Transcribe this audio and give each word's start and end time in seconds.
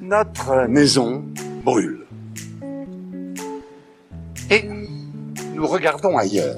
Notre 0.00 0.66
maison 0.68 1.24
brûle. 1.64 2.06
Et 4.50 4.64
nous 5.54 5.66
regardons 5.66 6.16
ailleurs. 6.16 6.56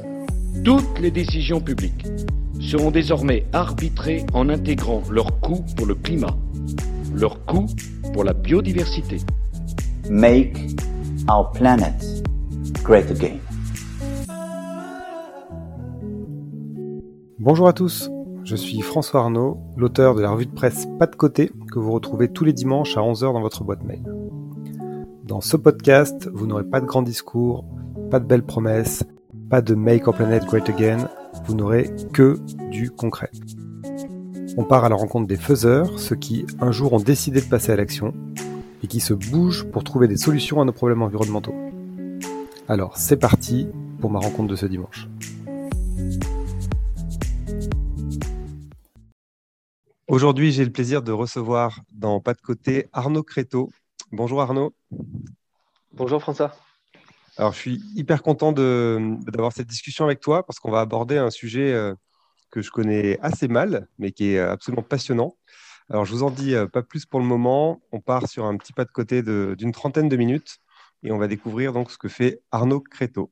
Toutes 0.65 0.99
les 1.01 1.11
décisions 1.11 1.61
publiques 1.61 2.07
seront 2.61 2.91
désormais 2.91 3.47
arbitrées 3.53 4.25
en 4.35 4.49
intégrant 4.49 5.03
leur 5.11 5.41
coût 5.41 5.65
pour 5.77 5.87
le 5.87 5.95
climat, 5.95 6.37
leur 7.15 7.45
coût 7.47 7.67
pour 8.13 8.25
la 8.25 8.33
biodiversité. 8.33 9.17
Make 10.09 10.59
our 11.29 11.51
planet 11.53 11.95
great 12.83 13.11
again. 13.11 13.39
Bonjour 17.39 17.69
à 17.69 17.73
tous, 17.73 18.11
je 18.45 18.55
suis 18.55 18.83
François 18.83 19.21
Arnaud, 19.21 19.59
l'auteur 19.77 20.15
de 20.15 20.21
la 20.21 20.31
revue 20.31 20.47
de 20.47 20.55
presse 20.55 20.87
Pas 20.99 21.07
de 21.07 21.17
côté 21.17 21.51
que 21.71 21.79
vous 21.79 21.93
retrouvez 21.93 22.29
tous 22.29 22.45
les 22.45 22.53
dimanches 22.53 22.97
à 22.97 23.01
11h 23.01 23.33
dans 23.33 23.41
votre 23.41 23.65
boîte 23.65 23.85
mail. 23.85 24.03
Dans 25.25 25.41
ce 25.41 25.57
podcast, 25.57 26.29
vous 26.33 26.47
n'aurez 26.47 26.65
pas 26.65 26.81
de 26.81 26.87
grands 26.87 27.03
discours, 27.03 27.65
pas 28.11 28.19
de 28.19 28.27
belles 28.27 28.45
promesses, 28.45 29.05
pas 29.49 29.63
de 29.63 29.75
Make 29.75 30.07
Our 30.07 30.15
Planet 30.15 30.45
Great 30.45 30.69
Again, 30.69 31.09
vous 31.45 31.55
n'aurez 31.55 31.91
que 32.13 32.39
du 32.71 32.91
concret. 32.91 33.31
On 34.57 34.65
part 34.65 34.85
à 34.85 34.89
la 34.89 34.97
rencontre 34.97 35.29
des 35.29 35.37
faiseurs, 35.37 35.99
ceux 35.99 36.17
qui 36.17 36.45
un 36.61 36.73
jour 36.73 36.93
ont 36.93 36.99
décidé 36.99 37.41
de 37.41 37.47
passer 37.47 37.73
à 37.73 37.77
l'action 37.77 38.13
et 38.83 38.89
qui 38.89 39.01
se 39.01 39.15
bougent 39.15 39.65
pour 39.71 39.85
trouver 39.85 40.09
des 40.09 40.17
solutions 40.17 40.61
à 40.61 40.65
nos 40.65 40.73
problèmes 40.73 41.03
environnementaux. 41.03 41.55
Alors 42.69 42.97
c'est 42.97 43.17
parti 43.17 43.69
pour 44.01 44.11
ma 44.11 44.19
rencontre 44.19 44.49
de 44.49 44.57
ce 44.57 44.67
dimanche. 44.67 45.09
Aujourd'hui, 50.11 50.51
j'ai 50.51 50.65
le 50.65 50.73
plaisir 50.73 51.03
de 51.03 51.13
recevoir 51.13 51.83
dans 51.93 52.19
Pas 52.19 52.35
de 52.35 52.41
côté 52.41 52.89
Arnaud 52.93 53.23
Créteau. 53.23 53.71
Bonjour 54.11 54.43
Arnaud. 54.43 54.75
Bonjour 55.93 56.21
François. 56.21 56.53
Alors, 57.37 57.53
je 57.53 57.59
suis 57.59 57.81
hyper 57.95 58.25
content 58.25 58.51
d'avoir 58.51 59.53
cette 59.53 59.69
discussion 59.69 60.05
avec 60.05 60.19
toi 60.19 60.45
parce 60.45 60.59
qu'on 60.59 60.73
va 60.73 60.81
aborder 60.81 61.17
un 61.17 61.31
sujet 61.31 61.73
euh, 61.73 61.95
que 62.51 62.61
je 62.61 62.73
connais 62.73 63.21
assez 63.21 63.47
mal, 63.47 63.87
mais 64.01 64.11
qui 64.11 64.33
est 64.33 64.41
absolument 64.41 64.83
passionnant. 64.83 65.37
Alors, 65.89 66.05
je 66.05 66.13
vous 66.13 66.25
en 66.25 66.33
dis 66.33 66.57
euh, 66.57 66.67
pas 66.67 66.83
plus 66.83 67.07
pour 67.07 67.21
le 67.21 67.27
moment. 67.27 67.81
On 67.93 68.01
part 68.01 68.27
sur 68.27 68.47
un 68.47 68.57
petit 68.57 68.73
pas 68.73 68.85
de 68.85 68.91
côté 68.91 69.23
d'une 69.23 69.71
trentaine 69.71 70.09
de 70.09 70.17
minutes 70.17 70.59
et 71.05 71.13
on 71.13 71.19
va 71.19 71.29
découvrir 71.29 71.73
donc 71.73 71.89
ce 71.89 71.99
que 71.99 72.09
fait 72.09 72.43
Arnaud 72.51 72.81
Créteau. 72.81 73.31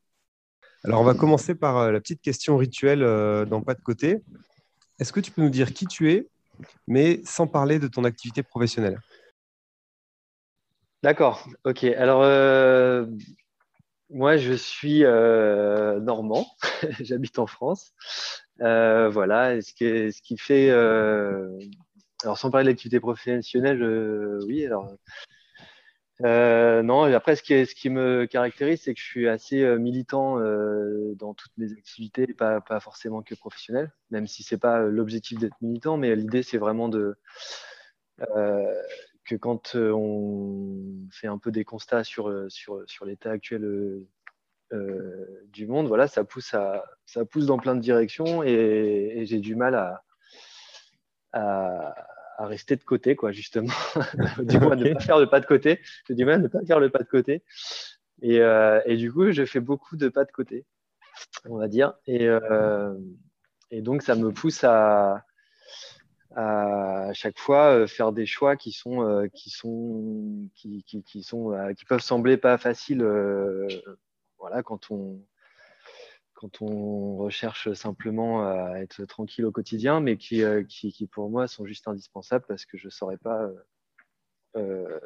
Alors, 0.85 1.01
on 1.01 1.05
va 1.05 1.15
commencer 1.15 1.57
par 1.57 1.77
euh, 1.79 1.91
la 1.91 1.99
petite 1.99 2.23
question 2.23 2.57
rituelle 2.57 3.01
dans 3.49 3.63
Pas 3.63 3.75
de 3.75 3.83
côté. 3.83 4.23
Est-ce 5.01 5.13
que 5.13 5.19
tu 5.19 5.33
peux 5.33 5.43
nous 5.43 5.51
dire 5.51 5.75
qui 5.75 5.85
tu 5.85 6.13
es 6.13 6.29
mais 6.87 7.21
sans 7.25 7.47
parler 7.47 7.79
de 7.79 7.89
ton 7.89 8.05
activité 8.05 8.43
professionnelle. 8.43 8.99
D'accord, 11.03 11.49
ok. 11.65 11.85
Alors, 11.85 12.23
euh, 12.23 13.07
moi, 14.11 14.37
je 14.37 14.53
suis 14.53 15.05
euh, 15.05 16.01
normand, 16.01 16.47
j'habite 17.01 17.39
en 17.39 17.47
France. 17.47 17.93
Euh, 18.61 19.09
voilà, 19.09 19.61
ce 19.63 19.73
ce 20.11 20.23
qui 20.23 20.37
fait. 20.37 20.71
alors, 20.71 22.37
sans 22.37 22.51
parler 22.51 22.65
de 22.65 22.71
l'activité 22.71 22.99
professionnelle, 22.99 23.83
oui, 24.47 24.67
alors 24.67 24.93
euh, 26.25 26.83
non, 26.83 27.05
après, 27.15 27.37
ce 27.37 27.43
qui, 27.43 27.55
ce 27.65 27.89
me 27.89 28.27
caractérise, 28.27 28.83
c'est 28.83 28.95
que 28.95 29.01
je 29.01 29.05
suis 29.05 29.29
assez 29.29 29.63
euh, 29.63 29.79
militant 29.79 30.41
euh, 30.41 31.15
dans 31.15 31.33
toutes 31.33 31.57
mes 31.59 31.73
activités, 31.73 32.27
pas, 32.35 32.61
forcément 32.81 33.23
que 33.23 33.35
professionnel, 33.35 33.93
même 34.11 34.27
si 34.27 34.43
c'est 34.43 34.59
pas 34.59 34.81
l'objectif 34.81 35.39
d'être 35.39 35.57
militant, 35.61 35.97
mais 35.97 36.15
l'idée, 36.17 36.43
c'est 36.43 36.59
vraiment 36.59 36.89
de 36.89 37.17
que 39.25 39.37
quand 39.37 39.77
on 39.77 41.07
fait 41.13 41.29
un 41.29 41.39
peu 41.39 41.53
des 41.53 41.65
constats 41.65 42.03
sur, 42.03 42.31
l'état 43.05 43.31
actuel 43.31 44.05
du 44.73 45.67
monde, 45.69 45.87
voilà, 45.87 46.09
ça 46.09 46.25
pousse, 46.25 46.53
dans 47.47 47.59
plein 47.59 47.77
de 47.77 47.81
directions 47.81 48.43
et, 48.43 49.13
et 49.17 49.27
j'ai 49.27 49.39
du 49.39 49.55
mal 49.55 49.77
à 49.77 50.03
à 52.39 52.47
rester 52.47 52.77
de 52.77 52.85
côté, 52.85 53.17
quoi, 53.17 53.33
justement. 53.33 53.75
du 54.39 54.59
moins, 54.61 54.77
ne 54.77 54.95
pas 54.95 55.01
faire 55.01 55.19
le 55.19 55.29
pas 55.29 55.41
de 55.41 55.47
côté. 55.47 55.81
Du 56.09 56.25
mal 56.25 56.37
à 56.37 56.39
ne 56.39 56.49
pas 56.49 56.65
faire 56.65 56.81
le 56.81 56.89
pas 56.89 57.01
de 57.01 57.09
côté. 57.09 57.43
Et, 58.23 58.41
euh, 58.41 58.81
et, 58.87 58.97
du 58.97 59.13
coup, 59.13 59.31
je 59.33 59.45
fais 59.45 59.61
beaucoup 59.61 59.97
de 59.97 60.09
pas 60.09 60.25
de 60.25 60.31
côté, 60.31 60.65
on 61.45 61.57
va 61.57 61.69
dire. 61.69 61.95
Et, 62.07 62.29
euh, 62.29 62.95
et 63.73 63.83
donc, 63.83 64.03
ça 64.03 64.15
me 64.15 64.33
pousse 64.33 64.63
à, 64.63 65.25
à 66.37 67.13
chaque 67.13 67.39
fois 67.39 67.73
euh, 67.73 67.87
faire 67.89 68.13
des 68.13 68.27
choix 68.27 68.57
qui 68.57 68.71
sont, 68.71 69.29
qui 69.35 69.51
sont, 69.51 70.49
qui, 70.55 70.85
qui, 70.85 71.03
qui 71.03 71.23
sont, 71.25 71.53
qui 71.77 71.85
peuvent 71.85 72.01
sembler 72.01 72.37
pas 72.37 72.57
faciles. 72.57 73.05
voilà, 74.39 74.63
quand 74.63 74.93
on, 74.93 75.21
quand 76.39 76.63
on 76.63 77.17
recherche 77.17 77.73
simplement 77.73 78.47
à 78.47 78.79
être 78.79 79.05
tranquille 79.07 79.45
au 79.45 79.51
quotidien, 79.51 79.99
mais 79.99 80.17
qui, 80.17 80.45
euh, 80.45 80.63
qui, 80.63 80.93
qui 80.93 81.09
pour 81.09 81.31
moi 81.31 81.49
sont 81.49 81.67
juste 81.67 81.89
indispensables 81.89 82.45
parce 82.47 82.65
que 82.65 82.79
je 82.79 82.87
ne 82.87 82.91
saurais 82.91 83.17
pas, 83.17 83.43
euh, 83.43 83.55
euh, 84.57 85.01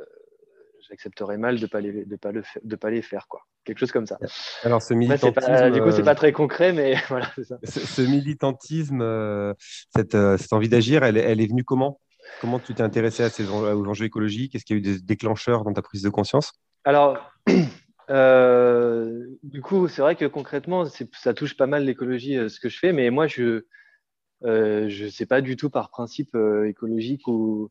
j'accepterais 0.90 1.38
mal 1.38 1.56
de 1.56 1.62
ne 1.62 1.66
pas, 1.68 1.80
les, 1.80 2.04
de 2.04 2.16
pas, 2.16 2.32
le, 2.32 2.42
de 2.62 2.76
pas 2.76 2.90
les 2.90 3.00
faire. 3.00 3.28
Quoi. 3.28 3.40
Quelque 3.64 3.78
chose 3.78 3.92
comme 3.92 4.06
ça. 4.06 4.18
Alors, 4.62 4.82
ce 4.82 4.92
militantisme. 4.92 5.40
Pas, 5.40 5.70
du 5.70 5.80
coup, 5.80 5.90
ce 5.90 5.98
n'est 5.98 6.02
pas 6.02 6.14
très 6.14 6.32
concret, 6.32 6.74
mais 6.74 6.96
voilà, 7.08 7.30
c'est 7.34 7.44
ça. 7.44 7.58
Ce, 7.64 8.02
militantisme, 8.02 9.54
cette, 9.96 10.16
cette, 10.36 10.52
envie 10.52 10.68
d'agir, 10.68 11.02
elle, 11.02 11.16
elle, 11.16 11.40
est 11.40 11.46
venue 11.46 11.64
comment? 11.64 11.98
Comment 12.42 12.58
tu 12.58 12.74
t'es 12.74 12.82
intéressé 12.82 13.22
à 13.22 13.30
ces, 13.30 13.48
aux 13.48 13.86
enjeux 13.86 14.04
écologiques? 14.04 14.54
Est-ce 14.54 14.66
qu'il 14.66 14.76
y 14.76 14.78
a 14.78 14.80
eu 14.80 14.82
des 14.82 15.00
déclencheurs 15.00 15.64
dans 15.64 15.72
ta 15.72 15.80
prise 15.80 16.02
de 16.02 16.10
conscience? 16.10 16.52
Alors, 16.84 17.32
euh, 18.10 19.26
du 19.42 19.62
coup, 19.62 19.88
c'est 19.88 20.02
vrai 20.02 20.16
que 20.16 20.24
concrètement, 20.24 20.84
ça 21.12 21.34
touche 21.34 21.56
pas 21.56 21.66
mal 21.66 21.84
l'écologie, 21.84 22.36
euh, 22.36 22.48
ce 22.48 22.60
que 22.60 22.68
je 22.68 22.78
fais, 22.78 22.92
mais 22.92 23.10
moi, 23.10 23.26
je 23.26 23.64
ne 24.42 24.48
euh, 24.48 25.10
sais 25.10 25.26
pas 25.26 25.40
du 25.40 25.56
tout 25.56 25.70
par 25.70 25.90
principe 25.90 26.36
écologique 26.66 27.26
ou, 27.28 27.70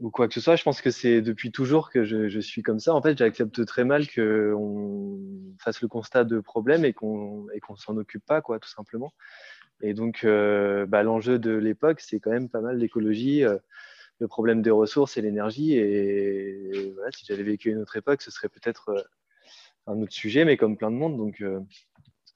ou 0.00 0.10
quoi 0.10 0.28
que 0.28 0.34
ce 0.34 0.40
soit. 0.40 0.56
Je 0.56 0.62
pense 0.64 0.82
que 0.82 0.90
c'est 0.90 1.22
depuis 1.22 1.52
toujours 1.52 1.90
que 1.90 2.04
je, 2.04 2.40
suis 2.40 2.62
comme 2.62 2.80
ça. 2.80 2.94
En 2.94 3.02
fait, 3.02 3.16
j'accepte 3.18 3.64
très 3.66 3.84
mal 3.84 4.06
qu'on 4.10 5.20
fasse 5.58 5.80
le 5.82 5.88
constat 5.88 6.24
de 6.24 6.40
problème 6.40 6.84
et 6.84 6.92
qu'on 6.92 7.46
ne 7.46 7.76
s'en 7.76 7.96
occupe 7.96 8.24
pas, 8.26 8.42
quoi, 8.42 8.58
tout 8.58 8.68
simplement. 8.68 9.12
Et 9.82 9.94
donc, 9.94 10.24
bah, 10.24 11.02
l'enjeu 11.02 11.38
de 11.38 11.52
l'époque, 11.52 12.00
c'est 12.00 12.20
quand 12.20 12.30
même 12.30 12.48
pas 12.48 12.60
mal 12.60 12.78
l'écologie 12.78 13.44
le 14.18 14.28
problème 14.28 14.62
des 14.62 14.70
ressources 14.70 15.16
et 15.16 15.22
l'énergie. 15.22 15.74
Et 15.74 16.92
voilà, 16.94 17.10
si 17.12 17.24
j'avais 17.26 17.42
vécu 17.42 17.70
une 17.70 17.78
autre 17.78 17.96
époque, 17.96 18.22
ce 18.22 18.30
serait 18.30 18.48
peut-être 18.48 18.94
un 19.86 20.00
autre 20.00 20.12
sujet, 20.12 20.44
mais 20.44 20.56
comme 20.56 20.76
plein 20.76 20.90
de 20.90 20.96
monde. 20.96 21.16
Donc, 21.16 21.40
euh, 21.40 21.60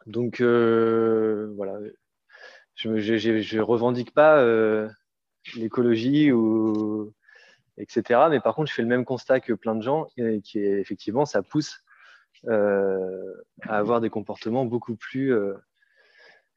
donc 0.07 0.41
euh, 0.41 1.53
voilà, 1.57 1.79
je 2.75 2.89
ne 2.89 3.61
revendique 3.61 4.12
pas 4.12 4.39
euh, 4.41 4.89
l'écologie 5.57 6.33
ou 6.33 7.12
etc. 7.79 8.21
Mais 8.31 8.41
par 8.41 8.55
contre, 8.55 8.71
je 8.71 8.75
fais 8.75 8.83
le 8.83 8.89
même 8.89 9.05
constat 9.05 9.41
que 9.41 9.53
plein 9.53 9.75
de 9.75 9.83
gens, 9.83 10.07
et 10.17 10.41
qui 10.41 10.59
est 10.59 10.81
effectivement, 10.81 11.27
ça 11.27 11.43
pousse 11.43 11.83
à 12.49 13.78
avoir 13.78 14.01
des 14.01 14.11
comportements 14.11 14.67
beaucoup 14.67 14.95
plus 14.95 15.34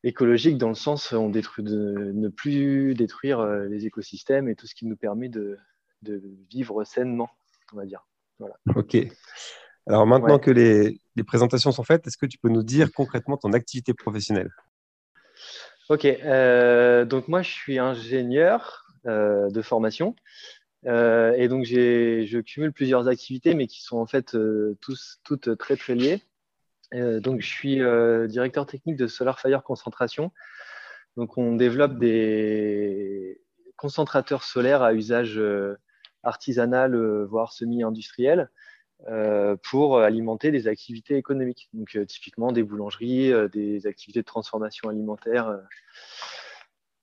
écologiques 0.04 0.58
dans 0.58 0.68
le 0.70 0.76
sens 0.76 1.14
on 1.14 1.30
détruit 1.30 1.64
de 1.64 2.12
ne 2.14 2.28
plus 2.28 2.94
détruire 2.94 3.44
les 3.46 3.86
écosystèmes 3.86 4.50
et 4.50 4.56
tout 4.56 4.68
ce 4.68 4.76
qui 4.76 4.86
nous 4.86 4.98
permet 4.98 5.30
de, 5.30 5.58
de 6.04 6.22
vivre 6.52 6.84
sainement, 6.84 7.30
on 7.74 7.78
va 7.78 7.86
dire. 7.86 8.06
Voilà. 8.40 8.56
Ok. 8.76 8.98
Alors 9.90 10.06
maintenant 10.06 10.38
que 10.38 10.52
les, 10.52 11.02
présentations 11.26 11.72
sont 11.72 11.84
faites, 11.84 12.06
est-ce 12.06 12.18
que 12.18 12.28
tu 12.28 12.38
peux 12.38 12.48
nous 12.48 12.62
dire 12.62 12.92
concrètement 12.94 13.38
ton 13.38 13.54
activité 13.54 13.96
professionnelle? 13.96 14.52
Ok, 15.90 16.06
euh, 16.06 17.06
donc 17.06 17.28
moi 17.28 17.42
je 17.42 17.50
suis 17.50 17.80
ingénieur 17.80 18.86
euh, 19.08 19.50
de 19.50 19.62
formation 19.64 20.16
euh, 20.86 21.34
et 21.36 21.48
donc 21.48 21.66
je 21.66 22.40
cumule 22.42 22.72
plusieurs 22.72 23.08
activités 23.08 23.56
mais 23.56 23.66
qui 23.66 23.82
sont 23.82 23.98
en 23.98 24.06
fait 24.06 24.38
tous, 24.80 25.20
toutes 25.24 25.58
très 25.58 25.76
très 25.76 25.96
liées. 25.96 26.22
donc 26.94 27.42
je 27.42 27.48
suis 27.48 27.82
directeur 28.28 28.68
technique 28.68 28.96
de 28.96 29.08
Solar 29.08 29.40
Fire 29.40 29.64
Concentration. 29.64 30.32
Donc 31.18 31.36
on 31.40 31.56
développe 31.56 31.98
des 31.98 33.42
concentrateurs 33.76 34.44
solaires 34.44 34.84
à 34.84 34.94
usage 34.94 35.42
artisanal 36.22 36.96
voire 37.24 37.54
semi-industriel 37.54 38.52
pour 39.64 40.00
alimenter 40.00 40.52
des 40.52 40.68
activités 40.68 41.16
économiques. 41.16 41.70
Donc, 41.74 41.96
euh, 41.96 42.06
typiquement 42.06 42.52
des 42.52 42.64
boulangeries, 42.64 43.32
euh, 43.32 43.48
des 43.48 43.88
activités 43.88 44.22
de 44.22 44.26
transformation 44.26 44.90
alimentaire. 44.90 45.60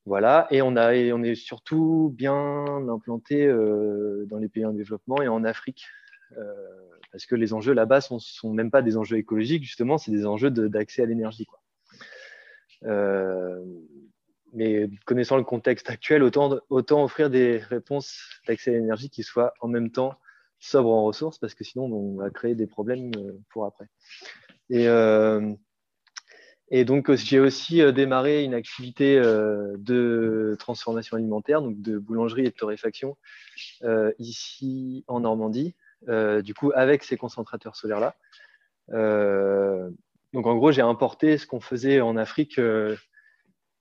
voilà. 0.05 0.47
Et 0.51 0.63
on, 0.63 0.77
est 0.77 1.35
surtout 1.35 2.13
bien 2.15 2.67
implanté 2.89 3.47
dans 4.29 4.39
les 4.39 4.49
pays 4.49 4.65
en 4.65 4.73
développement 4.73 5.23
et 5.23 5.29
en 5.29 5.45
Afrique. 5.45 5.87
parce 7.13 7.27
que 7.27 7.35
les 7.35 7.55
enjeux 7.55 7.73
là-bas 7.73 8.01
ne 8.11 8.19
sont, 8.19 8.53
même 8.53 8.71
pas 8.71 8.83
des 8.83 8.97
enjeux 8.97 9.17
écologiques, 9.17 9.65
justement, 9.65 9.99
c'est 9.99 10.11
des 10.11 10.27
enjeux 10.27 10.51
d'accès 10.51 11.03
à 11.03 11.07
l'énergie. 11.07 11.47
mais 14.53 14.89
connaissant 15.07 15.37
le 15.39 15.45
contexte 15.45 15.91
actuel, 15.91 16.23
autant 16.23 17.03
offrir 17.03 17.31
des 17.31 17.59
réponses 17.59 18.41
d'accès 18.47 18.71
à 18.71 18.75
l'énergie 18.75 19.11
qui 19.11 19.23
soient 19.23 19.55
en 19.61 19.69
même 19.69 19.91
temps 19.91 20.19
sobres 20.67 20.93
en 20.93 21.05
ressources, 21.05 21.39
parce 21.39 21.55
que 21.55 21.65
sinon 21.65 21.85
on 21.87 22.17
va 22.17 22.31
créer 22.31 22.55
des 22.55 22.67
problèmes 22.67 23.11
pour 23.51 23.65
après. 23.67 23.87
Et, 24.71 24.89
et 26.69 26.85
donc, 26.85 27.13
j'ai 27.15 27.39
aussi 27.39 27.81
euh, 27.81 27.93
démarré 27.93 28.43
une 28.43 28.55
activité 28.55 29.19
euh, 29.19 29.77
de 29.79 30.57
transformation 30.59 31.17
alimentaire, 31.17 31.63
donc 31.63 31.81
de 31.81 31.99
boulangerie 31.99 32.47
et 32.47 32.51
de 32.51 32.57
torréfaction, 32.57 33.17
euh, 33.85 34.13
ici 34.19 35.05
en 35.07 35.21
Normandie, 35.21 35.75
du 36.43 36.55
coup, 36.55 36.73
avec 36.75 37.03
ces 37.03 37.17
concentrateurs 37.17 37.75
solaires-là. 37.75 38.15
donc, 40.33 40.47
en 40.47 40.57
gros, 40.57 40.71
j'ai 40.71 40.83
importé 40.83 41.39
ce 41.39 41.47
qu'on 41.47 41.61
faisait 41.61 42.01
en 42.01 42.17
Afrique 42.17 42.61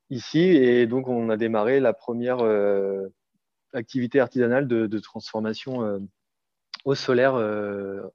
ici, 0.09 0.39
et 0.39 0.87
donc, 0.87 1.07
on 1.07 1.29
a 1.29 1.37
démarré 1.37 1.79
la 1.79 1.93
première 1.93 2.39
activité 3.73 4.19
artisanale 4.19 4.67
de, 4.67 4.99
transformation 4.99 5.99
au 6.85 6.95
solaire 6.95 7.33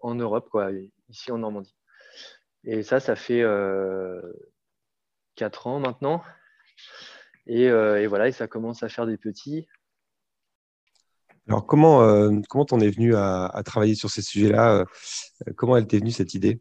en 0.00 0.14
Europe, 0.14 0.48
quoi, 0.50 0.70
ici 1.08 1.30
en 1.30 1.38
Normandie. 1.38 1.76
Et 2.64 2.82
ça, 2.82 3.00
ça 3.00 3.16
fait 3.16 3.44
4 5.36 5.66
ans 5.66 5.80
maintenant. 5.80 6.22
Euh, 7.48 7.96
et, 7.96 8.06
voilà, 8.06 8.28
et 8.28 8.32
ça 8.32 8.46
commence 8.46 8.82
à 8.82 8.88
faire 8.88 9.06
des 9.06 9.16
petits. 9.16 9.66
Alors, 11.48 11.66
comment 11.66 12.02
euh, 12.02 12.30
comment 12.48 12.64
t'en 12.64 12.78
es 12.80 12.90
venu 12.90 13.14
à, 13.16 13.50
travailler 13.64 13.94
sur 13.94 14.10
ces 14.10 14.22
sujets-là? 14.22 14.80
Euh, 14.80 14.84
Comment 15.56 15.76
elle 15.76 15.86
t'est 15.86 15.98
venue 15.98 16.12
cette 16.12 16.34
idée? 16.34 16.60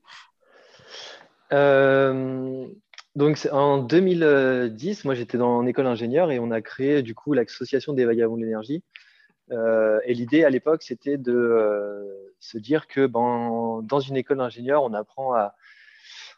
Donc, 3.16 3.50
en 3.52 3.80
2010, 3.80 5.04
moi 5.04 5.14
j'étais 5.14 5.38
dans 5.38 5.66
école 5.66 5.88
ingénieur 5.88 6.32
et 6.32 6.40
on 6.40 6.52
a 6.52 6.62
créé 6.62 7.02
du 7.02 7.16
coup 7.16 7.34
l'association 7.34 7.92
des 7.94 8.06
vagabonds 8.06 8.38
de 8.38 8.44
l'énergie. 8.44 8.84
Et 9.51 10.13
l'idée 10.13 10.44
à 10.44 10.50
l'époque, 10.50 10.84
c'était 10.84 11.18
de 11.18 12.34
se 12.40 12.57
dire 12.57 12.88
que 12.88 13.07
ben, 13.07 13.81
dans 13.84 14.00
une 14.00 14.16
école 14.16 14.38
d'ingénieur, 14.38 14.84
on 14.84 14.90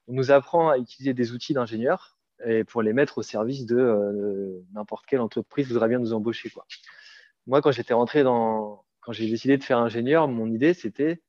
nous 0.07 0.31
apprend 0.31 0.69
à 0.69 0.77
utiliser 0.77 1.13
des 1.13 1.31
outils 1.31 1.53
d'ingénieur 1.53 2.17
et 2.45 2.63
pour 2.63 2.81
les 2.81 2.93
mettre 2.93 3.19
au 3.19 3.21
service 3.21 3.65
de 3.65 3.77
euh, 3.77 4.63
n'importe 4.73 5.05
quelle 5.05 5.21
entreprise 5.21 5.67
voudra 5.67 5.87
bien 5.87 5.99
nous 5.99 6.13
embaucher. 6.13 6.51
Moi, 7.47 7.61
quand 7.61 7.71
j'étais 7.71 7.93
rentré 7.93 8.23
dans, 8.23 8.83
quand 9.01 9.11
j'ai 9.11 9.29
décidé 9.29 9.57
de 9.57 9.63
faire 9.63 9.77
ingénieur, 9.77 10.27
mon 10.27 10.51
idée 10.51 10.73
c'était, 10.73 11.21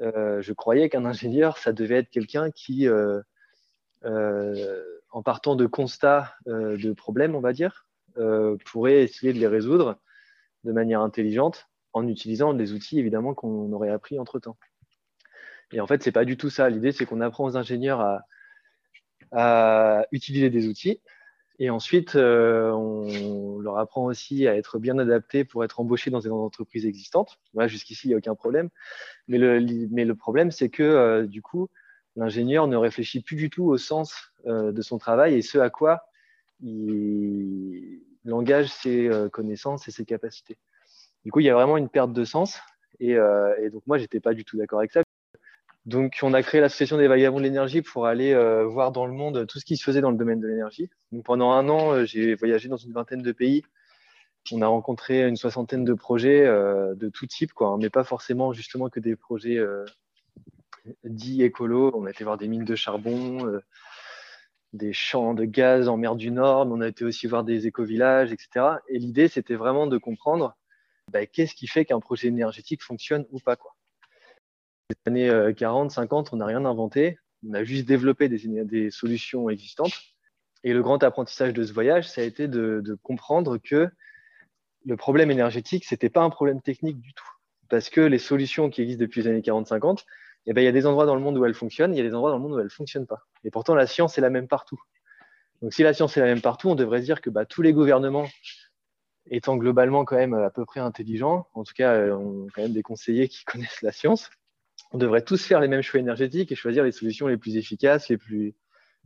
euh, 0.00 0.42
je 0.42 0.52
croyais 0.52 0.88
qu'un 0.88 1.04
ingénieur, 1.04 1.58
ça 1.58 1.72
devait 1.72 1.96
être 1.96 2.10
quelqu'un 2.10 2.50
qui, 2.50 2.88
euh, 2.88 3.20
en 5.10 5.22
partant 5.22 5.56
de 5.56 5.66
constats 5.66 6.34
de 6.46 6.92
problèmes, 6.92 7.34
on 7.34 7.40
va 7.40 7.52
dire, 7.52 7.86
pourrait 8.66 9.02
essayer 9.02 9.32
de 9.32 9.38
les 9.38 9.46
résoudre 9.46 9.98
de 10.64 10.72
manière 10.72 11.00
intelligente 11.00 11.68
en 11.92 12.08
utilisant 12.08 12.54
des 12.54 12.72
outils 12.72 12.98
évidemment 12.98 13.34
qu'on 13.34 13.72
aurait 13.72 13.90
appris 13.90 14.18
entre 14.18 14.38
temps. 14.38 14.56
Et 15.72 15.80
en 15.80 15.86
fait, 15.86 16.02
c'est 16.02 16.12
pas 16.12 16.24
du 16.24 16.36
tout 16.36 16.50
ça. 16.50 16.68
L'idée, 16.68 16.92
c'est 16.92 17.06
qu'on 17.06 17.20
apprend 17.20 17.44
aux 17.44 17.56
ingénieurs 17.56 18.20
à, 19.32 20.06
utiliser 20.12 20.50
des 20.50 20.68
outils. 20.68 21.00
Et 21.58 21.70
ensuite, 21.70 22.16
euh, 22.16 22.70
on 22.70 23.58
leur 23.60 23.78
apprend 23.78 24.04
aussi 24.04 24.46
à 24.46 24.56
être 24.56 24.78
bien 24.78 24.98
adaptés 24.98 25.44
pour 25.44 25.64
être 25.64 25.80
embauchés 25.80 26.10
dans 26.10 26.20
des 26.20 26.30
entreprises 26.30 26.84
existantes. 26.84 27.38
Voilà, 27.52 27.68
jusqu'ici, 27.68 28.06
il 28.06 28.10
n'y 28.10 28.14
a 28.14 28.18
aucun 28.18 28.34
problème. 28.34 28.70
Mais 29.28 29.38
le, 29.38 29.60
mais 29.90 30.04
le 30.04 30.14
problème, 30.14 30.50
c'est 30.50 30.68
que 30.68 30.82
euh, 30.82 31.26
du 31.26 31.42
coup, 31.42 31.68
l'ingénieur 32.16 32.66
ne 32.66 32.76
réfléchit 32.76 33.22
plus 33.22 33.36
du 33.36 33.50
tout 33.50 33.64
au 33.64 33.76
sens 33.76 34.32
euh, 34.46 34.72
de 34.72 34.82
son 34.82 34.98
travail 34.98 35.34
et 35.34 35.42
ce 35.42 35.58
à 35.58 35.70
quoi 35.70 36.04
il, 36.60 38.00
engage 38.32 38.68
ses 38.68 39.10
connaissances 39.32 39.88
et 39.88 39.90
ses 39.90 40.04
capacités. 40.04 40.56
Du 41.24 41.32
coup, 41.32 41.40
il 41.40 41.46
y 41.46 41.50
a 41.50 41.54
vraiment 41.54 41.76
une 41.76 41.88
perte 41.88 42.12
de 42.12 42.24
sens. 42.24 42.58
Et, 43.00 43.12
et 43.12 43.70
donc, 43.70 43.82
moi, 43.86 43.98
j'étais 43.98 44.20
pas 44.20 44.34
du 44.34 44.44
tout 44.44 44.56
d'accord 44.56 44.78
avec 44.78 44.92
ça. 44.92 45.02
Donc, 45.86 46.18
on 46.22 46.32
a 46.32 46.42
créé 46.42 46.62
l'association 46.62 46.96
des 46.96 47.08
vagabonds 47.08 47.38
de 47.38 47.42
l'énergie 47.42 47.82
pour 47.82 48.06
aller 48.06 48.32
euh, 48.32 48.64
voir 48.64 48.90
dans 48.90 49.04
le 49.04 49.12
monde 49.12 49.46
tout 49.46 49.58
ce 49.58 49.66
qui 49.66 49.76
se 49.76 49.84
faisait 49.84 50.00
dans 50.00 50.10
le 50.10 50.16
domaine 50.16 50.40
de 50.40 50.48
l'énergie. 50.48 50.88
Pendant 51.24 51.52
un 51.52 51.68
an, 51.68 51.92
euh, 51.92 52.04
j'ai 52.06 52.34
voyagé 52.34 52.68
dans 52.68 52.78
une 52.78 52.92
vingtaine 52.92 53.20
de 53.20 53.32
pays. 53.32 53.62
On 54.52 54.62
a 54.62 54.66
rencontré 54.66 55.26
une 55.26 55.36
soixantaine 55.36 55.84
de 55.84 55.92
projets 55.92 56.46
euh, 56.46 56.94
de 56.94 57.10
tout 57.10 57.26
type, 57.26 57.52
quoi, 57.52 57.68
hein, 57.68 57.78
mais 57.78 57.90
pas 57.90 58.04
forcément 58.04 58.52
justement 58.52 58.88
que 58.88 59.00
des 59.00 59.14
projets 59.14 59.58
dits 61.04 61.42
écolos. 61.42 61.92
On 61.94 62.06
a 62.06 62.10
été 62.10 62.24
voir 62.24 62.38
des 62.38 62.48
mines 62.48 62.64
de 62.64 62.74
charbon, 62.74 63.60
des 64.74 64.92
champs 64.92 65.34
de 65.34 65.44
gaz 65.44 65.88
en 65.88 65.96
mer 65.96 66.16
du 66.16 66.30
Nord, 66.30 66.66
mais 66.66 66.72
on 66.74 66.80
a 66.80 66.88
été 66.88 67.04
aussi 67.04 67.26
voir 67.26 67.44
des 67.44 67.66
éco-villages, 67.66 68.32
etc. 68.32 68.66
Et 68.88 68.98
l'idée, 68.98 69.28
c'était 69.28 69.54
vraiment 69.54 69.86
de 69.86 69.96
comprendre 69.96 70.56
bah, 71.10 71.24
qu'est-ce 71.26 71.54
qui 71.54 71.66
fait 71.66 71.84
qu'un 71.84 72.00
projet 72.00 72.28
énergétique 72.28 72.82
fonctionne 72.82 73.24
ou 73.30 73.38
pas. 73.38 73.56
Quoi 73.56 73.74
les 74.90 74.96
années 75.06 75.54
40, 75.54 75.90
euh, 75.90 75.94
50, 75.94 76.32
on 76.32 76.36
n'a 76.36 76.46
rien 76.46 76.64
inventé. 76.64 77.18
On 77.48 77.54
a 77.54 77.64
juste 77.64 77.86
développé 77.86 78.28
des, 78.28 78.90
solutions 78.90 79.48
existantes. 79.48 79.92
Et 80.62 80.72
le 80.72 80.82
grand 80.82 81.02
apprentissage 81.02 81.52
de 81.52 81.64
ce 81.64 81.72
voyage, 81.72 82.08
ça 82.08 82.22
a 82.22 82.24
été 82.24 82.48
de, 82.48 82.98
comprendre 83.02 83.58
que 83.58 83.88
le 84.86 84.96
problème 84.96 85.30
énergétique, 85.30 85.84
ce 85.84 85.94
n'était 85.94 86.10
pas 86.10 86.22
un 86.22 86.30
problème 86.30 86.60
technique 86.60 87.00
du 87.00 87.12
tout. 87.14 87.28
Parce 87.68 87.88
que 87.88 88.00
les 88.00 88.18
solutions 88.18 88.70
qui 88.70 88.82
existent 88.82 89.02
depuis 89.02 89.22
les 89.22 89.28
années 89.28 89.40
40-50, 89.40 90.04
eh 90.46 90.52
ben, 90.52 90.60
il 90.62 90.64
y 90.64 90.68
a 90.68 90.72
des 90.72 90.86
endroits 90.86 91.06
dans 91.06 91.14
le 91.14 91.20
monde 91.20 91.38
où 91.38 91.44
elles 91.44 91.54
fonctionnent, 91.54 91.94
il 91.94 91.98
y 91.98 92.00
a 92.00 92.04
des 92.04 92.14
endroits 92.14 92.30
dans 92.30 92.36
le 92.36 92.42
monde 92.42 92.52
où 92.52 92.58
elles 92.58 92.64
ne 92.64 92.70
fonctionnent 92.70 93.06
pas. 93.06 93.26
Et 93.44 93.50
pourtant, 93.50 93.74
la 93.74 93.86
science 93.86 94.18
est 94.18 94.20
la 94.20 94.30
même 94.30 94.48
partout. 94.48 94.80
Donc, 95.62 95.72
si 95.72 95.82
la 95.82 95.94
science 95.94 96.16
est 96.16 96.20
la 96.20 96.26
même 96.26 96.42
partout, 96.42 96.68
on 96.68 96.74
devrait 96.74 97.00
dire 97.00 97.20
que 97.20 97.30
bah, 97.30 97.46
tous 97.46 97.62
les 97.62 97.72
gouvernements, 97.72 98.26
étant 99.30 99.56
globalement 99.56 100.04
quand 100.04 100.16
même 100.16 100.34
à 100.34 100.50
peu 100.50 100.64
près 100.64 100.80
intelligents, 100.80 101.48
en 101.54 101.64
tout 101.64 101.72
cas, 101.74 101.94
euh, 101.94 102.14
ont 102.14 102.46
quand 102.54 102.62
même 102.62 102.72
des 102.72 102.82
conseillers 102.82 103.28
qui 103.28 103.44
connaissent 103.46 103.82
la 103.82 103.92
science, 103.92 104.30
on 104.92 104.98
devrait 104.98 105.22
tous 105.22 105.44
faire 105.44 105.60
les 105.60 105.68
mêmes 105.68 105.82
choix 105.82 106.00
énergétiques 106.00 106.52
et 106.52 106.54
choisir 106.54 106.84
les 106.84 106.92
solutions 106.92 107.26
les 107.26 107.36
plus 107.36 107.56
efficaces, 107.56 108.08
les 108.08 108.16
plus 108.16 108.54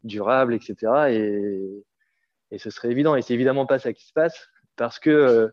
durables, 0.04 0.54
etc. 0.54 0.74
Et, 1.10 2.58
ce 2.58 2.70
serait 2.70 2.90
évident. 2.90 3.14
Et 3.14 3.22
c'est 3.22 3.34
évidemment 3.34 3.66
pas 3.66 3.78
ça 3.78 3.92
qui 3.92 4.06
se 4.06 4.12
passe 4.12 4.48
parce 4.76 4.98
que 4.98 5.10
euh, 5.10 5.48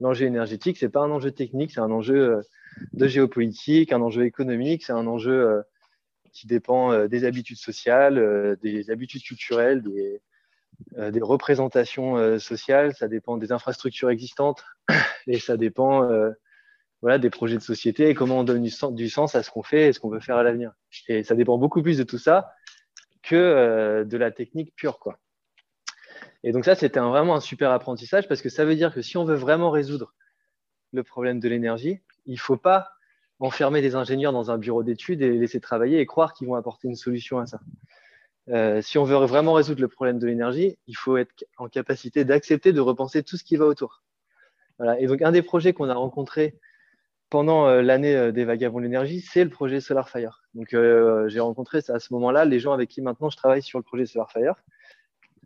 l'enjeu 0.00 0.26
énergétique, 0.26 0.78
c'est 0.78 0.88
pas 0.88 1.00
un 1.00 1.10
enjeu 1.10 1.30
technique, 1.30 1.70
c'est 1.72 1.80
un 1.80 1.90
enjeu 1.90 2.36
euh, 2.36 2.42
de 2.92 3.06
géopolitique, 3.06 3.92
un 3.92 4.00
enjeu 4.00 4.24
économique, 4.24 4.84
c'est 4.84 4.92
un 4.92 5.06
enjeu 5.06 5.32
euh, 5.32 5.62
qui 6.32 6.46
dépend 6.46 7.06
des 7.08 7.24
habitudes 7.24 7.56
sociales, 7.56 8.56
des 8.62 8.90
habitudes 8.90 9.22
culturelles, 9.22 9.82
des, 9.82 11.20
représentations 11.20 12.38
sociales, 12.38 12.94
ça 12.94 13.08
dépend 13.08 13.36
des 13.36 13.50
infrastructures 13.50 14.10
existantes 14.10 14.64
et 15.26 15.40
ça 15.40 15.56
dépend 15.56 16.08
voilà, 17.02 17.18
des 17.18 17.30
projets 17.30 17.56
de 17.56 17.62
société 17.62 18.08
et 18.08 18.14
comment 18.14 18.40
on 18.40 18.44
donne 18.44 18.62
du 18.62 19.08
sens, 19.08 19.34
à 19.34 19.42
ce 19.42 19.50
qu'on 19.50 19.62
fait 19.62 19.88
et 19.88 19.92
ce 19.92 20.00
qu'on 20.00 20.10
veut 20.10 20.20
faire 20.20 20.36
à 20.36 20.42
l'avenir. 20.42 20.72
Et 21.08 21.22
ça 21.22 21.34
dépend 21.34 21.58
beaucoup 21.58 21.82
plus 21.82 21.98
de 21.98 22.04
tout 22.04 22.18
ça 22.18 22.52
que 23.22 23.36
euh, 23.36 24.04
de 24.04 24.16
la 24.16 24.30
technique 24.30 24.74
pure. 24.74 24.98
Quoi. 24.98 25.18
Et 26.42 26.52
donc 26.52 26.64
ça, 26.64 26.74
c'était 26.74 27.00
vraiment 27.00 27.36
un 27.36 27.40
super 27.40 27.70
apprentissage 27.70 28.28
parce 28.28 28.42
que 28.42 28.48
ça 28.48 28.64
veut 28.64 28.76
dire 28.76 28.92
que 28.92 29.02
si 29.02 29.16
on 29.16 29.24
veut 29.24 29.34
vraiment 29.34 29.70
résoudre 29.70 30.14
le 30.92 31.02
problème 31.02 31.40
de 31.40 31.48
l'énergie, 31.48 32.00
il 32.26 32.34
ne 32.34 32.38
faut 32.38 32.56
pas 32.56 32.90
enfermer 33.40 33.80
des 33.80 33.94
ingénieurs 33.94 34.32
dans 34.32 34.50
un 34.50 34.58
bureau 34.58 34.82
d'études 34.82 35.22
et 35.22 35.30
les 35.30 35.38
laisser 35.38 35.60
travailler 35.60 35.98
et 36.00 36.06
croire 36.06 36.34
qu'ils 36.34 36.46
vont 36.46 36.54
apporter 36.54 36.88
une 36.88 36.96
solution 36.96 37.38
à 37.38 37.46
ça. 37.46 37.60
Euh, 38.48 38.82
si 38.82 38.98
on 38.98 39.04
veut 39.04 39.16
vraiment 39.16 39.52
résoudre 39.54 39.80
le 39.80 39.88
problème 39.88 40.18
de 40.18 40.26
l'énergie, 40.26 40.76
il 40.86 40.96
faut 40.96 41.16
être 41.16 41.44
en 41.56 41.68
capacité 41.68 42.24
d'accepter 42.24 42.72
de 42.72 42.80
repenser 42.80 43.22
tout 43.22 43.36
ce 43.36 43.44
qui 43.44 43.56
va 43.56 43.64
autour. 43.64 44.02
Voilà. 44.78 45.00
Et 45.00 45.06
donc, 45.06 45.22
un 45.22 45.32
des 45.32 45.42
projets 45.42 45.72
qu'on 45.72 45.88
a 45.88 45.94
rencontré 45.94 46.58
pendant 47.28 47.68
euh, 47.68 47.80
l'année 47.80 48.16
euh, 48.16 48.32
des 48.32 48.44
Vagabonds 48.44 48.78
de 48.78 48.84
l'énergie, 48.84 49.20
c'est 49.20 49.44
le 49.44 49.50
projet 49.50 49.80
SolarFire. 49.80 50.42
Donc, 50.54 50.68
j'ai 50.70 51.40
rencontré 51.40 51.78
à 51.88 51.98
ce 51.98 52.12
moment-là 52.12 52.44
les 52.44 52.58
gens 52.58 52.72
avec 52.72 52.88
qui 52.88 53.02
maintenant 53.02 53.30
je 53.30 53.36
travaille 53.36 53.62
sur 53.62 53.78
le 53.78 53.84
projet 53.84 54.04
SolarFire. 54.04 54.54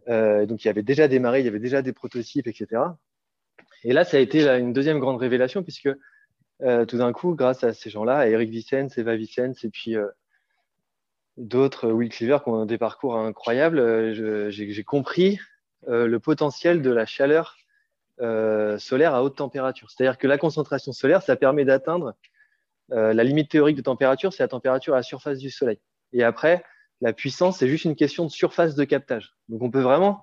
Donc, 0.06 0.64
il 0.64 0.66
y 0.66 0.68
avait 0.68 0.82
déjà 0.82 1.08
démarré, 1.08 1.40
il 1.40 1.44
y 1.44 1.48
avait 1.48 1.58
déjà 1.58 1.82
des 1.82 1.92
prototypes, 1.92 2.46
etc. 2.46 2.82
Et 3.84 3.92
là, 3.92 4.04
ça 4.04 4.16
a 4.16 4.20
été 4.20 4.48
une 4.48 4.72
deuxième 4.72 4.98
grande 4.98 5.18
révélation, 5.18 5.62
puisque 5.62 5.90
tout 6.60 6.98
d'un 6.98 7.12
coup, 7.12 7.34
grâce 7.34 7.64
à 7.64 7.72
ces 7.72 7.90
gens-là, 7.90 8.28
Eric 8.28 8.50
Vicens, 8.50 8.96
Eva 8.96 9.16
Vicens, 9.16 9.64
et 9.64 9.70
puis 9.70 9.96
d'autres, 11.36 11.90
Will 11.90 12.08
Cleaver, 12.08 12.38
qui 12.42 12.48
ont 12.50 12.64
des 12.64 12.78
parcours 12.78 13.16
incroyables, 13.16 14.12
j'ai 14.50 14.84
compris 14.84 15.38
le 15.86 16.18
potentiel 16.18 16.82
de 16.82 16.90
la 16.90 17.06
chaleur 17.06 17.56
euh, 18.20 18.78
solaire 18.78 19.12
à 19.12 19.24
haute 19.24 19.36
température. 19.36 19.90
C'est-à-dire 19.90 20.18
que 20.18 20.28
la 20.28 20.38
concentration 20.38 20.92
solaire, 20.92 21.22
ça 21.22 21.34
permet 21.34 21.64
d'atteindre 21.64 22.14
euh, 22.92 23.12
la 23.12 23.24
limite 23.24 23.50
théorique 23.50 23.76
de 23.76 23.82
température, 23.82 24.32
c'est 24.32 24.44
la 24.44 24.48
température 24.48 24.94
à 24.94 24.98
la 24.98 25.02
surface 25.02 25.38
du 25.38 25.50
Soleil. 25.50 25.80
Et 26.12 26.22
après, 26.22 26.64
la 27.00 27.12
puissance, 27.12 27.58
c'est 27.58 27.66
juste 27.66 27.86
une 27.86 27.96
question 27.96 28.24
de 28.24 28.30
surface 28.30 28.76
de 28.76 28.84
captage. 28.84 29.34
Donc 29.48 29.62
on 29.62 29.70
peut 29.70 29.80
vraiment 29.80 30.22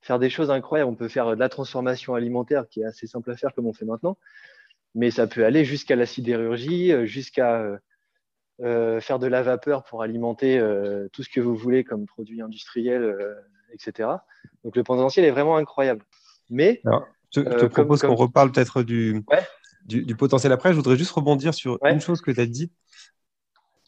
faire 0.00 0.18
des 0.18 0.30
choses 0.30 0.50
incroyables. 0.50 0.90
On 0.90 0.94
peut 0.94 1.08
faire 1.08 1.28
de 1.28 1.40
la 1.40 1.50
transformation 1.50 2.14
alimentaire 2.14 2.68
qui 2.70 2.80
est 2.80 2.86
assez 2.86 3.06
simple 3.06 3.30
à 3.30 3.36
faire 3.36 3.54
comme 3.54 3.66
on 3.66 3.74
fait 3.74 3.84
maintenant, 3.84 4.16
mais 4.96 5.10
ça 5.10 5.26
peut 5.26 5.44
aller 5.44 5.64
jusqu'à 5.64 5.94
la 5.94 6.06
sidérurgie, 6.06 6.90
euh, 6.90 7.06
jusqu'à 7.06 7.78
faire 8.58 9.18
de 9.18 9.26
la 9.26 9.42
vapeur 9.42 9.84
pour 9.84 10.02
alimenter 10.02 10.58
tout 11.12 11.22
ce 11.22 11.28
que 11.28 11.40
vous 11.40 11.54
voulez 11.54 11.84
comme 11.84 12.06
produit 12.06 12.40
industriel, 12.40 13.14
etc. 13.70 14.08
Donc 14.64 14.76
le 14.76 14.82
potentiel 14.82 15.26
est 15.26 15.30
vraiment 15.30 15.58
incroyable. 15.58 16.02
Mais 16.48 16.80
je, 17.34 17.42
te 17.42 17.66
propose 17.66 18.00
qu'on 18.00 18.14
reparle 18.14 18.50
peut-être 18.52 18.82
du, 18.82 19.22
du, 19.84 20.16
potentiel 20.16 20.52
après. 20.52 20.70
Je 20.70 20.76
voudrais 20.76 20.96
juste 20.96 21.10
rebondir 21.10 21.52
sur 21.52 21.78
une 21.84 22.00
chose 22.00 22.22
que 22.22 22.30
tu 22.30 22.40
as 22.40 22.46
dit. 22.46 22.72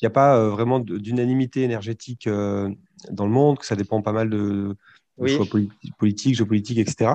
Il 0.01 0.05
n'y 0.05 0.09
a 0.09 0.11
pas 0.11 0.47
vraiment 0.51 0.81
d'unanimité 0.81 1.63
énergétique 1.63 2.29
dans 2.29 3.25
le 3.25 3.33
monde, 3.33 3.59
que 3.59 3.65
ça 3.65 3.75
dépend 3.75 4.03
pas 4.03 4.13
mal 4.13 4.29
de, 4.29 4.77
choix 5.27 5.47
politiques, 5.99 6.37
géopolitiques, 6.37 6.79
etc. 6.79 7.13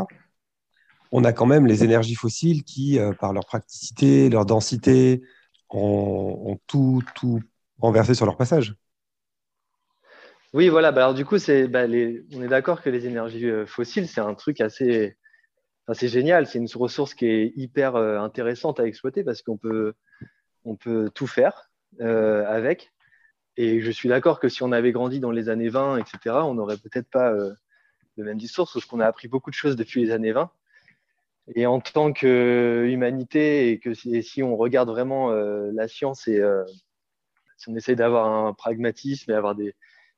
On 1.16 1.24
a 1.24 1.32
quand 1.32 1.46
même 1.46 1.68
les 1.68 1.84
énergies 1.84 2.16
fossiles 2.16 2.64
qui, 2.64 3.00
par 3.20 3.34
leur 3.34 3.46
praticité, 3.46 4.30
leur 4.30 4.48
densité, 4.48 5.22
ont, 5.70 6.60
tout, 6.66 7.04
tout 7.14 7.40
renversé 7.80 8.16
sur 8.16 8.26
leur 8.26 8.36
passage. 8.36 8.76
Oui, 10.54 10.70
voilà. 10.70 10.92
Bah, 10.92 11.04
alors, 11.04 11.14
du 11.14 11.24
coup, 11.24 11.38
bah, 11.70 11.86
on 11.86 12.42
est 12.42 12.48
d'accord 12.48 12.82
que 12.82 12.90
les 12.90 13.06
énergies 13.06 13.48
fossiles, 13.68 14.08
c'est 14.08 14.22
un 14.22 14.34
truc 14.34 14.60
assez, 14.60 15.16
génial, 16.02 16.48
c'est 16.48 16.60
une 16.60 16.68
ressource 16.74 17.14
qui 17.14 17.28
est 17.28 17.54
hyper 17.56 17.96
euh, 17.96 18.18
intéressante 18.20 18.80
à 18.80 18.86
exploiter 18.86 19.24
parce 19.24 19.42
qu'on 19.42 19.58
peut, 19.58 19.94
on 20.66 20.76
peut 20.76 21.10
tout 21.14 21.28
faire 21.28 21.70
euh, 22.02 22.46
avec. 22.48 22.92
Et 23.56 23.82
je 23.82 23.92
suis 23.92 24.10
d'accord 24.10 24.40
que 24.40 24.50
si 24.50 24.64
on 24.64 24.72
avait 24.72 24.92
grandi 24.92 25.20
dans 25.20 25.32
les 25.32 25.50
années 25.50 25.70
20, 25.70 25.98
etc., 25.98 26.38
on 26.44 26.56
n'aurait 26.56 26.78
peut-être 26.78 27.10
pas 27.10 27.32
euh, 27.32 27.54
le 28.18 28.24
même 28.24 28.38
discours, 28.38 28.70
parce 28.72 28.86
qu'on 28.86 29.00
a 29.00 29.06
appris 29.06 29.28
beaucoup 29.28 29.52
de 29.52 29.56
choses 29.56 29.76
depuis 29.76 30.04
les 30.04 30.12
années 30.12 30.32
20. 30.32 30.50
Et 31.56 31.66
en 31.66 31.80
tant 31.82 32.14
qu'humanité, 32.14 33.72
et 33.72 33.80
que 33.80 33.94
si, 33.94 34.44
on 34.44 34.56
regarde 34.56 34.90
vraiment 34.90 35.32
la 35.32 35.88
science 35.88 36.28
et 36.28 36.42
si 37.58 37.70
on 37.70 37.76
essaie 37.76 37.96
d'avoir 37.96 38.28
un 38.28 38.54
pragmatisme 38.54 39.30
et 39.32 39.34
avoir 39.34 39.56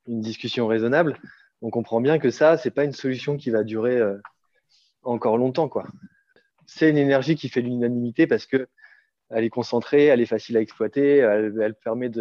une 0.08 0.22
discussion 0.22 0.68
raisonnable, 0.68 1.20
on 1.62 1.72
comprend 1.72 2.00
bien 2.00 2.20
que 2.20 2.30
ça, 2.30 2.58
ce 2.58 2.68
n'est 2.68 2.74
pas 2.74 2.84
une 2.84 2.94
solution 2.94 3.38
qui 3.38 3.50
va 3.50 3.64
durer 3.64 4.00
encore 5.02 5.38
longtemps. 5.38 5.70
C'est 6.68 6.90
une 6.90 6.98
énergie 6.98 7.36
qui 7.36 7.50
fait 7.50 7.62
l'unanimité 7.62 8.28
parce 8.28 8.46
que 8.46 8.68
elle 9.30 9.44
est 9.44 9.50
concentrée, 9.50 10.06
elle 10.06 10.22
est 10.22 10.28
facile 10.28 10.58
à 10.58 10.62
exploiter, 10.62 11.18
elle, 11.18 11.76
permet 11.84 12.12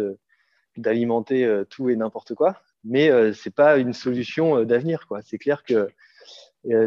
d'alimenter 0.77 1.45
euh, 1.45 1.63
tout 1.63 1.89
et 1.89 1.95
n'importe 1.95 2.33
quoi. 2.33 2.61
Mais 2.83 3.09
euh, 3.09 3.33
c'est 3.33 3.53
pas 3.53 3.77
une 3.77 3.93
solution 3.93 4.57
euh, 4.57 4.65
d'avenir. 4.65 5.07
C'est 5.23 5.37
clair 5.37 5.63
que 5.63 5.89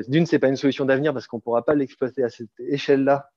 d'une, 0.09 0.27
c'est 0.27 0.39
pas 0.39 0.49
une 0.49 0.57
solution 0.57 0.85
d'avenir 0.85 1.13
parce 1.13 1.27
qu'on 1.27 1.41
pourra 1.41 1.65
pas 1.65 1.75
l'exploiter 1.75 2.23
à 2.25 2.31
cette 2.31 2.59
échelle-là 2.59 3.31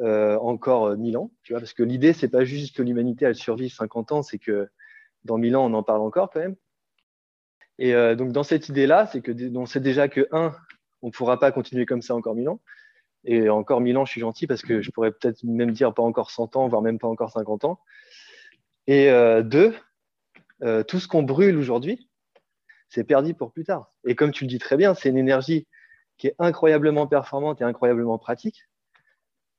encore 0.00 0.96
1000 0.96 1.16
ans. 1.16 1.30
Tu 1.42 1.52
vois, 1.52 1.60
parce 1.60 1.72
que 1.72 1.82
l'idée, 1.82 2.12
c'est 2.12 2.28
pas 2.28 2.44
juste 2.44 2.76
que 2.76 2.82
l'humanité 2.82 3.32
survive 3.34 3.72
50 3.72 4.12
ans, 4.12 4.22
c'est 4.22 4.38
que 4.38 4.68
dans 5.24 5.38
1000 5.38 5.56
ans, 5.56 5.66
on 5.66 5.74
en 5.74 5.82
parle 5.82 6.00
encore 6.00 6.30
quand 6.30 6.40
même. 6.40 6.56
Et 7.78 7.92
donc 8.14 8.32
dans 8.32 8.42
cette 8.42 8.68
idée-là, 8.68 9.06
c'est 9.06 9.20
que 9.20 9.32
on 9.56 9.66
sait 9.66 9.80
déjà 9.80 10.08
que 10.08 10.26
un, 10.32 10.52
on 11.02 11.08
ne 11.08 11.12
pourra 11.12 11.38
pas 11.38 11.52
continuer 11.52 11.86
comme 11.86 12.02
ça 12.02 12.14
encore 12.14 12.34
mille 12.34 12.48
ans. 12.48 12.60
Et 13.24 13.48
encore 13.50 13.80
mille 13.80 13.96
ans, 13.98 14.04
je 14.04 14.12
suis 14.12 14.20
gentil 14.20 14.46
parce 14.46 14.62
que 14.62 14.80
je 14.80 14.90
pourrais 14.90 15.12
peut-être 15.12 15.44
même 15.44 15.72
dire 15.72 15.92
pas 15.92 16.02
encore 16.02 16.30
100 16.30 16.56
ans, 16.56 16.68
voire 16.68 16.82
même 16.82 16.98
pas 16.98 17.08
encore 17.08 17.30
50 17.30 17.64
ans. 17.64 17.80
Et 18.86 19.10
euh, 19.10 19.42
deux, 19.42 19.74
euh, 20.62 20.82
tout 20.82 20.98
ce 20.98 21.06
qu'on 21.06 21.22
brûle 21.22 21.56
aujourd'hui, 21.56 22.09
c'est 22.90 23.04
perdu 23.04 23.34
pour 23.34 23.52
plus 23.52 23.64
tard. 23.64 23.92
Et 24.04 24.14
comme 24.14 24.32
tu 24.32 24.44
le 24.44 24.48
dis 24.48 24.58
très 24.58 24.76
bien, 24.76 24.94
c'est 24.94 25.08
une 25.08 25.18
énergie 25.18 25.66
qui 26.18 26.26
est 26.26 26.34
incroyablement 26.38 27.06
performante 27.06 27.60
et 27.60 27.64
incroyablement 27.64 28.18
pratique. 28.18 28.64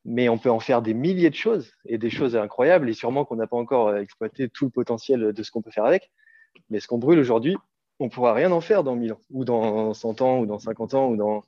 Mais 0.03 0.29
on 0.29 0.37
peut 0.37 0.51
en 0.51 0.59
faire 0.59 0.81
des 0.81 0.93
milliers 0.93 1.29
de 1.29 1.35
choses 1.35 1.73
et 1.85 1.97
des 1.97 2.09
choses 2.09 2.35
incroyables. 2.35 2.89
Et 2.89 2.93
sûrement 2.93 3.23
qu'on 3.23 3.37
n'a 3.37 3.47
pas 3.47 3.57
encore 3.57 3.87
euh, 3.87 4.01
exploité 4.01 4.49
tout 4.49 4.65
le 4.65 4.71
potentiel 4.71 5.31
de 5.31 5.43
ce 5.43 5.49
qu'on 5.49 5.61
peut 5.61 5.71
faire 5.71 5.85
avec. 5.85 6.11
Mais 6.69 6.79
ce 6.79 6.87
qu'on 6.87 6.97
brûle 6.97 7.19
aujourd'hui, 7.19 7.55
on 7.99 8.05
ne 8.05 8.09
pourra 8.09 8.33
rien 8.33 8.51
en 8.51 8.61
faire 8.61 8.83
dans 8.83 8.95
1000 8.95 9.13
ans, 9.13 9.21
ou 9.29 9.45
dans 9.45 9.93
100 9.93 10.21
ans, 10.21 10.39
ou 10.39 10.45
dans 10.45 10.59
50 10.59 10.93
ans, 10.93 11.07
ou 11.07 11.15
dans 11.15 11.43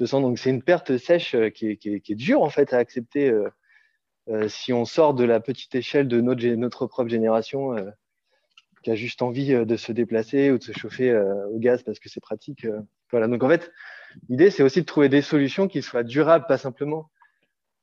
200. 0.00 0.20
Donc 0.20 0.38
c'est 0.38 0.50
une 0.50 0.62
perte 0.62 0.98
sèche 0.98 1.34
euh, 1.34 1.48
qui 1.48 1.68
est, 1.70 2.14
dure 2.14 2.42
en 2.42 2.50
fait 2.50 2.74
à 2.74 2.78
accepter 2.78 3.30
euh, 4.28 4.48
si 4.48 4.72
on 4.72 4.84
sort 4.84 5.14
de 5.14 5.24
la 5.24 5.40
petite 5.40 5.74
échelle 5.74 6.08
de 6.08 6.20
notre 6.20 6.86
propre 6.86 7.08
génération 7.08 7.76
qui 8.84 8.90
a 8.90 8.94
juste 8.94 9.22
envie 9.22 9.54
de 9.54 9.76
se 9.76 9.92
déplacer 9.92 10.50
ou 10.50 10.58
de 10.58 10.62
se 10.62 10.72
chauffer 10.72 11.16
au 11.50 11.58
gaz 11.58 11.82
parce 11.82 11.98
que 11.98 12.08
c'est 12.08 12.20
pratique. 12.20 12.66
Voilà. 13.10 13.26
Donc 13.26 13.42
en 13.42 13.48
fait, 13.48 13.72
l'idée 14.28 14.50
c'est 14.50 14.62
aussi 14.62 14.80
de 14.80 14.86
trouver 14.86 15.08
des 15.08 15.22
solutions 15.22 15.66
qui 15.66 15.82
soient 15.82 16.04
durables, 16.04 16.46
pas 16.46 16.58
simplement 16.58 17.10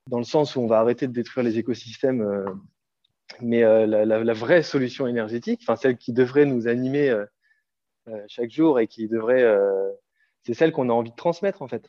dans 0.08 0.20
le 0.20 0.24
sens 0.24 0.56
où 0.56 0.62
on 0.62 0.68
va 0.68 0.80
arrêter 0.80 1.08
de 1.08 1.14
détruire 1.14 1.44
les 1.44 1.58
écosystèmes, 1.58 2.46
mais 3.42 3.62
la, 3.62 4.34
vraie 4.34 4.64
solution 4.64 5.08
énergétique, 5.08 5.62
enfin 5.64 5.76
celle 5.76 5.98
qui 5.98 6.14
devrait 6.14 6.46
nous 6.46 6.68
animer 6.68 7.14
euh, 8.08 8.24
chaque 8.28 8.50
jour 8.50 8.80
et 8.80 8.88
qui 8.88 9.08
devrait, 9.08 9.44
euh, 9.44 9.90
c'est 10.44 10.56
celle 10.56 10.72
qu'on 10.72 10.90
a 10.90 10.94
envie 10.94 11.12
de 11.12 11.16
transmettre 11.16 11.62
en 11.62 11.68
fait. 11.68 11.88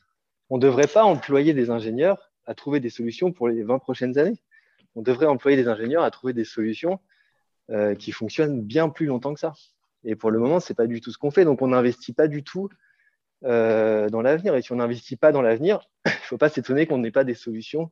On 0.51 0.57
ne 0.57 0.63
devrait 0.63 0.87
pas 0.87 1.05
employer 1.05 1.55
des 1.55 1.71
ingénieurs 1.71 2.31
à 2.45 2.55
trouver 2.55 2.81
des 2.81 2.91
solutions 2.91 3.33
pour 3.33 3.49
les 3.49 3.63
20 3.63 3.79
prochaines 3.79 4.19
années. 4.19 4.43
On 4.95 5.01
devrait 5.01 5.27
employer 5.27 5.57
des 5.57 5.69
ingénieurs 5.69 6.03
à 6.03 6.11
trouver 6.11 6.35
des 6.35 6.45
solutions 6.45 7.01
euh, 7.73 7.95
qui 7.95 8.13
fonctionnent 8.13 8.63
bien 8.63 8.89
plus 8.89 9.07
longtemps 9.07 9.35
que 9.35 9.41
ça. 9.41 9.55
Et 10.05 10.17
pour 10.17 10.31
le 10.31 10.39
moment, 10.39 10.61
ce 10.61 10.73
n'est 10.73 10.77
pas 10.77 10.87
du 10.87 11.01
tout 11.01 11.11
ce 11.11 11.19
qu'on 11.19 11.31
fait. 11.31 11.45
Donc, 11.45 11.63
on 11.63 11.69
n'investit 11.69 12.13
pas 12.13 12.29
du 12.29 12.45
tout 12.45 12.69
dans 13.43 14.23
l'avenir. 14.23 14.55
Et 14.55 14.63
si 14.63 14.71
on 14.71 14.77
n'investit 14.77 15.17
pas 15.17 15.33
dans 15.33 15.43
l'avenir, 15.43 15.81
il 16.07 16.11
ne 16.11 16.15
faut 16.15 16.39
pas 16.39 16.49
s'étonner 16.49 16.87
qu'on 16.87 16.99
n'ait 16.99 17.11
pas 17.11 17.25
des 17.25 17.35
solutions 17.35 17.91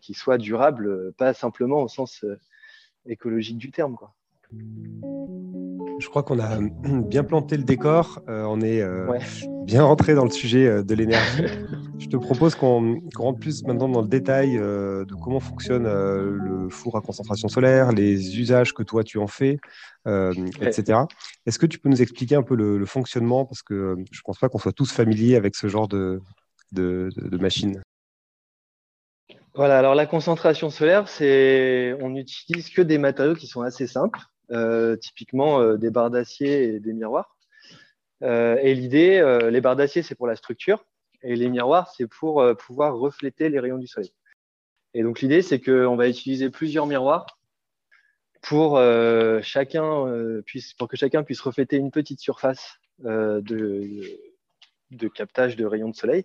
qui 0.00 0.14
soient 0.14 0.38
durables, 0.38 1.12
pas 1.14 1.34
simplement 1.34 1.82
au 1.82 1.88
sens 1.88 2.24
écologique 3.04 3.58
du 3.58 3.70
terme. 3.70 3.98
Je 5.98 6.08
crois 6.08 6.22
qu'on 6.22 6.38
a 6.38 6.58
bien 6.84 7.24
planté 7.24 7.56
le 7.56 7.64
décor. 7.64 8.22
Euh, 8.28 8.44
on 8.44 8.60
est 8.60 8.80
euh, 8.80 9.06
bien 9.64 9.82
rentré 9.82 10.14
dans 10.14 10.24
le 10.24 10.30
sujet 10.30 10.66
euh, 10.66 10.82
de 10.82 10.94
l'énergie. 10.94 11.44
Je 11.98 12.06
te 12.06 12.16
propose 12.16 12.54
qu'on 12.54 13.00
rentre 13.16 13.40
plus 13.40 13.64
maintenant 13.64 13.88
dans 13.88 14.02
le 14.02 14.08
détail 14.08 14.56
de 14.56 15.14
comment 15.20 15.40
fonctionne 15.40 15.82
le 15.82 16.68
four 16.70 16.96
à 16.96 17.00
concentration 17.00 17.48
solaire, 17.48 17.92
les 17.92 18.38
usages 18.38 18.72
que 18.72 18.84
toi 18.84 19.02
tu 19.02 19.18
en 19.18 19.26
fais, 19.26 19.58
etc. 20.06 21.00
Est-ce 21.44 21.58
que 21.58 21.66
tu 21.66 21.80
peux 21.80 21.88
nous 21.88 22.00
expliquer 22.00 22.36
un 22.36 22.44
peu 22.44 22.54
le, 22.54 22.86
fonctionnement? 22.86 23.44
Parce 23.44 23.62
que 23.62 23.96
je 24.12 24.20
ne 24.20 24.22
pense 24.24 24.38
pas 24.38 24.48
qu'on 24.48 24.58
soit 24.58 24.72
tous 24.72 24.92
familiers 24.92 25.34
avec 25.34 25.56
ce 25.56 25.66
genre 25.66 25.88
de, 25.88 26.22
de, 26.70 27.10
de 27.16 27.36
machine. 27.36 27.82
Voilà, 29.54 29.80
alors 29.80 29.96
la 29.96 30.06
concentration 30.06 30.70
solaire, 30.70 31.08
c'est 31.08 31.96
on 32.00 32.10
n'utilise 32.10 32.70
que 32.70 32.80
des 32.80 32.96
matériaux 32.96 33.34
qui 33.34 33.48
sont 33.48 33.62
assez 33.62 33.88
simples. 33.88 34.20
Euh, 34.50 34.96
typiquement 34.96 35.60
euh, 35.60 35.76
des 35.76 35.90
barres 35.90 36.10
d'acier 36.10 36.62
et 36.62 36.80
des 36.80 36.94
miroirs. 36.94 37.36
Euh, 38.22 38.56
et 38.62 38.74
l'idée, 38.74 39.20
les 39.50 39.60
barres 39.60 39.76
d'acier, 39.76 40.02
c'est 40.02 40.14
pour 40.14 40.26
la 40.26 40.36
structure, 40.36 40.84
et 41.22 41.36
les 41.36 41.48
miroirs, 41.48 41.92
c'est 41.94 42.06
pour 42.06 42.44
pouvoir 42.56 42.96
refléter 42.96 43.48
les 43.48 43.60
rayons 43.60 43.78
du 43.78 43.86
soleil. 43.86 44.12
Et 44.94 45.02
donc 45.02 45.20
l'idée, 45.20 45.42
c'est 45.42 45.60
qu'on 45.60 45.96
va 45.96 46.08
utiliser 46.08 46.50
plusieurs 46.50 46.86
miroirs 46.86 47.26
pour, 48.42 48.80
chacun, 49.42 50.42
puisse, 50.46 50.74
pour 50.74 50.88
que 50.88 50.96
chacun 50.96 51.22
puisse 51.22 51.40
refléter 51.40 51.76
une 51.76 51.92
petite 51.92 52.20
surface 52.20 52.78
de, 52.98 54.18
captage 55.14 55.54
de 55.56 55.64
rayons 55.64 55.90
de 55.90 55.96
soleil 55.96 56.24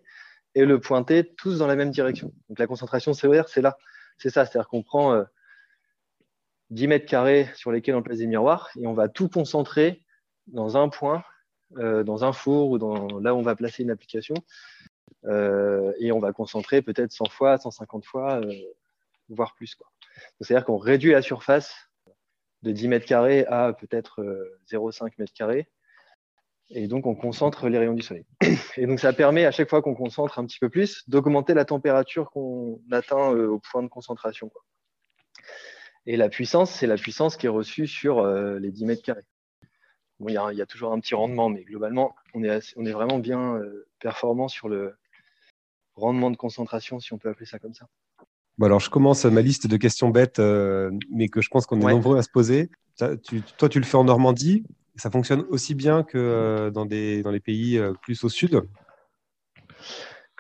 et 0.56 0.65
le 0.65 0.80
pointer 0.80 1.24
tous 1.36 1.60
dans 1.60 1.68
la 1.68 1.75
même 1.75 1.92
direction. 1.92 2.34
Donc 2.50 2.58
la 2.58 2.65
concentration 2.65 3.13
solaire, 3.13 3.50
c'est 3.50 3.62
là. 3.62 3.77
C'est 4.18 4.30
ça, 4.30 4.46
c'est-à-dire 4.46 4.68
qu'on 4.68 4.82
prend 4.82 5.24
10 6.74 6.88
mètres 6.88 7.06
carrés 7.06 7.50
sur 7.56 7.72
lesquels 7.72 7.96
on 7.96 8.01
place 8.01 8.18
des 8.18 8.25
miroirs 8.25 8.70
et 8.80 8.88
on 8.88 8.94
va 8.94 9.08
tout 9.08 9.30
concentrer 9.30 10.01
dans 10.48 10.75
un 10.75 10.89
point, 10.89 11.24
euh, 11.77 12.03
dans 12.03 12.24
un 12.24 12.34
four 12.34 12.70
ou 12.70 12.77
dans 12.80 13.20
là 13.20 13.36
où 13.36 13.38
on 13.38 13.44
va 13.44 13.56
placer 13.56 13.84
une 13.84 13.92
application. 13.92 14.34
Euh, 15.25 15.94
et 16.00 16.12
on 16.12 16.20
va 16.20 16.34
concentrer 16.34 16.82
peut-être 16.82 17.12
100 17.12 17.30
fois, 17.30 17.58
150 17.58 18.06
fois, 18.06 18.42
euh, 18.42 18.51
voire 19.30 19.53
plus. 19.53 19.77
C'est-à-dire 20.42 20.65
qu'on 20.65 20.77
réduit 20.77 21.12
la 21.12 21.22
surface 21.22 21.75
de 22.63 22.72
10 22.72 22.88
mètres 22.88 23.06
carrés 23.06 23.46
à 23.46 23.74
peut-être 23.74 24.24
0,5 24.68 25.12
mètres 25.20 25.34
carrés. 25.34 25.70
Et 26.70 26.88
donc, 26.88 27.06
on 27.06 27.13
concentre 27.13 27.70
les 27.70 27.77
rayons 27.77 27.94
du 27.94 28.01
soleil. 28.01 28.25
Et 28.77 28.88
donc, 28.88 29.00
ça 29.00 29.13
permet, 29.13 29.46
à 29.46 29.51
chaque 29.51 29.70
fois 29.70 29.82
qu'on 29.82 29.94
concentre 29.94 30.39
un 30.39 30.46
petit 30.46 30.60
peu 30.60 30.70
plus, 30.70 31.08
d'augmenter 31.08 31.53
la 31.53 31.65
température 31.65 32.32
qu'on 32.32 32.82
atteint 32.92 33.30
au 33.30 33.60
point 33.60 33.84
de 33.84 33.89
concentration. 33.89 34.50
Et 36.05 36.17
la 36.17 36.29
puissance, 36.29 36.72
c'est 36.72 36.88
la 36.88 36.98
puissance 36.98 37.38
qui 37.38 37.45
est 37.45 37.50
reçue 37.50 37.88
sur 37.88 38.19
euh, 38.19 38.60
les 38.60 38.72
10 38.72 38.86
mètres 38.86 39.03
carrés. 39.03 39.25
Bon, 40.19 40.27
il, 40.27 40.33
y 40.33 40.62
a, 40.62 40.65
toujours 40.65 40.93
un 40.93 41.00
petit 41.00 41.15
rendement, 41.15 41.50
mais 41.50 41.63
globalement, 41.63 42.15
on 42.33 42.43
est, 42.43 42.74
on 42.75 42.86
est 42.86 42.91
vraiment 42.91 43.19
bien 43.19 43.55
euh, 43.55 43.88
performant 44.00 44.48
sur 44.48 44.69
le 44.69 44.95
rendement 45.95 46.31
de 46.31 46.38
concentration, 46.38 47.00
si 47.00 47.13
on 47.13 47.17
peut 47.17 47.29
appeler 47.29 47.45
ça 47.45 47.60
comme 47.60 47.74
ça. 47.74 47.88
Bon, 48.57 48.65
alors, 48.65 48.79
je 48.79 48.89
commence 48.89 49.25
ma 49.25 49.41
liste 49.41 49.67
de 49.67 49.77
questions 49.77 50.10
bêtes, 50.10 50.39
euh, 50.39 50.91
mais 51.12 51.29
que 51.29 51.41
je 51.41 51.50
pense 51.50 51.65
qu'on 51.65 51.79
est 51.81 51.91
nombreux 51.91 52.17
à 52.17 52.24
se 52.24 52.29
poser. 52.29 52.69
toi, 52.98 53.69
tu 53.69 53.79
le 53.79 53.86
fais 53.86 53.98
en 53.98 54.03
Normandie. 54.03 54.63
Ça 54.95 55.10
fonctionne 55.10 55.43
aussi 55.50 55.74
bien 55.74 56.03
que 56.03 56.69
dans, 56.69 56.86
des, 56.86 57.24
dans 57.24 57.31
les 57.31 57.39
pays 57.39 57.81
plus 58.03 58.24
au 58.24 58.29
sud? 58.29 58.62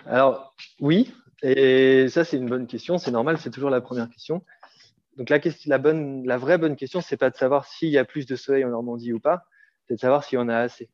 Alors, 0.05 0.53
oui. 0.79 1.11
Et 1.41 2.07
ça, 2.09 2.23
c'est 2.23 2.37
une 2.37 2.47
bonne 2.47 2.67
question. 2.67 2.97
C'est 2.97 3.11
normal, 3.11 3.37
c'est 3.39 3.49
toujours 3.49 3.71
la 3.71 3.81
première 3.81 4.09
question. 4.09 4.43
Donc 5.17 5.29
la, 5.29 6.37
vraie 6.37 6.57
bonne 6.57 6.75
question, 6.75 7.01
c'est 7.01 7.17
pas 7.17 7.29
de 7.29 7.35
savoir 7.35 7.65
s'il 7.65 7.89
y 7.89 7.97
a 7.97 8.05
plus 8.05 8.25
de 8.25 8.35
soleil 8.35 8.65
en 8.65 8.69
Normandie 8.69 9.13
ou 9.13 9.19
pas, 9.19 9.45
c'est 9.87 9.95
de 9.95 9.99
savoir 9.99 10.23
s'il 10.23 10.39
y 10.39 10.41
en 10.41 10.49
a 10.49 10.57
assez. 10.57 10.89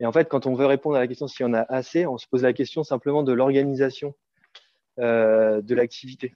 Et 0.00 0.06
en 0.06 0.12
fait, 0.12 0.28
quand 0.28 0.46
on 0.46 0.54
veut 0.54 0.66
répondre 0.66 0.96
à 0.96 1.00
la 1.00 1.08
question 1.08 1.26
s'il 1.26 1.44
y 1.44 1.48
en 1.48 1.54
a 1.54 1.62
assez, 1.62 2.06
on 2.06 2.18
se 2.18 2.26
pose 2.28 2.42
la 2.42 2.52
question 2.52 2.84
simplement 2.84 3.22
de 3.22 3.32
l'organisation 3.32 4.14
euh, 5.00 5.60
de 5.60 5.74
l'activité. 5.74 6.34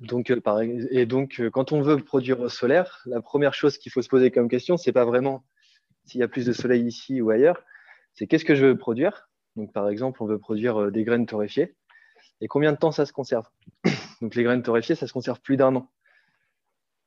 Donc, 0.00 0.30
euh, 0.30 0.86
et 0.90 1.06
donc, 1.06 1.40
euh, 1.40 1.50
quand 1.50 1.72
on 1.72 1.82
veut 1.82 1.98
produire 1.98 2.40
au 2.40 2.48
solaire, 2.48 3.02
la 3.06 3.20
première 3.20 3.54
chose 3.54 3.78
qu'il 3.78 3.92
faut 3.92 4.02
se 4.02 4.08
poser 4.08 4.30
comme 4.30 4.48
question, 4.48 4.76
c'est 4.76 4.92
pas 4.92 5.04
vraiment 5.04 5.44
s'il 6.04 6.20
y 6.20 6.24
a 6.24 6.28
plus 6.28 6.46
de 6.46 6.52
soleil 6.52 6.86
ici 6.86 7.20
ou 7.20 7.30
ailleurs, 7.30 7.62
c'est 8.14 8.26
qu'est-ce 8.26 8.44
que 8.44 8.54
je 8.54 8.66
veux 8.66 8.78
produire? 8.78 9.28
Donc, 9.56 9.72
par 9.72 9.88
exemple, 9.88 10.22
on 10.22 10.26
veut 10.26 10.38
produire 10.38 10.90
des 10.90 11.04
graines 11.04 11.26
torréfiées. 11.26 11.74
Et 12.40 12.48
combien 12.48 12.72
de 12.72 12.78
temps 12.78 12.92
ça 12.92 13.06
se 13.06 13.12
conserve? 13.12 13.46
Donc, 14.20 14.34
les 14.34 14.42
graines 14.42 14.62
torréfiées, 14.62 14.94
ça 14.94 15.06
se 15.06 15.12
conserve 15.12 15.40
plus 15.40 15.56
d'un 15.56 15.76
an. 15.76 15.90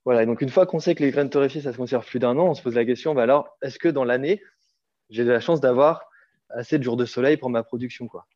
Voilà. 0.06 0.26
Donc, 0.26 0.42
une 0.42 0.50
fois 0.50 0.66
qu'on 0.66 0.80
sait 0.80 0.96
que 0.96 1.04
les 1.04 1.12
graines 1.12 1.30
torréfiées, 1.30 1.62
ça 1.62 1.72
se 1.72 1.78
conserve 1.78 2.06
plus 2.06 2.20
d'un 2.20 2.38
an, 2.38 2.50
on 2.50 2.54
se 2.54 2.62
pose 2.62 2.76
la 2.76 2.86
question 2.86 3.14
bah 3.14 3.24
alors, 3.24 3.58
est-ce 3.62 3.80
que 3.80 3.90
dans 3.90 4.04
l'année, 4.04 4.42
j'ai 5.10 5.24
de 5.26 5.32
la 5.32 5.40
chance 5.40 5.62
d'avoir 5.62 6.10
assez 6.50 6.78
de 6.78 6.84
jours 6.84 6.98
de 6.98 7.06
soleil 7.06 7.38
pour 7.38 7.50
ma 7.50 7.64
production 7.64 8.08
quoi? 8.08 8.28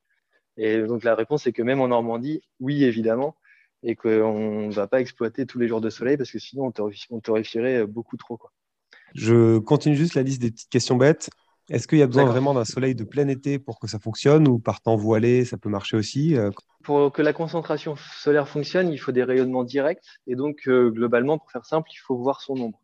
Et 0.57 0.81
donc, 0.81 1.03
la 1.03 1.15
réponse 1.15 1.45
est 1.45 1.53
que 1.53 1.61
même 1.61 1.81
en 1.81 1.89
Normandie, 1.89 2.41
oui, 2.59 2.83
évidemment, 2.83 3.35
et 3.83 3.95
qu'on 3.95 4.67
ne 4.67 4.73
va 4.73 4.87
pas 4.87 5.01
exploiter 5.01 5.45
tous 5.45 5.59
les 5.59 5.67
jours 5.67 5.81
de 5.81 5.89
soleil 5.89 6.17
parce 6.17 6.31
que 6.31 6.39
sinon, 6.39 6.73
on 7.11 7.19
torréfierait 7.19 7.85
beaucoup 7.85 8.17
trop. 8.17 8.39
Je 9.13 9.59
continue 9.59 9.95
juste 9.95 10.15
la 10.15 10.23
liste 10.23 10.41
des 10.41 10.51
petites 10.51 10.69
questions 10.69 10.95
bêtes. 10.95 11.29
Est-ce 11.69 11.87
qu'il 11.87 11.97
y 11.97 12.01
a 12.01 12.07
besoin 12.07 12.23
vraiment 12.23 12.53
d'un 12.53 12.63
soleil 12.63 12.95
de 12.95 13.03
plein 13.03 13.27
été 13.27 13.59
pour 13.59 13.79
que 13.79 13.87
ça 13.87 13.99
fonctionne 13.99 14.47
ou 14.47 14.57
par 14.57 14.79
temps 14.81 14.95
voilé, 14.95 15.43
ça 15.43 15.57
peut 15.57 15.67
marcher 15.67 15.97
aussi 15.97 16.37
euh, 16.37 16.49
Pour 16.83 17.11
que 17.11 17.21
la 17.21 17.33
concentration 17.33 17.95
solaire 17.97 18.47
fonctionne, 18.47 18.87
il 18.89 18.97
faut 18.97 19.11
des 19.11 19.23
rayonnements 19.23 19.65
directs. 19.65 20.05
Et 20.27 20.35
donc, 20.35 20.61
euh, 20.67 20.89
globalement, 20.89 21.37
pour 21.37 21.51
faire 21.51 21.65
simple, 21.65 21.89
il 21.91 21.97
faut 21.97 22.15
voir 22.15 22.39
son 22.39 22.53
ombre. 22.53 22.79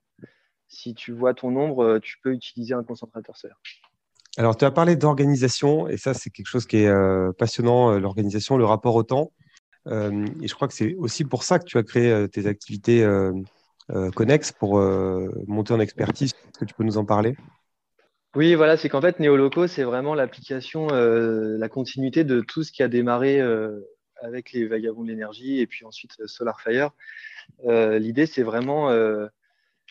Si 0.67 0.93
tu 0.95 1.13
vois 1.13 1.33
ton 1.33 1.55
ombre, 1.55 1.83
euh, 1.83 1.99
tu 1.99 2.17
peux 2.21 2.33
utiliser 2.33 2.73
un 2.73 2.83
concentrateur 2.83 3.37
solaire. 3.37 3.57
Alors, 4.35 4.57
tu 4.57 4.65
as 4.65 4.71
parlé 4.71 4.97
d'organisation, 4.97 5.87
et 5.87 5.95
ça, 5.95 6.13
c'est 6.13 6.29
quelque 6.29 6.47
chose 6.47 6.65
qui 6.65 6.77
est 6.77 7.33
passionnant, 7.37 7.91
l'organisation, 7.99 8.57
le 8.57 8.65
rapport 8.65 8.95
au 8.95 9.03
temps. 9.03 9.31
et 9.85 10.47
je 10.47 10.53
crois 10.55 10.67
que 10.67 10.73
c'est 10.73 10.95
aussi 10.95 11.23
pour 11.23 11.43
ça 11.43 11.59
que 11.59 11.65
tu 11.65 11.77
as 11.77 11.83
créé 11.83 12.27
tes 12.29 12.47
activités 12.47 13.07
connexes 14.15 14.51
pour 14.51 14.79
monter 15.45 15.75
en 15.75 15.79
expertise. 15.79 16.31
Est-ce 16.31 16.57
que 16.57 16.65
tu 16.65 16.73
peux 16.73 16.83
nous 16.83 16.97
en 16.97 17.05
parler? 17.05 17.35
Oui, 18.35 18.55
voilà, 18.55 18.77
c'est 18.77 18.89
qu'en 18.89 19.01
fait, 19.01 19.19
Néoloco, 19.19 19.67
c'est 19.67 19.83
vraiment 19.83 20.15
l'application, 20.15 20.87
euh, 20.91 21.55
la 21.59 21.69
continuité 21.69 22.23
de 22.23 22.41
tout 22.41 22.63
ce 22.63 22.71
qui 22.71 22.81
a 22.81 22.87
démarré 22.87 23.39
euh, 23.39 23.79
avec 24.23 24.51
les 24.53 24.65
vagabonds 24.65 25.03
de 25.03 25.09
l'énergie 25.09 25.59
et 25.59 25.67
puis 25.67 25.85
ensuite 25.85 26.19
euh, 26.19 26.25
SolarFire. 26.27 26.91
L'idée, 27.63 28.25
c'est 28.25 28.41
vraiment 28.41 28.89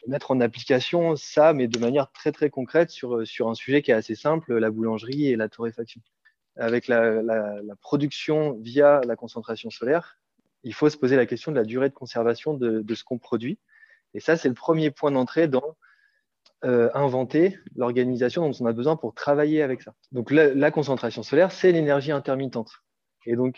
mettre 0.09 0.31
en 0.33 0.41
application 0.41 1.15
ça, 1.17 1.53
mais 1.53 1.69
de 1.69 1.79
manière 1.79 2.11
très 2.11 2.33
très 2.33 2.51
concrète 2.51 2.91
sur, 2.91 3.27
sur 3.27 3.49
un 3.49 3.55
sujet 3.55 3.83
qui 3.83 3.91
est 3.91 3.95
assez 3.95 4.15
simple, 4.15 4.59
la 4.59 4.71
boulangerie 4.71 5.29
et 5.29 5.37
la 5.37 5.49
torréfaction. 5.49 6.01
Avec 6.57 6.89
la, 6.89 7.23
production 7.81 8.59
via 8.61 9.03
la 9.07 9.17
concentration 9.17 9.71
solaire, 9.71 10.19
il 10.65 10.75
faut 10.75 10.89
se 10.89 10.97
poser 10.97 11.17
la 11.17 11.27
question 11.27 11.53
de 11.53 11.57
la 11.57 11.65
durée 11.65 11.91
de 11.91 11.95
conservation 11.95 12.55
de 12.55 12.95
ce 12.95 13.05
qu'on 13.05 13.19
produit. 13.19 13.59
Et 14.15 14.21
ça, 14.21 14.37
c'est 14.37 14.49
le 14.49 14.55
premier 14.55 14.91
point 14.91 15.11
d'entrée 15.11 15.47
dans 15.47 15.77
euh, 16.64 16.90
inventer 16.95 17.59
l'organisation 17.75 18.49
dont 18.49 18.57
on 18.61 18.66
a 18.66 18.73
besoin 18.73 18.95
pour 18.95 19.14
travailler 19.14 19.62
avec 19.62 19.83
ça. 19.83 19.95
Donc 20.12 20.31
la, 20.31 20.71
concentration 20.71 21.25
solaire, 21.25 21.50
c'est 21.50 21.73
l'énergie 21.73 22.12
intermittente. 22.12 22.71
Et 23.26 23.35
donc 23.35 23.57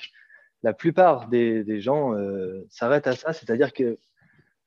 la 0.63 0.73
plupart 0.73 1.29
des, 1.29 1.81
gens 1.83 2.15
euh, 2.15 2.65
s'arrêtent 2.71 3.07
à 3.07 3.15
ça, 3.15 3.35
c'est-à-dire 3.35 3.75
que 3.75 3.99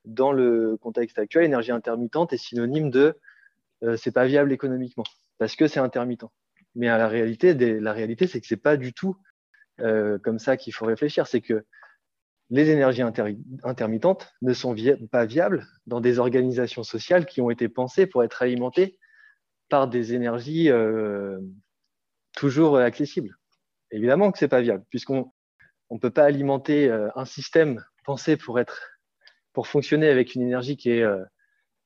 dans 0.05 0.31
le 0.31 0.77
contexte 0.77 1.17
actuel, 1.17 1.43
l'énergie 1.43 1.71
intermittente 1.71 2.31
est 2.31 2.37
synonyme 2.37 2.91
de 2.91 3.15
euh, 3.83 3.97
c'est 3.97 4.11
pas 4.11 4.27
viable 4.27 4.51
économiquement 4.51 5.05
parce 5.39 5.55
que 5.55 5.67
c'est 5.67 5.79
intermittent. 5.79 6.25
Mais 6.75 6.89
à 6.89 6.99
la 6.99 7.07
réalité, 7.07 7.55
la 7.55 7.91
réalité, 7.91 8.27
c'est 8.27 8.39
que 8.39 8.45
c'est 8.45 8.55
pas 8.55 8.77
du 8.77 8.93
tout 8.93 9.17
comme 9.79 10.39
ça 10.39 10.57
qu'il 10.57 10.73
faut 10.73 10.85
réfléchir. 10.85 11.25
C'est 11.27 11.41
que 11.41 11.65
les 12.49 12.69
énergies 12.69 13.01
intermittentes 13.63 14.33
ne 14.41 14.53
sont 14.53 14.75
pas 15.11 15.25
viables 15.25 15.67
dans 15.85 15.99
des 15.99 16.19
organisations 16.19 16.83
sociales 16.83 17.25
qui 17.25 17.41
ont 17.41 17.49
été 17.49 17.67
pensées 17.67 18.07
pour 18.07 18.23
être 18.23 18.41
alimentées 18.41 18.97
par 19.69 19.87
des 19.89 20.13
énergies 20.13 20.69
euh, 20.69 21.39
toujours 22.33 22.77
accessibles. 22.77 23.37
Évidemment 23.91 24.31
que 24.31 24.39
ce 24.39 24.45
n'est 24.45 24.49
pas 24.49 24.61
viable, 24.61 24.85
puisqu'on 24.89 25.31
ne 25.91 25.99
peut 25.99 26.09
pas 26.09 26.23
alimenter 26.23 26.89
euh, 26.89 27.09
un 27.15 27.25
système 27.25 27.83
pensé 28.05 28.37
pour, 28.37 28.59
être, 28.59 29.01
pour 29.51 29.67
fonctionner 29.67 30.07
avec 30.07 30.35
une 30.35 30.41
énergie 30.41 30.77
qui 30.77 30.91
est 30.91 31.05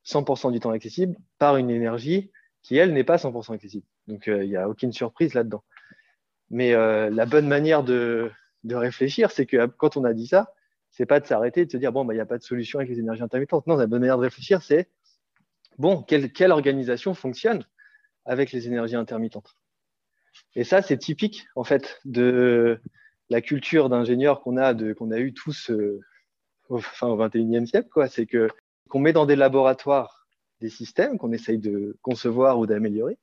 100% 0.06 0.48
euh, 0.48 0.52
du 0.52 0.60
temps 0.60 0.70
accessible 0.70 1.16
par 1.40 1.58
une 1.58 1.72
énergie 1.72 2.32
qui, 2.62 2.78
elle, 2.78 2.94
n'est 2.94 3.04
pas 3.04 3.16
100% 3.16 3.56
accessible. 3.56 3.86
Donc, 4.06 4.28
il 4.28 4.48
n'y 4.48 4.58
a 4.58 4.70
aucune 4.70 4.92
surprise 4.92 5.34
là-dedans. 5.34 5.64
Mais 6.52 6.74
la 6.74 7.26
bonne 7.26 7.48
manière 7.48 7.82
de, 7.82 8.30
de 8.64 8.76
réfléchir, 8.76 9.32
c'est 9.32 9.46
que 9.46 9.66
quand 9.66 9.98
on 9.98 10.04
a 10.04 10.14
dit 10.14 10.28
ça, 10.28 10.54
c'est 10.90 11.06
pas 11.06 11.20
de 11.20 11.26
s'arrêter 11.26 11.62
et 11.62 11.66
de 11.66 11.72
se 11.72 11.78
dire 11.78 11.92
bon, 11.92 12.06
bah, 12.06 12.14
il 12.14 12.18
n'y 12.18 12.22
a 12.22 12.26
pas 12.26 12.38
de 12.38 12.44
solution 12.44 12.80
avec 12.80 12.90
les 12.90 13.00
énergies 13.00 13.24
intermittentes. 13.24 13.66
Non, 13.68 13.76
la 13.76 13.88
bonne 13.88 14.02
manière 14.02 14.18
de 14.18 14.24
réfléchir, 14.24 14.62
c'est 14.62 14.90
bon, 15.78 16.04
quelle, 16.04 16.52
organisation 16.52 17.14
fonctionne 17.14 17.66
avec 18.26 18.52
les 18.52 18.68
énergies 18.68 18.96
intermittentes? 18.96 19.56
Et 20.56 20.64
ça, 20.64 20.82
c'est 20.82 20.98
typique 20.98 21.48
en 21.56 21.64
fait 21.64 22.00
de 22.06 22.80
la 23.30 23.42
culture 23.42 23.90
d'ingénieurs 23.90 24.42
qu'on 24.42 24.58
a, 24.58 24.74
qu'on 24.94 25.12
a 25.12 25.20
eu 25.20 25.34
tous 25.34 25.72
euh, 25.72 26.02
au, 26.70 26.78
enfin, 26.78 27.08
au 27.08 27.18
21e 27.18 27.66
siècle. 27.66 27.90
C'est 28.10 28.26
que 28.26 28.50
qu'on 28.90 29.00
met 29.00 29.14
dans 29.14 29.26
des 29.26 29.38
laboratoires 29.38 30.28
des 30.60 30.70
systèmes 30.70 31.18
qu'on 31.18 31.32
essaye 31.32 31.58
de 31.58 31.98
concevoir 32.02 32.60
ou 32.60 32.68
d'améliorer 32.68 33.18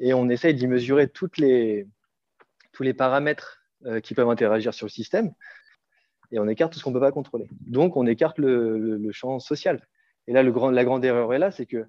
et 0.00 0.14
on 0.14 0.28
essaye 0.28 0.54
d'y 0.54 0.66
mesurer 0.66 1.10
les, 1.38 1.86
tous 2.72 2.82
les 2.82 2.94
paramètres 2.94 3.59
euh, 3.86 4.00
qui 4.00 4.14
peuvent 4.14 4.28
interagir 4.28 4.74
sur 4.74 4.86
le 4.86 4.90
système, 4.90 5.32
et 6.32 6.38
on 6.38 6.48
écarte 6.48 6.72
tout 6.72 6.78
ce 6.78 6.84
qu'on 6.84 6.90
ne 6.90 6.94
peut 6.94 7.00
pas 7.00 7.12
contrôler. 7.12 7.48
Donc, 7.66 7.96
on 7.96 8.06
écarte 8.06 8.38
le, 8.38 9.10
champ 9.12 9.40
social. 9.40 9.86
Et 10.26 10.32
là, 10.32 10.42
la 10.42 10.84
grande 10.84 11.04
erreur 11.04 11.34
est 11.34 11.38
là, 11.38 11.50
c'est 11.50 11.66
que 11.66 11.86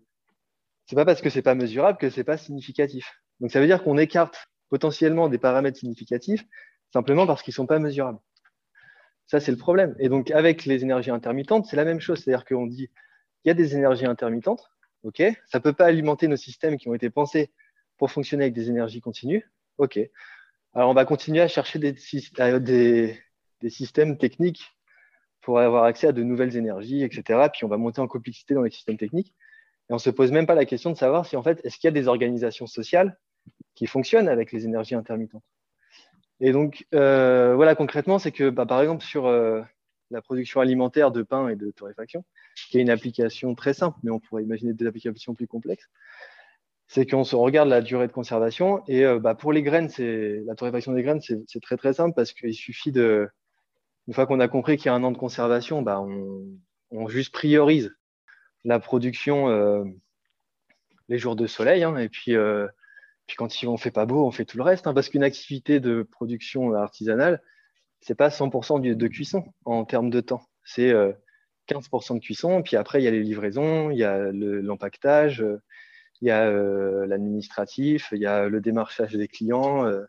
ce 0.88 0.96
n'est 0.96 1.02
pas 1.02 1.06
parce 1.06 1.22
que 1.22 1.30
ce 1.30 1.38
n'est 1.38 1.44
pas 1.44 1.56
mesurable 1.56 1.98
que 1.98 2.10
ce 2.10 2.20
n'est 2.20 2.24
pas 2.24 2.38
significatif. 2.38 3.22
Donc, 3.40 3.52
ça 3.52 3.60
veut 3.60 3.68
dire 3.68 3.84
qu'on 3.84 3.98
écarte 3.98 4.48
potentiellement 4.70 5.30
des 5.30 5.38
paramètres 5.38 5.78
significatifs 5.78 6.44
simplement 6.92 7.28
parce 7.28 7.44
qu'ils 7.44 7.52
ne 7.52 7.56
sont 7.56 7.68
pas 7.68 7.80
mesurables. 7.80 8.20
Ça, 9.28 9.40
c'est 9.40 9.52
le 9.52 9.58
problème. 9.58 9.96
Et 10.00 10.10
donc, 10.10 10.32
avec 10.32 10.66
les 10.66 10.84
énergies 10.84 11.12
intermittentes, 11.12 11.66
c'est 11.66 11.78
la 11.78 11.86
même 11.86 12.02
chose. 12.02 12.20
C'est-à-dire 12.20 12.46
qu'on 12.46 12.68
dit, 12.68 12.90
il 13.46 13.48
y 13.48 13.52
a 13.52 13.54
des 13.54 13.76
énergies 13.76 14.06
intermittentes, 14.06 14.70
ok, 15.04 15.22
ça 15.48 15.58
ne 15.58 15.64
peut 15.64 15.74
pas 15.74 15.86
alimenter 15.86 16.28
nos 16.28 16.36
systèmes 16.36 16.78
qui 16.78 16.90
ont 16.90 16.94
été 16.94 17.10
pensés 17.10 17.52
pour 17.98 18.12
fonctionner 18.12 18.46
avec 18.46 18.54
des 18.54 18.70
énergies 18.70 19.02
continues, 19.02 19.50
ok. 19.78 20.00
Alors, 20.74 20.90
on 20.90 20.94
va 20.94 21.06
continuer 21.06 21.42
à 21.42 21.48
chercher 21.48 21.80
des, 21.80 21.96
systèmes 23.70 24.18
techniques 24.18 24.64
pour 25.42 25.60
avoir 25.60 25.84
accès 25.84 26.08
à 26.08 26.12
de 26.12 26.24
nouvelles 26.24 26.56
énergies, 26.56 27.04
etc. 27.04 27.50
Puis, 27.52 27.66
on 27.66 27.68
va 27.68 27.78
monter 27.78 28.02
en 28.02 28.08
complexité 28.08 28.54
dans 28.54 28.62
les 28.62 28.72
systèmes 28.72 28.98
techniques. 28.98 29.34
Et 29.90 29.94
on 29.94 29.96
ne 29.96 30.00
se 30.00 30.10
pose 30.10 30.32
même 30.32 30.46
pas 30.46 30.56
la 30.56 30.66
question 30.66 30.92
de 30.92 30.98
savoir 30.98 31.26
si, 31.26 31.36
en 31.36 31.44
fait, 31.44 31.60
est-ce 31.66 31.78
qu'il 31.78 31.88
y 31.88 31.90
a 31.90 31.92
des 31.92 32.08
organisations 32.08 32.68
sociales 32.68 33.18
qui 33.76 33.88
fonctionnent 33.88 34.30
avec 34.30 34.52
les 34.52 34.66
énergies 34.66 34.96
intermittentes. 34.96 35.44
Et 36.40 36.52
donc, 36.52 36.86
euh, 36.94 37.56
voilà, 37.56 37.76
concrètement, 37.76 38.20
c'est 38.20 38.32
que, 38.32 38.50
bah, 38.50 38.66
par 38.66 38.82
exemple, 38.82 39.04
sur 39.04 39.28
euh, 39.28 39.62
la 40.10 40.22
production 40.22 40.60
alimentaire 40.60 41.12
de 41.12 41.22
pain 41.22 41.50
et 41.50 41.56
de 41.56 41.72
torréfaction, 41.72 42.24
qui 42.70 42.78
est 42.78 42.82
une 42.82 42.90
application 42.90 43.54
très 43.56 43.74
simple, 43.74 43.98
mais 44.04 44.12
on 44.12 44.20
pourrait 44.20 44.44
imaginer 44.44 44.74
des 44.74 44.88
applications 44.88 45.36
plus 45.36 45.48
complexes, 45.48 45.88
c'est 46.92 47.06
qu'on 47.06 47.24
se 47.24 47.38
regarde 47.38 47.70
la 47.70 47.80
durée 47.80 48.08
de 48.08 48.12
conservation. 48.12 48.84
Et 48.90 49.06
euh, 49.06 49.18
bah, 49.18 49.34
pour 49.34 49.54
les 49.54 49.64
graines, 49.64 49.88
c'est 49.88 50.42
la 50.46 50.56
torréfaction 50.56 50.92
des 50.92 51.04
graines, 51.04 51.22
c'est 51.22 51.62
très 51.62 51.78
très 51.78 51.94
simple 51.94 52.14
parce 52.14 52.34
qu'il 52.34 52.54
suffit 52.54 52.92
de, 52.92 53.30
une 54.10 54.14
fois 54.14 54.26
qu'on 54.26 54.42
a 54.42 54.50
compris 54.50 54.76
qu'il 54.76 54.88
y 54.88 54.90
a 54.90 54.94
un 54.94 55.04
an 55.06 55.12
de 55.14 55.18
conservation, 55.18 55.82
bah, 55.82 56.02
on, 56.02 57.08
juste 57.08 57.34
priorise 57.34 57.96
la 58.66 58.78
production 58.82 59.48
euh, 59.48 59.86
les 61.08 61.18
jours 61.18 61.38
de 61.38 61.48
soleil. 61.48 61.84
Hein, 61.84 61.96
et 61.96 62.10
puis, 62.10 62.36
euh, 62.36 62.68
puis 63.26 63.38
quand 63.38 63.62
il 63.62 63.72
ne 63.72 63.78
fait 63.78 63.92
pas 63.92 64.06
beau, 64.06 64.26
on 64.26 64.32
fait 64.32 64.44
tout 64.44 64.58
le 64.58 64.64
reste. 64.64 64.86
Hein, 64.86 64.94
parce 64.94 65.08
qu'une 65.08 65.24
activité 65.24 65.80
de 65.80 66.04
production 66.04 66.74
artisanale, 66.74 67.42
c'est 68.02 68.16
pas 68.16 68.28
100% 68.28 68.82
de 68.98 69.08
cuisson 69.08 69.46
en 69.64 69.86
termes 69.86 70.10
de 70.10 70.20
temps. 70.20 70.42
C'est 70.66 70.94
15% 71.70 72.16
de 72.16 72.20
cuisson. 72.20 72.62
Puis 72.64 72.76
après, 72.76 73.00
il 73.00 73.06
y 73.06 73.08
a 73.08 73.12
les 73.12 73.24
livraisons, 73.24 73.92
il 73.92 73.98
y 73.98 74.04
a 74.04 74.30
l'empaquetage 74.34 75.42
il 76.22 76.28
y 76.28 76.32
a 76.32 76.48
euh, 76.48 77.06
l'administratif, 77.08 78.10
il 78.12 78.20
y 78.20 78.26
a 78.26 78.48
le 78.48 78.62
démarchage 78.62 79.14
des 79.14 79.28
clients, 79.28 79.86
euh, 79.86 80.04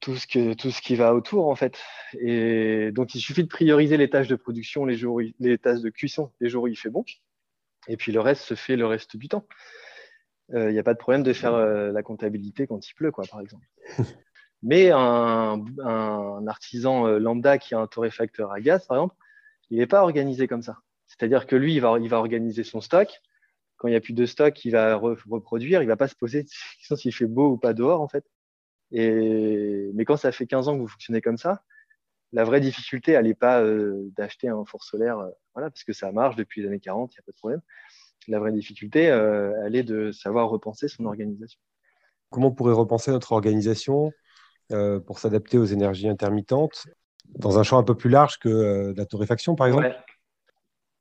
tout, 0.00 0.16
ce 0.16 0.26
que, 0.26 0.54
tout 0.54 0.70
ce 0.70 0.82
qui 0.82 0.96
va 0.96 1.14
autour 1.14 1.48
en 1.48 1.54
fait. 1.54 1.78
Et 2.18 2.90
donc 2.92 3.14
il 3.14 3.20
suffit 3.20 3.44
de 3.44 3.48
prioriser 3.48 3.96
les 3.96 4.10
tâches 4.10 4.28
de 4.28 4.34
production, 4.34 4.84
les, 4.84 4.96
jours, 4.96 5.20
les 5.38 5.58
tâches 5.58 5.80
de 5.80 5.90
cuisson 5.90 6.32
les 6.40 6.48
jours 6.48 6.64
où 6.64 6.68
il 6.68 6.76
fait 6.76 6.90
bon, 6.90 7.04
et 7.86 7.96
puis 7.96 8.12
le 8.12 8.20
reste 8.20 8.42
se 8.42 8.54
fait 8.54 8.76
le 8.76 8.86
reste 8.86 9.16
du 9.16 9.28
temps. 9.28 9.46
Euh, 10.52 10.70
il 10.70 10.72
n'y 10.74 10.78
a 10.78 10.82
pas 10.82 10.92
de 10.92 10.98
problème 10.98 11.22
de 11.22 11.32
faire 11.32 11.56
la 11.56 12.02
comptabilité 12.02 12.66
quand 12.66 12.86
il 12.86 12.94
pleut, 12.94 13.10
quoi, 13.10 13.24
par 13.30 13.40
exemple. 13.40 13.64
Mais 14.62 14.90
un, 14.90 15.62
un, 15.84 16.46
artisan 16.46 17.06
lambda 17.18 17.58
qui 17.58 17.74
a 17.74 17.78
un 17.78 17.86
torréfacteur 17.86 18.50
à 18.50 18.60
gaz, 18.60 18.86
par 18.86 18.96
exemple, 18.96 19.16
il 19.70 19.78
n'est 19.78 19.86
pas 19.86 20.02
organisé 20.02 20.48
comme 20.48 20.62
ça. 20.62 20.78
C'est-à-dire 21.06 21.46
que 21.46 21.54
lui, 21.54 21.74
il 21.74 21.80
va, 21.80 21.98
il 21.98 22.08
va 22.08 22.18
organiser 22.18 22.64
son 22.64 22.80
stock, 22.80 23.20
quand 23.84 23.88
il 23.88 23.90
n'y 23.90 23.98
a 23.98 24.00
plus 24.00 24.14
de 24.14 24.24
stock, 24.24 24.64
il 24.64 24.70
va 24.70 24.96
reproduire. 24.96 25.82
Il 25.82 25.84
ne 25.84 25.90
va 25.90 25.98
pas 25.98 26.08
se 26.08 26.14
poser 26.14 26.46
question 26.78 26.96
s'il 26.96 27.14
fait 27.14 27.26
beau 27.26 27.50
ou 27.50 27.58
pas 27.58 27.74
dehors, 27.74 28.00
en 28.00 28.08
fait. 28.08 28.24
Et... 28.92 29.90
Mais 29.92 30.06
quand 30.06 30.16
ça 30.16 30.32
fait 30.32 30.46
15 30.46 30.68
ans 30.68 30.76
que 30.76 30.80
vous 30.80 30.88
fonctionnez 30.88 31.20
comme 31.20 31.36
ça, 31.36 31.62
la 32.32 32.44
vraie 32.44 32.62
difficulté, 32.62 33.12
elle 33.12 33.26
n'est 33.26 33.34
pas 33.34 33.60
euh, 33.60 34.10
d'acheter 34.16 34.48
un 34.48 34.64
four 34.64 34.84
solaire, 34.84 35.18
euh, 35.18 35.28
voilà, 35.52 35.68
parce 35.68 35.84
que 35.84 35.92
ça 35.92 36.10
marche 36.12 36.34
depuis 36.34 36.62
les 36.62 36.68
années 36.68 36.80
40, 36.80 37.12
il 37.12 37.18
n'y 37.18 37.20
a 37.20 37.24
pas 37.26 37.32
de 37.32 37.36
problème. 37.36 37.60
La 38.26 38.38
vraie 38.38 38.52
difficulté, 38.52 39.10
euh, 39.10 39.52
elle 39.66 39.76
est 39.76 39.82
de 39.82 40.12
savoir 40.12 40.48
repenser 40.48 40.88
son 40.88 41.04
organisation. 41.04 41.60
Comment 42.30 42.48
on 42.48 42.52
pourrait 42.52 42.72
repenser 42.72 43.10
notre 43.10 43.32
organisation 43.32 44.12
pour 45.06 45.18
s'adapter 45.18 45.58
aux 45.58 45.66
énergies 45.66 46.08
intermittentes 46.08 46.86
dans 47.28 47.58
un 47.58 47.62
champ 47.62 47.76
un 47.76 47.84
peu 47.84 47.94
plus 47.94 48.08
large 48.08 48.38
que 48.38 48.94
la 48.96 49.04
torréfaction, 49.04 49.56
par 49.56 49.66
exemple? 49.66 49.94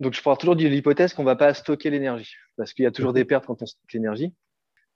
Donc, 0.04 0.14
je 0.14 0.22
pars 0.22 0.38
toujours 0.38 0.56
de 0.56 0.68
l'hypothèse 0.68 1.14
qu'on 1.14 1.24
ne 1.24 1.28
va 1.28 1.36
pas 1.36 1.54
stocker 1.54 1.90
l'énergie, 1.90 2.36
parce 2.58 2.74
qu'il 2.74 2.84
y 2.84 2.86
a 2.86 2.92
toujours 2.92 3.14
des 3.14 3.26
pertes 3.26 3.46
quand 3.46 3.62
on 3.62 3.66
stocke 3.66 3.94
l'énergie. 3.94 4.34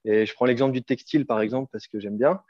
Et 0.06 0.26
je 0.26 0.34
prends 0.34 0.46
l'exemple 0.46 0.74
du 0.74 0.84
textile, 0.84 1.26
par 1.26 1.42
exemple, 1.42 1.70
parce 1.72 1.88
que 1.88 2.00
j'aime 2.00 2.18
bien. 2.18 2.42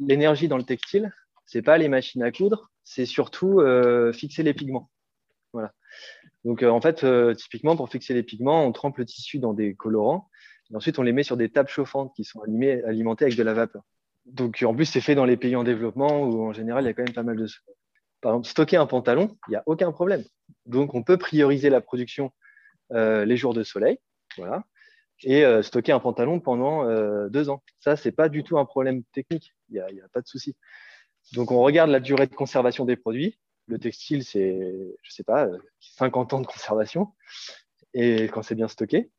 L'énergie 0.00 0.48
dans 0.48 0.58
le 0.58 0.64
textile, 0.64 1.12
c'est 1.46 1.62
pas 1.62 1.78
les 1.78 1.88
machines 1.88 2.22
à 2.22 2.32
coudre, 2.32 2.70
c'est 2.82 3.06
surtout 3.06 3.60
euh, 3.60 4.12
fixer 4.12 4.42
les 4.42 4.54
pigments. 4.54 4.90
Voilà. 5.52 5.72
Donc, 6.44 6.62
euh, 6.62 6.70
en 6.70 6.80
fait, 6.80 7.04
euh, 7.04 7.34
typiquement, 7.34 7.76
pour 7.76 7.88
fixer 7.90 8.14
les 8.14 8.22
pigments, 8.22 8.66
on 8.66 8.72
trempe 8.72 8.98
le 8.98 9.04
tissu 9.04 9.38
dans 9.38 9.52
des 9.52 9.74
colorants. 9.74 10.28
Et 10.72 10.76
ensuite, 10.76 10.98
on 10.98 11.02
les 11.02 11.12
met 11.12 11.22
sur 11.22 11.36
des 11.36 11.48
tables 11.48 11.68
chauffantes 11.68 12.12
qui 12.14 12.24
sont 12.24 12.40
alimentées 12.42 13.24
avec 13.24 13.36
de 13.36 13.42
la 13.42 13.54
vapeur. 13.54 13.82
Donc, 14.26 14.64
en 14.66 14.74
plus, 14.74 14.86
c'est 14.86 15.00
fait 15.00 15.14
dans 15.14 15.24
les 15.24 15.36
pays 15.36 15.56
en 15.56 15.64
développement 15.64 16.22
où, 16.22 16.42
en 16.44 16.52
général, 16.52 16.84
il 16.84 16.86
y 16.86 16.90
a 16.90 16.94
quand 16.94 17.04
même 17.04 17.14
pas 17.14 17.22
mal 17.22 17.36
de. 17.36 17.46
Par 18.20 18.32
exemple, 18.32 18.48
stocker 18.48 18.76
un 18.76 18.86
pantalon, 18.86 19.36
il 19.48 19.52
n'y 19.52 19.56
a 19.56 19.62
aucun 19.66 19.92
problème. 19.92 20.24
Donc, 20.66 20.94
on 20.94 21.02
peut 21.02 21.16
prioriser 21.16 21.70
la 21.70 21.80
production 21.80 22.32
les 22.90 23.36
jours 23.36 23.54
de 23.54 23.62
soleil. 23.62 23.98
Voilà 24.36 24.64
et 25.22 25.44
stocker 25.62 25.92
un 25.92 26.00
pantalon 26.00 26.40
pendant 26.40 26.86
deux 27.28 27.50
ans. 27.50 27.62
Ça, 27.78 27.96
c'est 27.96 28.12
pas 28.12 28.28
du 28.28 28.42
tout 28.42 28.58
un 28.58 28.64
problème 28.64 29.02
technique. 29.12 29.54
Il 29.68 29.74
n'y 29.74 29.80
a, 29.80 30.04
a, 30.04 30.08
pas 30.12 30.20
de 30.20 30.26
souci. 30.26 30.56
Donc, 31.32 31.50
on 31.52 31.60
regarde 31.60 31.90
la 31.90 32.00
durée 32.00 32.26
de 32.26 32.34
conservation 32.34 32.84
des 32.84 32.96
produits. 32.96 33.38
Le 33.66 33.78
textile, 33.78 34.24
c'est, 34.24 34.58
je 35.02 35.10
sais 35.12 35.22
pas, 35.22 35.48
50 35.80 36.32
ans 36.32 36.40
de 36.40 36.46
conservation, 36.46 37.14
et 37.94 38.24
quand 38.24 38.42
c'est 38.42 38.54
bien 38.56 38.68
stocké. 38.68 39.10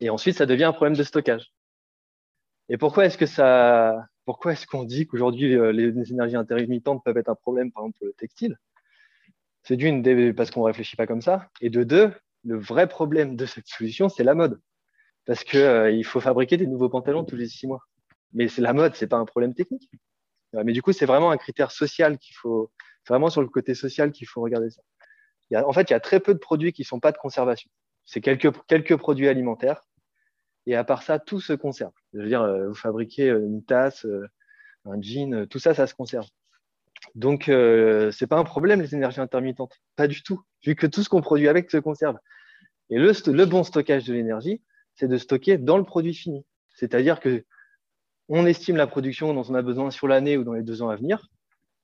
Et 0.00 0.10
ensuite, 0.10 0.36
ça 0.36 0.46
devient 0.46 0.64
un 0.64 0.72
problème 0.72 0.96
de 0.96 1.02
stockage. 1.04 1.52
Et 2.68 2.76
pourquoi 2.76 3.06
est-ce 3.06 3.16
que 3.16 3.26
ça, 3.26 4.06
pourquoi 4.24 4.52
est-ce 4.52 4.66
qu'on 4.66 4.84
dit 4.84 5.06
qu'aujourd'hui 5.06 5.54
euh, 5.54 5.72
les 5.72 6.12
énergies 6.12 6.36
intermittentes 6.36 7.02
peuvent 7.04 7.16
être 7.16 7.28
un 7.28 7.34
problème, 7.34 7.72
par 7.72 7.82
exemple 7.82 7.98
pour 7.98 8.06
le 8.06 8.12
textile? 8.14 8.58
C'est 9.62 9.76
d'une 9.76 10.34
parce 10.34 10.50
qu'on 10.50 10.60
ne 10.60 10.66
réfléchit 10.66 10.96
pas 10.96 11.06
comme 11.06 11.22
ça, 11.22 11.48
et 11.60 11.70
de 11.70 11.84
deux, 11.84 12.12
le 12.44 12.58
vrai 12.58 12.88
problème 12.88 13.36
de 13.36 13.46
cette 13.46 13.68
solution, 13.68 14.08
c'est 14.08 14.24
la 14.24 14.34
mode, 14.34 14.60
parce 15.24 15.44
qu'il 15.44 15.60
euh, 15.60 16.02
faut 16.02 16.20
fabriquer 16.20 16.56
des 16.56 16.66
nouveaux 16.66 16.88
pantalons 16.88 17.24
tous 17.24 17.36
les 17.36 17.48
six 17.48 17.66
mois. 17.66 17.80
Mais 18.32 18.48
c'est 18.48 18.62
la 18.62 18.72
mode, 18.72 18.94
c'est 18.94 19.06
pas 19.06 19.18
un 19.18 19.26
problème 19.26 19.54
technique. 19.54 19.90
Mais 20.64 20.72
du 20.72 20.82
coup, 20.82 20.92
c'est 20.92 21.06
vraiment 21.06 21.30
un 21.30 21.36
critère 21.38 21.70
social 21.70 22.18
qu'il 22.18 22.34
faut, 22.36 22.70
vraiment 23.08 23.30
sur 23.30 23.40
le 23.40 23.48
côté 23.48 23.74
social 23.74 24.12
qu'il 24.12 24.26
faut 24.26 24.40
regarder 24.42 24.70
ça. 24.70 24.82
En 25.66 25.72
fait, 25.72 25.90
il 25.90 25.92
y 25.92 25.96
a 25.96 26.00
très 26.00 26.20
peu 26.20 26.34
de 26.34 26.38
produits 26.38 26.72
qui 26.72 26.82
ne 26.82 26.86
sont 26.86 27.00
pas 27.00 27.12
de 27.12 27.18
conservation. 27.18 27.70
C'est 28.04 28.20
quelques 28.20 28.96
produits 28.96 29.28
alimentaires. 29.28 29.82
Et 30.66 30.76
à 30.76 30.84
part 30.84 31.02
ça, 31.02 31.18
tout 31.18 31.40
se 31.40 31.52
conserve. 31.52 31.92
Je 32.12 32.20
veux 32.20 32.28
dire, 32.28 32.42
euh, 32.42 32.68
vous 32.68 32.74
fabriquez 32.74 33.30
euh, 33.30 33.40
une 33.40 33.64
tasse, 33.64 34.04
euh, 34.04 34.28
un 34.84 35.00
jean, 35.00 35.46
tout 35.46 35.58
ça, 35.58 35.74
ça 35.74 35.86
se 35.86 35.94
conserve. 35.94 36.26
Donc, 37.14 37.48
euh, 37.48 38.10
c'est 38.10 38.26
pas 38.26 38.38
un 38.38 38.44
problème, 38.44 38.80
les 38.80 38.94
énergies 38.94 39.20
intermittentes. 39.20 39.80
Pas 39.96 40.06
du 40.06 40.22
tout, 40.22 40.42
vu 40.64 40.74
que 40.74 40.86
tout 40.86 41.02
ce 41.02 41.08
qu'on 41.08 41.20
produit 41.20 41.48
avec 41.48 41.70
se 41.70 41.76
conserve. 41.76 42.18
Et 42.90 42.98
le, 42.98 43.44
bon 43.44 43.64
stockage 43.64 44.04
de 44.04 44.14
l'énergie, 44.14 44.62
c'est 44.94 45.08
de 45.08 45.16
stocker 45.18 45.58
dans 45.58 45.78
le 45.78 45.84
produit 45.84 46.14
fini. 46.14 46.44
C'est-à-dire 46.74 47.20
que 47.20 47.44
on 48.28 48.46
estime 48.46 48.76
la 48.76 48.86
production 48.86 49.34
dont 49.34 49.44
on 49.48 49.54
a 49.54 49.62
besoin 49.62 49.90
sur 49.90 50.08
l'année 50.08 50.36
ou 50.36 50.44
dans 50.44 50.52
les 50.52 50.62
deux 50.62 50.80
ans 50.82 50.88
à 50.88 50.96
venir, 50.96 51.28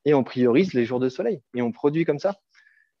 et 0.05 0.13
on 0.13 0.23
priorise 0.23 0.73
les 0.73 0.85
jours 0.85 0.99
de 0.99 1.09
soleil, 1.09 1.41
et 1.53 1.61
on 1.61 1.71
produit 1.71 2.05
comme 2.05 2.19
ça. 2.19 2.39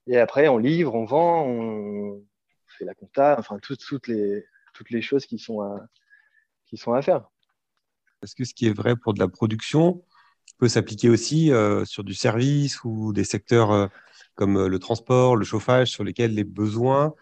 Et 0.07 0.17
après, 0.17 0.47
on 0.49 0.57
livre, 0.57 0.93
on 0.95 1.05
vend, 1.05 1.45
on 1.47 2.23
fait 2.67 2.85
la 2.85 2.93
compta, 2.93 3.37
enfin, 3.39 3.57
toutes, 3.59 4.07
les, 4.07 4.45
toutes 4.79 4.91
les 4.91 5.01
choses 5.01 5.25
qui 5.25 5.37
sont 5.37 5.59
à, 5.59 5.87
qui 6.65 6.77
sont 6.77 6.93
à 6.93 7.01
faire. 7.01 7.29
Est-ce 8.23 8.33
que 8.33 8.45
ce 8.45 8.53
qui 8.53 8.67
est 8.67 8.73
vrai 8.73 8.95
pour 8.95 9.13
de 9.13 9.19
la 9.19 9.27
production 9.27 10.05
peut 10.57 10.69
s'appliquer 10.69 11.09
aussi 11.09 11.51
euh, 11.51 11.83
sur 11.83 12.05
du 12.05 12.13
service 12.13 12.81
ou 12.85 13.11
des 13.11 13.25
secteurs 13.25 13.71
euh, 13.71 13.87
comme 14.35 14.55
euh, 14.55 14.67
le 14.69 14.79
transport, 14.79 15.35
le 15.35 15.43
chauffage, 15.43 15.89
sur 15.89 16.05
lesquels 16.05 16.33
les 16.33 16.45
besoins 16.45 17.13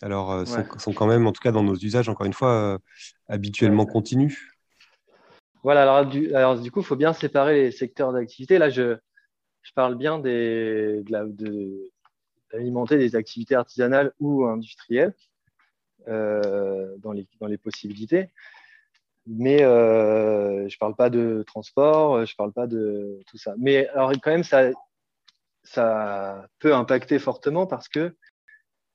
alors, 0.00 0.46
sont, 0.46 0.92
quand 0.92 1.08
même, 1.08 1.26
en 1.26 1.32
tout 1.32 1.40
cas 1.40 1.50
dans 1.50 1.64
nos 1.64 1.74
usages, 1.74 2.08
encore 2.08 2.24
une 2.24 2.32
fois, 2.32 2.78
habituellement 3.26 3.84
continus? 3.84 4.54
Voilà, 5.64 5.82
alors 5.82 6.06
du, 6.08 6.32
alors, 6.34 6.60
du 6.60 6.70
coup, 6.70 6.82
il 6.82 6.86
faut 6.86 6.94
bien 6.94 7.12
séparer 7.12 7.62
les 7.62 7.72
secteurs 7.72 8.12
d'activité. 8.12 8.58
Là, 8.58 8.70
je, 8.70 8.96
je, 9.62 9.72
parle 9.74 9.96
bien 9.96 10.20
des, 10.20 11.02
d'alimenter 12.52 12.94
de 12.94 13.00
des 13.00 13.16
activités 13.16 13.56
artisanales 13.56 14.12
ou 14.20 14.44
industrielles 14.44 15.14
dans, 16.06 17.12
les, 17.12 17.26
dans 17.40 17.46
les 17.46 17.58
possibilités. 17.58 18.30
Mais 19.26 19.62
euh, 19.62 20.68
je 20.68 20.74
ne 20.74 20.78
parle 20.78 20.96
pas 20.96 21.10
de 21.10 21.44
transport, 21.46 22.24
je 22.24 22.32
ne 22.32 22.36
parle 22.36 22.52
pas 22.52 22.66
de 22.66 23.20
tout 23.26 23.36
ça. 23.36 23.54
Mais 23.58 23.86
alors, 23.88 24.12
quand 24.22 24.30
même, 24.30 24.44
ça, 24.44 24.72
peut 26.60 26.74
impacter 26.74 27.18
fortement 27.18 27.66
parce 27.66 27.88
que, 27.88 28.16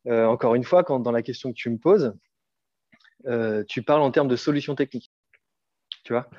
euh, 0.07 0.25
encore 0.25 0.55
une 0.55 0.63
fois, 0.63 0.83
dans 0.83 1.11
la 1.11 1.21
question 1.21 1.51
que 1.51 1.57
tu 1.57 1.69
me 1.69 1.77
poses, 1.77 2.15
tu 3.67 3.83
parles 3.83 4.01
en 4.01 4.11
termes 4.11 4.27
de 4.27 4.35
solutions 4.35 4.75
techniques 4.75 5.11
tu 6.03 6.13
vois? 6.13 6.29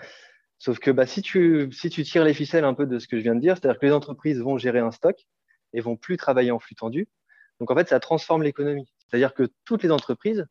Sauf 0.59 0.79
que 0.79 0.91
bah, 0.91 1.07
si, 1.07 1.23
tu, 1.23 1.71
si 1.73 1.91
tu 1.91 2.05
tires 2.05 2.25
les 2.25 2.35
ficelles 2.35 2.65
un 2.65 2.75
peu 2.75 2.87
de 2.87 2.99
ce 2.99 3.09
que 3.09 3.19
je 3.19 3.23
viens 3.23 3.35
de 3.35 3.41
dire, 3.41 3.57
c'est-à-dire 3.57 3.79
que 3.79 3.87
les 3.87 3.93
entreprises 3.93 4.41
vont 4.41 4.57
gérer 4.57 4.79
un 4.79 4.93
stock 4.93 5.17
et 5.73 5.81
vont 5.81 5.97
plus 5.97 6.17
travailler 6.17 6.51
en 6.51 6.59
flux 6.59 6.75
tendu. 6.75 7.09
Donc 7.61 7.71
en 7.71 7.75
fait, 7.75 7.89
ça 7.89 8.01
transforme 8.01 8.43
l'économie. 8.43 8.89
C'est-à-dire 9.15 9.35
que 9.35 9.49
toutes 9.65 9.85
les 9.85 9.93
entreprises 9.93 10.45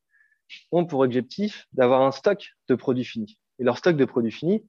ont 0.71 0.85
pour 0.85 1.01
objectif 1.01 1.67
d'avoir 1.73 2.01
un 2.03 2.13
stock 2.13 2.47
de 2.69 2.75
produits 2.75 3.03
finis. 3.03 3.37
Et 3.59 3.65
leur 3.65 3.77
stock 3.77 3.97
de 3.97 4.05
produits 4.05 4.31
finis, 4.31 4.65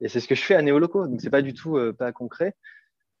et 0.00 0.08
c'est 0.08 0.20
ce 0.20 0.28
que 0.28 0.36
je 0.36 0.42
fais 0.42 0.54
à 0.54 0.62
Néoloco, 0.62 1.08
donc 1.08 1.20
c'est 1.20 1.28
pas 1.28 1.42
du 1.42 1.52
tout 1.52 1.76
euh, 1.76 1.92
pas 1.92 2.12
concret. 2.12 2.54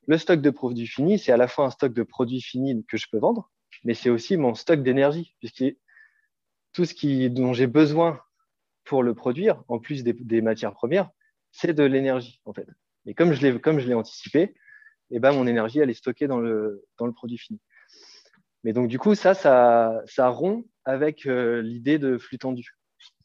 Le 0.06 0.16
stock 0.18 0.40
de 0.40 0.50
produits 0.50 0.86
finis, 0.86 1.18
c'est 1.18 1.32
à 1.32 1.36
la 1.36 1.48
fois 1.48 1.64
un 1.66 1.70
stock 1.70 1.92
de 1.92 2.04
produits 2.04 2.40
finis 2.40 2.84
que 2.86 2.96
je 2.96 3.08
peux 3.10 3.18
vendre, 3.18 3.50
mais 3.82 3.94
c'est 3.94 4.10
aussi 4.10 4.36
mon 4.36 4.54
stock 4.54 4.84
d'énergie, 4.84 5.34
puisque 5.40 5.76
tout 6.72 6.84
ce 6.84 6.94
qui, 6.94 7.28
dont 7.28 7.52
j'ai 7.52 7.66
besoin 7.66 8.20
pour 8.84 9.02
le 9.02 9.16
produire, 9.16 9.64
en 9.66 9.80
plus 9.80 10.04
des, 10.04 10.40
matières 10.40 10.72
premières, 10.72 11.10
c'est 11.50 11.74
de 11.74 11.82
l'énergie, 11.82 12.40
en 12.44 12.52
fait. 12.52 12.68
Et 13.06 13.14
comme 13.14 13.32
je 13.32 13.42
l'ai, 13.44 13.60
comme 13.60 13.80
je 13.80 13.88
l'ai 13.88 13.94
anticipé, 13.94 14.54
eh 15.10 15.18
ben, 15.18 15.32
mon 15.32 15.48
énergie, 15.48 15.80
elle 15.80 15.90
est 15.90 15.94
stockée 15.94 16.28
dans 16.28 16.38
le 16.38 16.80
produit 17.12 17.38
fini. 17.38 17.58
Mais 18.64 18.72
donc, 18.72 18.88
du 18.88 18.98
coup, 18.98 19.14
ça, 19.14 19.34
ça, 19.34 20.02
ça 20.06 20.28
rompt 20.28 20.66
avec 20.84 21.26
euh, 21.26 21.62
l'idée 21.62 21.98
de 21.98 22.18
flux 22.18 22.38
tendu. 22.38 22.76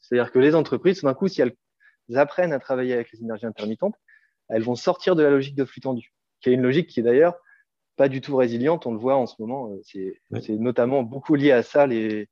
C'est-à-dire 0.01 0.31
que 0.31 0.39
les 0.39 0.55
entreprises, 0.55 1.01
d'un 1.01 1.13
coup, 1.13 1.27
si 1.27 1.41
elles 1.41 1.55
apprennent 2.15 2.53
à 2.53 2.59
travailler 2.59 2.93
avec 2.93 3.11
les 3.11 3.21
énergies 3.21 3.45
intermittentes, 3.45 3.95
elles 4.49 4.63
vont 4.63 4.75
sortir 4.75 5.15
de 5.15 5.23
la 5.23 5.29
logique 5.29 5.55
de 5.55 5.65
flux 5.65 5.81
tendu, 5.81 6.13
qui 6.39 6.49
est 6.49 6.53
une 6.53 6.61
logique 6.61 6.87
qui 6.87 7.01
est 7.01 7.03
d'ailleurs 7.03 7.35
pas 7.97 8.09
du 8.09 8.21
tout 8.21 8.35
résiliente. 8.35 8.85
On 8.85 8.93
le 8.93 8.99
voit 8.99 9.17
en 9.17 9.25
ce 9.25 9.35
moment. 9.39 9.71
Euh, 9.71 9.81
c'est, 10.41 10.49
notamment 10.53 11.03
beaucoup 11.03 11.35
lié 11.35 11.51
à 11.51 11.63
ça, 11.63 11.85
les, 11.85 12.29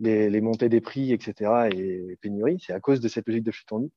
les, 0.00 0.40
montées 0.40 0.68
des 0.68 0.80
prix, 0.80 1.12
etc., 1.12 1.68
et 1.72 1.76
les 1.76 2.16
pénuries. 2.16 2.62
C'est 2.64 2.72
à 2.72 2.80
cause 2.80 3.00
de 3.00 3.08
cette 3.08 3.26
logique 3.26 3.44
de 3.44 3.52
flux 3.52 3.64
tendu. 3.64 3.90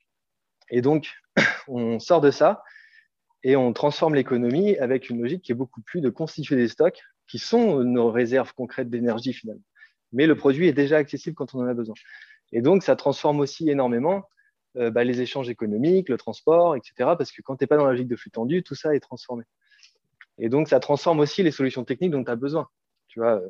Et 0.69 0.82
donc, 0.82 1.12
on 1.67 1.99
sort 1.99 2.21
de 2.21 2.32
ça 2.32 2.63
et 3.43 3.56
on 3.56 3.73
transforme 3.73 4.15
l'économie 4.15 4.78
avec 4.78 5.10
une 5.10 5.21
logique 5.21 5.43
qui 5.43 5.51
est 5.51 5.56
beaucoup 5.56 5.82
plus 5.82 6.01
de 6.01 6.10
constituer 6.10 6.56
des 6.56 6.67
stocks 6.67 7.01
qui 7.27 7.39
sont 7.39 7.83
nos 7.83 8.11
réserves 8.11 8.53
concrètes 8.53 8.89
d'énergie 8.89 9.33
finalement. 9.33 9.63
Mais 10.11 10.27
le 10.27 10.35
produit 10.35 10.67
est 10.67 10.73
déjà 10.73 10.97
accessible 10.97 11.35
quand 11.35 11.55
on 11.55 11.59
en 11.59 11.67
a 11.67 11.73
besoin. 11.73 11.95
Et 12.51 12.61
donc, 12.61 12.83
ça 12.83 12.95
transforme 12.95 13.39
aussi 13.39 13.69
énormément 13.69 14.29
euh, 14.77 14.91
bah, 14.91 15.03
les 15.03 15.21
échanges 15.21 15.49
économiques, 15.49 16.09
le 16.09 16.17
transport, 16.17 16.75
etc. 16.75 16.93
Parce 17.17 17.31
que 17.31 17.41
quand 17.41 17.57
tu 17.57 17.63
n'es 17.63 17.67
pas 17.67 17.77
dans 17.77 17.85
la 17.85 17.91
logique 17.91 18.07
de 18.07 18.15
flux 18.15 18.31
tendu, 18.31 18.63
tout 18.63 18.75
ça 18.75 18.95
est 18.95 18.99
transformé. 18.99 19.43
Et 20.38 20.49
donc, 20.49 20.67
ça 20.67 20.79
transforme 20.79 21.19
aussi 21.19 21.43
les 21.43 21.51
solutions 21.51 21.83
techniques 21.83 22.11
dont 22.11 22.23
tu 22.23 22.31
as 22.31 22.35
besoin. 22.35 22.67
Tu 23.07 23.19
vois, 23.19 23.41
euh, 23.41 23.49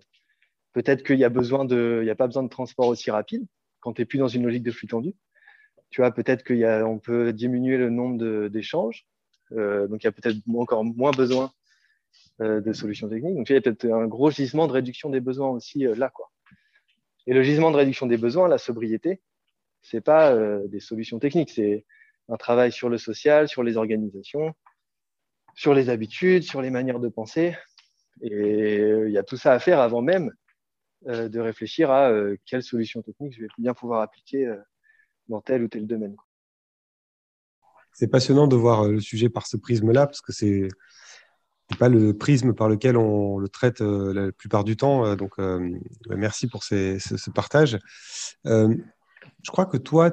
Peut-être 0.75 1.03
qu'il 1.03 1.17
y 1.17 1.23
a 1.23 1.27
a 1.27 1.29
pas 1.29 2.27
besoin 2.27 2.43
de 2.43 2.49
transport 2.49 2.88
aussi 2.88 3.09
rapide 3.09 3.45
quand 3.79 3.93
tu 3.93 4.01
n'es 4.01 4.05
plus 4.05 4.19
dans 4.19 4.27
une 4.27 4.43
logique 4.43 4.63
de 4.63 4.71
flux 4.71 4.88
tendu. 4.88 5.13
Tu 5.89 6.01
vois, 6.01 6.11
peut-être 6.11 6.43
qu'on 6.43 6.99
peut 6.99 7.31
diminuer 7.31 7.77
le 7.77 7.89
nombre 7.89 8.49
d'échanges. 8.49 9.05
Euh, 9.53 9.88
donc, 9.88 10.03
il 10.03 10.07
y 10.07 10.09
a 10.09 10.11
peut-être 10.11 10.38
encore 10.53 10.83
moins 10.83 11.11
besoin 11.11 11.45
euh, 11.45 11.49
de 12.39 12.74
solutions 12.74 13.08
techniques. 13.08 13.36
Donc, 13.36 13.50
il 13.50 13.54
y 13.54 13.56
a 13.58 13.62
peut-être 13.62 13.86
un 13.86 14.08
gros 14.08 14.30
gisement 14.30 14.67
de 14.67 14.74
réduction 14.74 15.10
des 15.10 15.21
besoins 15.21 15.50
aussi 15.50 15.88
euh, 15.88 15.95
là. 15.95 16.10
Quoi. 16.10 16.32
Et 17.28 17.34
le 17.34 17.43
gisement 17.43 17.71
de 17.71 17.78
réduction 17.78 18.08
des 18.08 18.17
besoins, 18.17 18.48
la 18.48 18.58
sobriété, 18.58 19.21
ce 19.82 19.98
n'est 19.98 20.02
pas 20.02 20.36
des 20.67 20.80
solutions 20.80 21.19
techniques, 21.19 21.52
c'est 21.52 21.86
un 22.28 22.38
travail 22.38 22.71
sur 22.71 22.89
le 22.89 22.98
social, 22.98 23.48
sur 23.48 23.63
les 23.63 23.78
organisations, 23.78 24.54
sur 25.54 25.74
les 25.74 25.89
habitudes, 25.89 26.43
sur 26.43 26.62
les 26.62 26.71
manières 26.71 27.00
de 27.00 27.08
penser. 27.08 27.56
Et 28.21 28.80
il 28.80 29.12
y 29.12 29.17
a 29.17 29.24
tout 29.24 29.38
ça 29.38 29.54
à 29.54 29.60
faire 29.60 29.80
avant 29.80 30.02
même 30.02 30.32
de 31.04 31.39
réfléchir 31.39 31.91
à 31.91 32.12
quelle 32.45 32.63
solution 32.63 33.04
technique 33.04 33.34
je 33.36 33.41
vais 33.41 33.48
bien 33.60 33.76
pouvoir 33.76 34.02
appliquer 34.02 34.52
dans 35.28 35.41
tel 35.41 35.63
ou 35.63 35.67
tel 35.67 35.86
domaine. 35.86 36.15
C'est 37.93 38.10
passionnant 38.10 38.48
de 38.48 38.56
voir 38.56 38.88
le 38.89 39.00
sujet 39.00 39.30
par 39.30 39.48
ce 39.48 39.56
prisme-là, 39.56 40.06
parce 40.06 40.21
que 40.21 40.34
c'est 40.34 40.67
n'est 41.71 41.78
pas 41.78 41.89
le 41.89 42.15
prisme 42.15 42.54
par 42.54 42.69
lequel 42.69 42.97
on 42.97 43.38
le 43.38 43.49
traite 43.49 43.82
la 43.82 44.32
plupart 44.32 44.63
du 44.63 44.78
temps. 44.78 45.15
Donc, 45.15 45.34
merci 46.10 46.47
pour 46.47 46.63
ce, 46.63 47.30
partage. 47.32 47.80
je 48.43 49.51
crois 49.51 49.65
que 49.65 49.78
toi, 49.78 50.12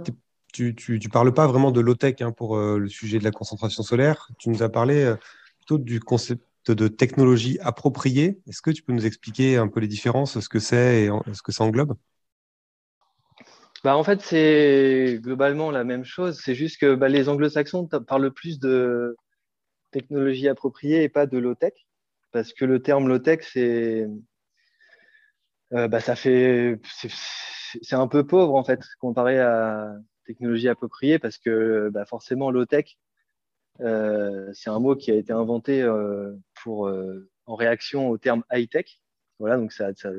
tu 0.52 0.74
ne 0.88 1.08
parles 1.08 1.32
pas 1.32 1.46
vraiment 1.46 1.70
de 1.70 1.80
low-tech 1.80 2.16
hein, 2.20 2.32
pour 2.32 2.56
le 2.56 2.88
sujet 2.88 3.18
de 3.18 3.24
la 3.24 3.30
concentration 3.30 3.82
solaire. 3.82 4.28
Tu 4.38 4.50
nous 4.50 4.62
as 4.62 4.68
parlé 4.68 5.14
plutôt 5.58 5.78
du 5.78 6.00
concept 6.00 6.42
de 6.70 6.88
technologie 6.88 7.58
appropriée. 7.60 8.40
Est-ce 8.48 8.62
que 8.62 8.70
tu 8.70 8.82
peux 8.82 8.92
nous 8.92 9.06
expliquer 9.06 9.56
un 9.56 9.68
peu 9.68 9.80
les 9.80 9.88
différences, 9.88 10.38
ce 10.38 10.48
que 10.48 10.58
c'est 10.58 11.04
et 11.04 11.10
ce 11.32 11.42
que 11.42 11.52
ça 11.52 11.64
englobe? 11.64 11.94
Bah, 13.84 13.96
En 13.96 14.04
fait, 14.04 14.20
c'est 14.20 15.18
globalement 15.20 15.70
la 15.70 15.84
même 15.84 16.04
chose. 16.04 16.40
C'est 16.42 16.54
juste 16.54 16.80
que 16.80 16.94
bah, 16.94 17.08
les 17.08 17.28
anglo-saxons 17.28 17.88
parlent 18.06 18.32
plus 18.32 18.60
de 18.60 19.16
technologie 19.92 20.48
appropriée 20.48 21.04
et 21.04 21.08
pas 21.08 21.26
de 21.26 21.38
low-tech. 21.38 21.74
Parce 22.32 22.52
que 22.52 22.64
le 22.64 22.82
terme 22.82 23.08
low-tech, 23.08 23.40
c'est. 23.42 24.08
Euh, 25.72 25.88
bah, 25.88 26.00
ça 26.00 26.16
fait. 26.16 26.80
C'est 27.82 27.96
un 27.96 28.08
peu 28.08 28.26
pauvre, 28.26 28.54
en 28.54 28.64
fait, 28.64 28.80
comparé 28.98 29.38
à 29.38 29.94
technologie 30.26 30.68
appropriée, 30.68 31.18
parce 31.18 31.38
que 31.38 31.90
bah, 31.90 32.04
forcément, 32.04 32.50
low-tech, 32.50 32.98
euh, 33.80 34.50
c'est 34.54 34.70
un 34.70 34.78
mot 34.78 34.96
qui 34.96 35.10
a 35.10 35.14
été 35.14 35.32
inventé 35.32 35.82
euh, 35.82 36.32
pour, 36.62 36.90
en 37.46 37.54
réaction 37.54 38.08
au 38.10 38.18
terme 38.18 38.44
high-tech. 38.52 39.00
Voilà, 39.38 39.56
donc 39.56 39.72
ça, 39.72 39.90
ça, 39.94 40.10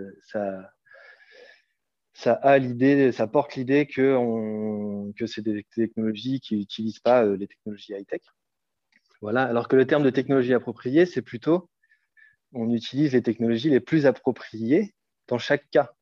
ça, 2.13 2.33
a 2.33 2.57
l'idée, 2.57 3.11
ça 3.11 3.27
porte 3.27 3.55
l'idée 3.55 3.87
que, 3.87 5.11
que 5.13 5.25
c'est 5.27 5.41
des 5.41 5.65
technologies 5.75 6.39
qui 6.39 6.57
n'utilisent 6.57 6.99
pas 6.99 7.25
les 7.25 7.47
technologies 7.47 7.93
high-tech. 7.93 8.21
Voilà, 9.23 9.43
alors 9.43 9.69
que 9.69 9.77
le 9.77 9.87
terme 9.87 10.03
de 10.03 10.09
technologie 10.09 10.53
appropriée, 10.53 11.05
c'est 11.05 11.21
plutôt 11.21 11.69
on 12.51 12.69
utilise 12.71 13.13
les 13.13 13.21
technologies 13.21 13.69
les 13.69 13.79
plus 13.79 14.05
appropriées 14.05 14.93
dans 15.29 15.37
chaque 15.37 15.63
cas. 15.71 15.93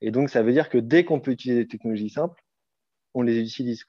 Et 0.00 0.12
donc, 0.12 0.30
ça 0.30 0.40
veut 0.40 0.52
dire 0.52 0.68
que 0.68 0.78
dès 0.78 1.04
qu'on 1.04 1.18
peut 1.18 1.32
utiliser 1.32 1.64
des 1.64 1.68
technologies 1.68 2.10
simples, 2.10 2.40
on 3.12 3.22
les 3.22 3.40
utilise. 3.40 3.84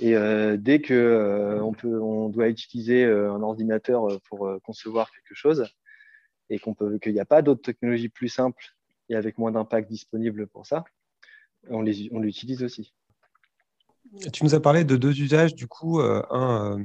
Et 0.00 0.16
euh, 0.16 0.56
dès 0.56 0.80
que 0.80 0.94
euh, 0.94 1.62
on, 1.62 2.30
doit 2.30 2.48
utiliser 2.48 3.04
euh, 3.04 3.30
un 3.30 3.42
ordinateur 3.42 4.06
pour 4.30 4.50
concevoir 4.62 5.10
quelque 5.10 5.34
chose 5.34 5.68
et 6.48 6.58
qu'on 6.58 6.72
peut, 6.72 6.98
qu'il 6.98 7.12
n'y 7.12 7.20
a 7.20 7.26
pas 7.26 7.42
d'autres 7.42 7.60
technologies 7.60 8.08
plus 8.08 8.30
simples 8.30 8.74
et 9.10 9.16
avec 9.16 9.36
moins 9.36 9.52
d'impact 9.52 9.90
disponibles 9.90 10.46
pour 10.46 10.64
ça, 10.64 10.84
on, 11.68 11.84
on 11.84 12.20
l'utilise 12.20 12.62
aussi. 12.62 12.94
Tu 14.32 14.44
nous 14.44 14.54
as 14.54 14.60
parlé 14.60 14.84
de 14.84 14.96
deux 14.96 15.20
usages, 15.20 15.54
du 15.54 15.66
coup, 15.66 16.00
un, 16.00 16.82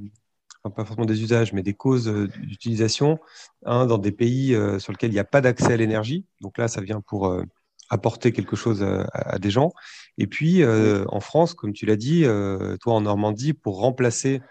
pas 0.70 0.86
forcément 0.86 1.06
des 1.06 1.22
usages, 1.22 1.54
mais 1.54 1.64
des 1.64 1.74
causes 1.74 2.08
d'utilisation, 2.08 3.20
un 3.66 3.86
dans 3.86 3.98
des 3.98 4.12
pays 4.12 4.58
sur 4.80 4.92
lesquels 4.92 5.12
il 5.12 5.14
n'y 5.14 5.20
a 5.20 5.26
pas 5.26 5.42
d'accès 5.42 5.74
à 5.74 5.78
l'énergie. 5.78 6.26
Donc 6.42 6.58
là, 6.58 6.68
ça 6.68 6.82
vient 6.82 7.02
pour 7.02 7.42
apporter 7.90 8.32
quelque 8.32 8.56
chose 8.56 8.84
à, 8.84 9.40
des 9.40 9.52
gens. 9.52 9.72
Et 10.18 10.28
puis, 10.28 10.64
euh, 10.64 11.06
en 11.10 11.20
France, 11.20 11.54
comme 11.54 11.74
tu 11.74 11.86
l'as 11.86 11.96
dit, 11.96 12.26
euh, 12.26 12.78
toi 12.78 12.94
en 12.94 13.02
Normandie, 13.02 13.54
pour 13.54 13.80
remplacer 13.80 14.42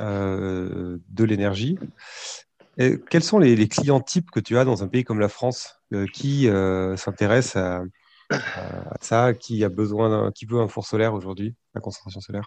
euh, 0.00 0.98
de 1.08 1.24
l'énergie. 1.24 1.78
Quels 3.08 3.22
sont 3.22 3.38
les, 3.38 3.68
clients 3.68 4.00
types 4.00 4.30
que 4.30 4.40
tu 4.40 4.58
as 4.58 4.66
dans 4.66 4.82
un 4.82 4.88
pays 4.88 5.04
comme 5.04 5.20
la 5.20 5.30
France 5.30 5.80
qui 6.12 6.46
s'intéresse 6.96 7.56
à, 7.56 7.84
ça, 9.00 9.32
qui 9.32 9.64
a 9.64 9.70
besoin, 9.70 10.30
qui 10.32 10.44
veut 10.44 10.60
un 10.60 10.68
four 10.68 10.84
solaire 10.84 11.14
aujourd'hui, 11.14 11.54
la 11.74 11.80
concentration 11.80 12.20
solaire? 12.20 12.46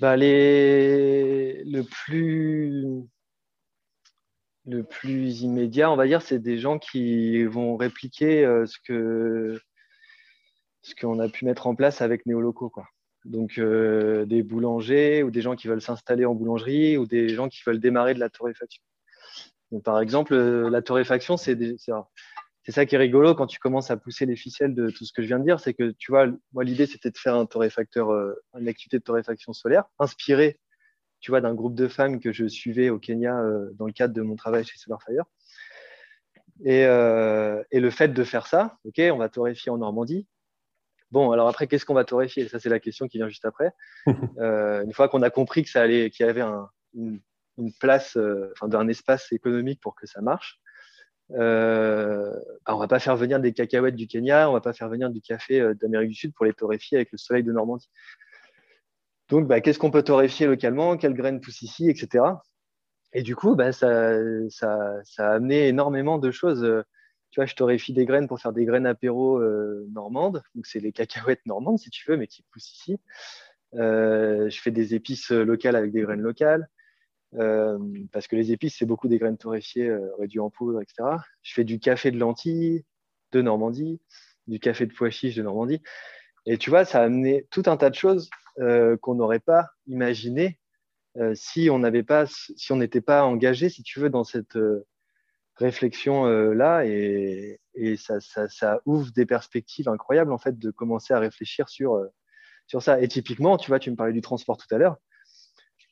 Bah, 0.00 0.16
les... 0.16 1.62
Le 1.64 1.82
plus 1.82 3.08
le 4.66 4.84
plus 4.84 5.42
immédiat, 5.42 5.90
on 5.90 5.96
va 5.96 6.06
dire, 6.06 6.22
c'est 6.22 6.38
des 6.38 6.58
gens 6.58 6.78
qui 6.78 7.44
vont 7.44 7.76
répliquer 7.76 8.44
euh, 8.44 8.66
ce 8.66 8.76
que 8.86 9.60
ce 10.82 10.94
qu'on 10.94 11.18
a 11.18 11.28
pu 11.28 11.44
mettre 11.44 11.66
en 11.66 11.74
place 11.74 12.00
avec 12.00 12.24
Néolocaux. 12.26 12.70
Quoi. 12.70 12.86
Donc 13.24 13.58
euh, 13.58 14.24
des 14.24 14.42
boulangers 14.42 15.22
ou 15.22 15.30
des 15.30 15.42
gens 15.42 15.56
qui 15.56 15.68
veulent 15.68 15.82
s'installer 15.82 16.24
en 16.24 16.34
boulangerie 16.34 16.96
ou 16.96 17.06
des 17.06 17.28
gens 17.30 17.48
qui 17.48 17.60
veulent 17.66 17.80
démarrer 17.80 18.14
de 18.14 18.20
la 18.20 18.30
torréfaction. 18.30 18.82
par 19.84 20.00
exemple, 20.00 20.34
euh, 20.34 20.70
la 20.70 20.82
torréfaction, 20.82 21.36
c'est 21.36 21.56
c'est 22.62 22.72
ça 22.72 22.86
qui 22.86 22.94
est 22.94 22.98
rigolo 22.98 23.34
quand 23.34 23.46
tu 23.46 23.58
commences 23.58 23.90
à 23.90 23.96
pousser 23.96 24.26
les 24.26 24.36
ficelles 24.36 24.74
de 24.74 24.90
tout 24.90 25.04
ce 25.04 25.12
que 25.12 25.22
je 25.22 25.28
viens 25.28 25.38
de 25.38 25.44
dire, 25.44 25.60
c'est 25.60 25.74
que 25.74 25.92
tu 25.98 26.12
vois, 26.12 26.26
moi 26.52 26.64
l'idée 26.64 26.86
c'était 26.86 27.10
de 27.10 27.18
faire 27.18 27.34
un 27.34 27.46
torréfacteur, 27.46 28.10
une 28.58 28.68
activité 28.68 28.98
de 28.98 29.02
torréfaction 29.02 29.52
solaire 29.52 29.84
inspiré 29.98 30.58
tu 31.20 31.30
vois, 31.30 31.40
d'un 31.40 31.54
groupe 31.54 31.74
de 31.74 31.86
femmes 31.86 32.18
que 32.18 32.32
je 32.32 32.46
suivais 32.46 32.90
au 32.90 32.98
Kenya 32.98 33.38
euh, 33.38 33.70
dans 33.74 33.86
le 33.86 33.92
cadre 33.92 34.14
de 34.14 34.22
mon 34.22 34.36
travail 34.36 34.64
chez 34.64 34.78
Solarfire. 34.78 35.24
Et, 36.64 36.84
euh, 36.86 37.62
et 37.70 37.80
le 37.80 37.90
fait 37.90 38.08
de 38.08 38.24
faire 38.24 38.46
ça, 38.46 38.78
ok, 38.84 39.00
on 39.12 39.18
va 39.18 39.28
torréfier 39.28 39.70
en 39.70 39.78
Normandie. 39.78 40.26
Bon, 41.10 41.30
alors 41.32 41.48
après, 41.48 41.66
qu'est-ce 41.66 41.84
qu'on 41.84 41.94
va 41.94 42.04
torréfier? 42.04 42.48
Ça, 42.48 42.58
c'est 42.58 42.68
la 42.68 42.80
question 42.80 43.08
qui 43.08 43.18
vient 43.18 43.28
juste 43.28 43.44
après. 43.44 43.72
Euh, 44.38 44.82
une 44.84 44.94
fois 44.94 45.08
qu'on 45.08 45.20
a 45.20 45.28
compris 45.28 45.62
que 45.62 45.68
ça 45.68 45.82
allait, 45.82 46.08
qu'il 46.08 46.24
y 46.24 46.28
avait 46.28 46.42
une, 46.94 47.20
place, 47.78 48.16
enfin, 48.52 48.72
un 48.72 48.88
espace 48.88 49.30
économique 49.32 49.80
pour 49.82 49.94
que 49.94 50.06
ça 50.06 50.22
marche, 50.22 50.58
euh, 51.34 52.32
bah, 52.66 52.74
on 52.74 52.78
va 52.78 52.88
pas 52.88 52.98
faire 52.98 53.16
venir 53.16 53.40
des 53.40 53.52
cacahuètes 53.52 53.96
du 53.96 54.06
Kenya, 54.06 54.50
on 54.50 54.52
va 54.52 54.60
pas 54.60 54.72
faire 54.72 54.88
venir 54.88 55.10
du 55.10 55.20
café 55.20 55.74
d'Amérique 55.80 56.10
du 56.10 56.14
Sud 56.14 56.34
pour 56.34 56.44
les 56.44 56.52
torréfier 56.52 56.98
avec 56.98 57.12
le 57.12 57.18
soleil 57.18 57.42
de 57.42 57.52
Normandie. 57.52 57.88
Donc, 59.28 59.46
bah, 59.46 59.60
qu'est-ce 59.60 59.78
qu'on 59.78 59.90
peut 59.90 60.02
torréfier 60.02 60.46
localement? 60.46 60.96
Quelles 60.96 61.14
graines 61.14 61.40
poussent 61.40 61.62
ici, 61.62 61.88
etc. 61.88 62.24
Et 63.12 63.22
du 63.22 63.36
coup, 63.36 63.54
bah, 63.54 63.72
ça, 63.72 63.88
a 65.18 65.24
amené 65.24 65.68
énormément 65.68 66.18
de 66.18 66.30
choses. 66.30 66.84
Tu 67.30 67.38
vois, 67.38 67.46
je 67.46 67.54
torréfie 67.54 67.92
des 67.92 68.06
graines 68.06 68.26
pour 68.26 68.40
faire 68.40 68.52
des 68.52 68.64
graines 68.64 68.86
apéro 68.86 69.38
euh, 69.38 69.86
normandes. 69.92 70.42
Donc, 70.54 70.66
c'est 70.66 70.80
les 70.80 70.90
cacahuètes 70.92 71.46
normandes, 71.46 71.78
si 71.78 71.90
tu 71.90 72.10
veux, 72.10 72.16
mais 72.16 72.26
qui 72.26 72.42
poussent 72.50 72.72
ici. 72.72 72.98
Euh, 73.74 74.50
je 74.50 74.60
fais 74.60 74.72
des 74.72 74.94
épices 74.96 75.30
locales 75.30 75.76
avec 75.76 75.92
des 75.92 76.02
graines 76.02 76.22
locales. 76.22 76.68
Euh, 77.34 77.78
parce 78.12 78.26
que 78.26 78.36
les 78.36 78.52
épices, 78.52 78.76
c'est 78.78 78.86
beaucoup 78.86 79.08
des 79.08 79.18
graines 79.18 79.38
torréfiées 79.38 79.94
réduites 80.18 80.40
en 80.40 80.50
poudre, 80.50 80.80
etc. 80.82 81.08
Je 81.42 81.54
fais 81.54 81.64
du 81.64 81.78
café 81.78 82.10
de 82.10 82.18
lentilles 82.18 82.84
de 83.32 83.42
Normandie, 83.42 84.00
du 84.46 84.58
café 84.58 84.86
de 84.86 84.92
pois 84.92 85.10
chiches 85.10 85.36
de 85.36 85.42
Normandie. 85.42 85.82
Et 86.46 86.58
tu 86.58 86.70
vois, 86.70 86.84
ça 86.84 87.00
a 87.00 87.04
amené 87.04 87.46
tout 87.50 87.62
un 87.66 87.76
tas 87.76 87.90
de 87.90 87.94
choses 87.94 88.30
euh, 88.58 88.96
qu'on 88.96 89.14
n'aurait 89.14 89.40
pas 89.40 89.70
imaginé 89.86 90.58
euh, 91.16 91.34
si 91.34 91.70
on 91.70 91.78
n'avait 91.78 92.02
pas, 92.02 92.26
si 92.26 92.72
n'était 92.74 93.00
pas 93.00 93.24
engagé, 93.24 93.68
si 93.68 93.82
tu 93.82 94.00
veux, 94.00 94.10
dans 94.10 94.24
cette 94.24 94.56
euh, 94.56 94.86
réflexion 95.56 96.24
là, 96.24 96.84
et, 96.86 97.60
ça, 97.96 98.80
ouvre 98.86 99.10
des 99.12 99.26
perspectives 99.26 99.88
incroyables 99.88 100.32
en 100.32 100.38
fait 100.38 100.58
de 100.58 100.70
commencer 100.70 101.12
à 101.14 101.18
réfléchir 101.18 101.68
sur 101.68 102.00
sur 102.66 102.82
ça. 102.82 103.00
Et 103.00 103.08
typiquement, 103.08 103.58
tu 103.58 103.68
vois, 103.68 103.78
tu 103.78 103.90
me 103.90 103.96
parlais 103.96 104.12
du 104.12 104.22
transport 104.22 104.56
tout 104.56 104.72
à 104.74 104.78
l'heure. 104.78 104.96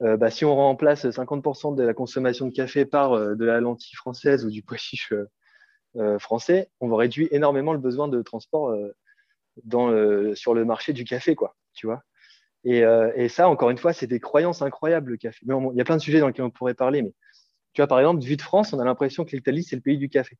Bah, 0.00 0.30
si 0.30 0.44
on 0.44 0.54
remplace 0.54 1.06
50% 1.06 1.74
de 1.74 1.82
la 1.82 1.92
consommation 1.92 2.46
de 2.46 2.52
café 2.52 2.84
par 2.84 3.18
de 3.18 3.44
la 3.44 3.60
lentille 3.60 3.96
française 3.96 4.44
ou 4.44 4.50
du 4.50 4.62
pois 4.62 4.76
chiche 4.76 5.12
français, 6.18 6.70
on 6.80 6.88
va 6.88 6.98
réduire 6.98 7.28
énormément 7.32 7.72
le 7.72 7.80
besoin 7.80 8.06
de 8.06 8.22
transport 8.22 8.76
sur 10.34 10.54
le 10.54 10.64
marché 10.64 10.92
du 10.92 11.04
café. 11.04 11.36
Tu 11.74 11.86
vois 11.86 12.04
euh, 12.66 13.12
et, 13.14 13.28
ça, 13.28 13.48
encore 13.48 13.70
une 13.70 13.78
fois, 13.78 13.92
c'est 13.92 14.06
des 14.06 14.20
croyances 14.20 14.62
incroyables, 14.62 15.12
le 15.12 15.16
café. 15.16 15.38
Mais 15.46 15.54
il 15.72 15.76
y 15.76 15.80
a 15.80 15.84
plein 15.84 15.96
de 15.96 16.02
sujets 16.02 16.20
dans 16.20 16.28
lesquels 16.28 16.44
on 16.44 16.50
pourrait 16.50 16.74
parler. 16.74 17.02
Mais 17.02 17.12
tu 17.72 17.80
vois, 17.80 17.86
par 17.86 17.98
exemple, 18.00 18.22
vu 18.22 18.36
de 18.36 18.42
France, 18.42 18.72
on 18.72 18.80
a 18.80 18.84
l'impression 18.84 19.24
que 19.24 19.34
l'Italie, 19.36 19.62
c'est 19.62 19.76
le 19.76 19.82
pays 19.82 19.98
du 19.98 20.08
café. 20.08 20.36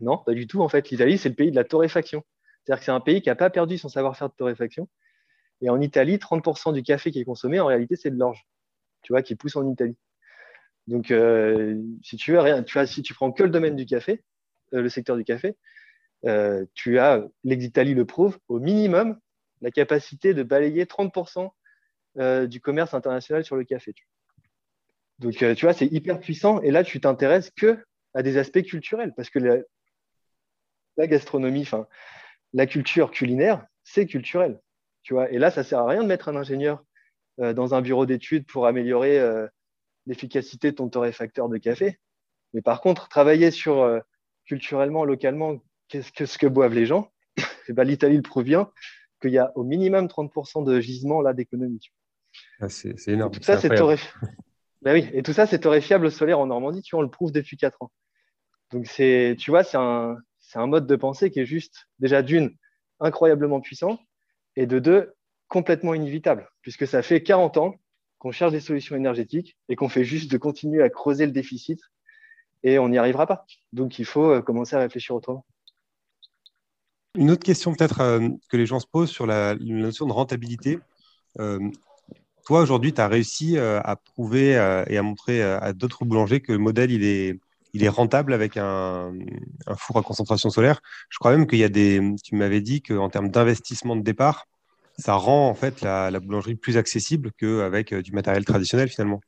Non, 0.00 0.18
pas 0.18 0.32
du 0.32 0.46
tout. 0.46 0.60
En 0.62 0.68
fait, 0.68 0.90
l'Italie, 0.90 1.18
c'est 1.18 1.28
le 1.28 1.34
pays 1.34 1.50
de 1.50 1.56
la 1.56 1.64
torréfaction. 1.64 2.24
C'est-à-dire 2.64 2.80
que 2.80 2.84
c'est 2.84 2.92
un 2.92 3.00
pays 3.00 3.22
qui 3.22 3.28
n'a 3.28 3.36
pas 3.36 3.50
perdu 3.50 3.78
son 3.78 3.88
savoir-faire 3.88 4.28
de 4.28 4.34
torréfaction. 4.34 4.88
Et 5.60 5.70
en 5.70 5.80
Italie, 5.80 6.18
30% 6.18 6.72
du 6.72 6.82
café 6.82 7.10
qui 7.10 7.20
est 7.20 7.24
consommé, 7.24 7.60
en 7.60 7.66
réalité, 7.66 7.96
c'est 7.96 8.10
de 8.10 8.18
l'orge, 8.18 8.44
tu 9.04 9.12
vois, 9.12 9.22
qui 9.22 9.36
pousse 9.36 9.54
en 9.54 9.70
Italie. 9.70 9.96
Donc, 10.88 11.12
euh, 11.12 11.80
si 12.02 12.16
tu 12.16 12.32
veux, 12.32 12.64
tu 12.64 12.72
vois, 12.72 12.86
si 12.86 13.02
tu 13.02 13.14
prends 13.14 13.30
que 13.30 13.44
le 13.44 13.50
domaine 13.50 13.76
du 13.76 13.86
café, 13.86 14.24
euh, 14.74 14.82
le 14.82 14.88
secteur 14.88 15.16
du 15.16 15.24
café, 15.24 15.56
tu 16.74 16.98
as, 16.98 17.22
l'Italie 17.44 17.94
le 17.94 18.04
prouve, 18.04 18.38
au 18.48 18.58
minimum, 18.58 19.18
la 19.60 19.70
capacité 19.70 20.34
de 20.34 20.42
balayer 20.42 20.84
30% 20.84 21.50
euh, 22.18 22.46
du 22.46 22.60
commerce 22.60 22.94
international 22.94 23.44
sur 23.44 23.56
le 23.56 23.64
café. 23.64 23.92
Donc, 25.18 25.42
euh, 25.42 25.54
tu 25.54 25.64
vois, 25.64 25.72
c'est 25.72 25.86
hyper 25.86 26.20
puissant. 26.20 26.60
Et 26.60 26.70
là, 26.70 26.84
tu 26.84 27.00
t'intéresses 27.00 27.50
que 27.50 27.84
à 28.14 28.22
des 28.22 28.36
aspects 28.36 28.62
culturels, 28.62 29.12
parce 29.16 29.30
que 29.30 29.40
la, 30.96 31.06
gastronomie, 31.08 31.68
la 32.52 32.66
culture 32.66 33.10
culinaire, 33.10 33.66
c'est 33.82 34.06
culturel. 34.06 34.60
Tu 35.02 35.14
vois. 35.14 35.28
Et 35.32 35.38
là, 35.38 35.50
ça 35.50 35.64
sert 35.64 35.80
à 35.80 35.88
rien 35.88 36.02
de 36.02 36.08
mettre 36.08 36.28
un 36.28 36.36
ingénieur 36.36 36.78
euh, 36.78 36.84
dans 37.38 37.74
un 37.74 37.80
bureau 37.80 38.06
d'études 38.06 38.46
pour 38.46 38.66
améliorer 38.66 39.20
l'efficacité 40.06 40.70
de 40.70 40.76
ton 40.76 40.88
torréfacteur 40.88 41.48
de 41.48 41.58
café. 41.58 41.98
Mais 42.52 42.62
par 42.62 42.80
contre, 42.80 43.08
travailler 43.08 43.50
sur 43.50 44.00
culturellement, 44.46 45.04
localement, 45.04 45.62
qu'est-ce 45.88 46.12
que, 46.12 46.26
ce 46.26 46.38
que 46.38 46.46
boivent 46.46 46.74
les 46.74 46.86
gens 46.86 47.12
eh 47.68 47.72
ben, 47.72 47.84
L'Italie 47.84 48.16
le 48.16 48.22
prouve 48.22 48.44
bien 48.44 48.70
qu'il 49.20 49.32
y 49.32 49.38
a 49.38 49.52
au 49.56 49.64
minimum 49.64 50.06
30% 50.06 50.64
de 50.64 50.80
gisements 50.80 51.22
là 51.22 51.32
d'économie. 51.32 51.90
Ah, 52.60 52.68
c'est, 52.68 53.08
énorme. 53.08 53.32
Et 53.32 53.38
tout, 53.38 53.42
ça, 53.42 53.58
c'est 53.58 53.68
ben 54.82 54.92
oui. 54.92 55.08
Et 55.12 55.22
tout 55.22 55.32
ça, 55.32 55.46
c'est 55.46 55.60
torréfiable 55.60 56.06
au 56.06 56.10
solaire 56.10 56.38
en 56.38 56.46
Normandie. 56.46 56.82
Tu 56.82 56.94
vois, 56.94 57.00
on 57.00 57.02
le 57.02 57.10
prouve 57.10 57.32
depuis 57.32 57.56
4 57.56 57.82
ans. 57.82 57.90
Donc, 58.72 58.86
c'est, 58.86 59.36
tu 59.38 59.50
vois, 59.50 59.62
c'est 59.62 59.76
un, 59.76 60.16
c'est 60.40 60.58
un 60.58 60.66
mode 60.66 60.86
de 60.86 60.96
pensée 60.96 61.30
qui 61.30 61.40
est 61.40 61.46
juste, 61.46 61.88
déjà 61.98 62.22
d'une, 62.22 62.56
incroyablement 63.00 63.60
puissant, 63.60 63.98
et 64.56 64.66
de 64.66 64.78
deux, 64.78 65.14
complètement 65.48 65.94
inévitable, 65.94 66.48
puisque 66.64 66.86
ça 66.86 67.02
fait 67.02 67.22
40 67.22 67.58
ans 67.58 67.74
qu'on 68.18 68.32
cherche 68.32 68.52
des 68.52 68.60
solutions 68.60 68.96
énergétiques 68.96 69.56
et 69.68 69.76
qu'on 69.76 69.90
fait 69.90 70.02
juste 70.02 70.32
de 70.32 70.38
continuer 70.38 70.82
à 70.82 70.88
creuser 70.88 71.26
le 71.26 71.32
déficit 71.32 71.78
et 72.62 72.78
on 72.78 72.88
n'y 72.88 72.96
arrivera 72.96 73.26
pas. 73.26 73.44
Donc 73.74 73.98
il 73.98 74.06
faut 74.06 74.30
euh, 74.30 74.40
commencer 74.40 74.74
à 74.74 74.78
réfléchir 74.78 75.14
autrement. 75.14 75.44
Une 77.16 77.30
autre 77.30 77.44
question 77.44 77.74
peut-être 77.74 78.00
euh, 78.00 78.28
que 78.48 78.56
les 78.56 78.64
gens 78.64 78.80
se 78.80 78.86
posent 78.86 79.10
sur 79.10 79.26
la, 79.26 79.54
notion 79.56 80.06
de 80.06 80.12
rentabilité. 80.12 80.78
Euh, 81.38 81.60
toi, 82.46 82.62
aujourd'hui, 82.62 82.94
tu 82.94 83.00
as 83.00 83.08
réussi 83.08 83.56
à 83.58 83.96
prouver 83.96 84.50
et 84.86 84.98
à 84.98 85.02
montrer 85.02 85.42
à 85.42 85.72
d'autres 85.72 86.04
boulangers 86.04 86.40
que 86.42 86.52
le 86.52 86.58
modèle, 86.58 86.92
est 86.92 87.88
rentable 87.88 88.34
avec 88.34 88.58
un, 88.58 89.14
un, 89.66 89.76
four 89.76 89.96
à 89.96 90.02
concentration 90.02 90.50
solaire. 90.50 90.82
Je 91.08 91.16
crois 91.16 91.30
même 91.30 91.46
qu'il 91.46 91.58
y 91.58 91.64
a 91.64 91.70
des... 91.70 92.02
Tu 92.22 92.34
m'avais 92.34 92.60
dit 92.60 92.82
qu'en 92.82 93.08
termes 93.08 93.30
d'investissement 93.30 93.96
de 93.96 94.02
départ, 94.02 94.44
ça 94.98 95.14
rend 95.14 95.48
en 95.48 95.54
fait 95.54 95.80
la, 95.82 96.10
boulangerie 96.20 96.54
plus 96.54 96.76
accessible 96.76 97.32
qu'avec 97.32 97.92
euh, 97.92 98.02
du 98.02 98.12
matériel 98.12 98.44
traditionnel 98.44 98.88
finalement. 98.88 99.20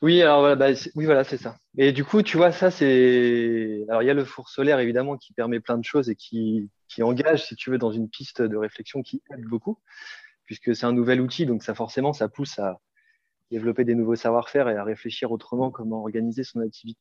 Oui, 0.00 0.20
alors 0.20 0.40
voilà, 0.40 0.56
bah, 0.56 0.70
oui, 0.96 1.04
voilà, 1.04 1.22
c'est 1.22 1.36
ça. 1.36 1.56
Et 1.78 1.92
du 1.92 2.04
coup, 2.04 2.22
tu 2.22 2.36
vois, 2.36 2.50
ça, 2.50 2.72
c'est. 2.72 3.84
Alors, 3.88 4.02
il 4.02 4.06
y 4.06 4.10
a 4.10 4.14
le 4.14 4.24
four 4.24 4.48
solaire, 4.48 4.80
évidemment, 4.80 5.16
qui 5.16 5.32
permet 5.32 5.60
plein 5.60 5.78
de 5.78 5.84
choses 5.84 6.10
et 6.10 6.16
qui, 6.16 6.68
qui 6.88 7.04
engage, 7.04 7.46
si 7.46 7.54
tu 7.54 7.70
veux, 7.70 7.78
dans 7.78 7.92
une 7.92 8.08
piste 8.08 8.42
de 8.42 8.56
réflexion 8.56 9.02
qui 9.02 9.22
aide 9.32 9.44
beaucoup, 9.44 9.78
puisque 10.44 10.74
c'est 10.74 10.86
un 10.86 10.92
nouvel 10.92 11.20
outil. 11.20 11.46
Donc, 11.46 11.62
ça, 11.62 11.74
forcément, 11.74 12.12
ça 12.12 12.28
pousse 12.28 12.58
à 12.58 12.80
développer 13.52 13.84
des 13.84 13.94
nouveaux 13.94 14.16
savoir-faire 14.16 14.68
et 14.68 14.76
à 14.76 14.82
réfléchir 14.82 15.30
autrement 15.30 15.70
comment 15.70 16.00
organiser 16.00 16.42
son 16.42 16.60
activité. 16.60 17.00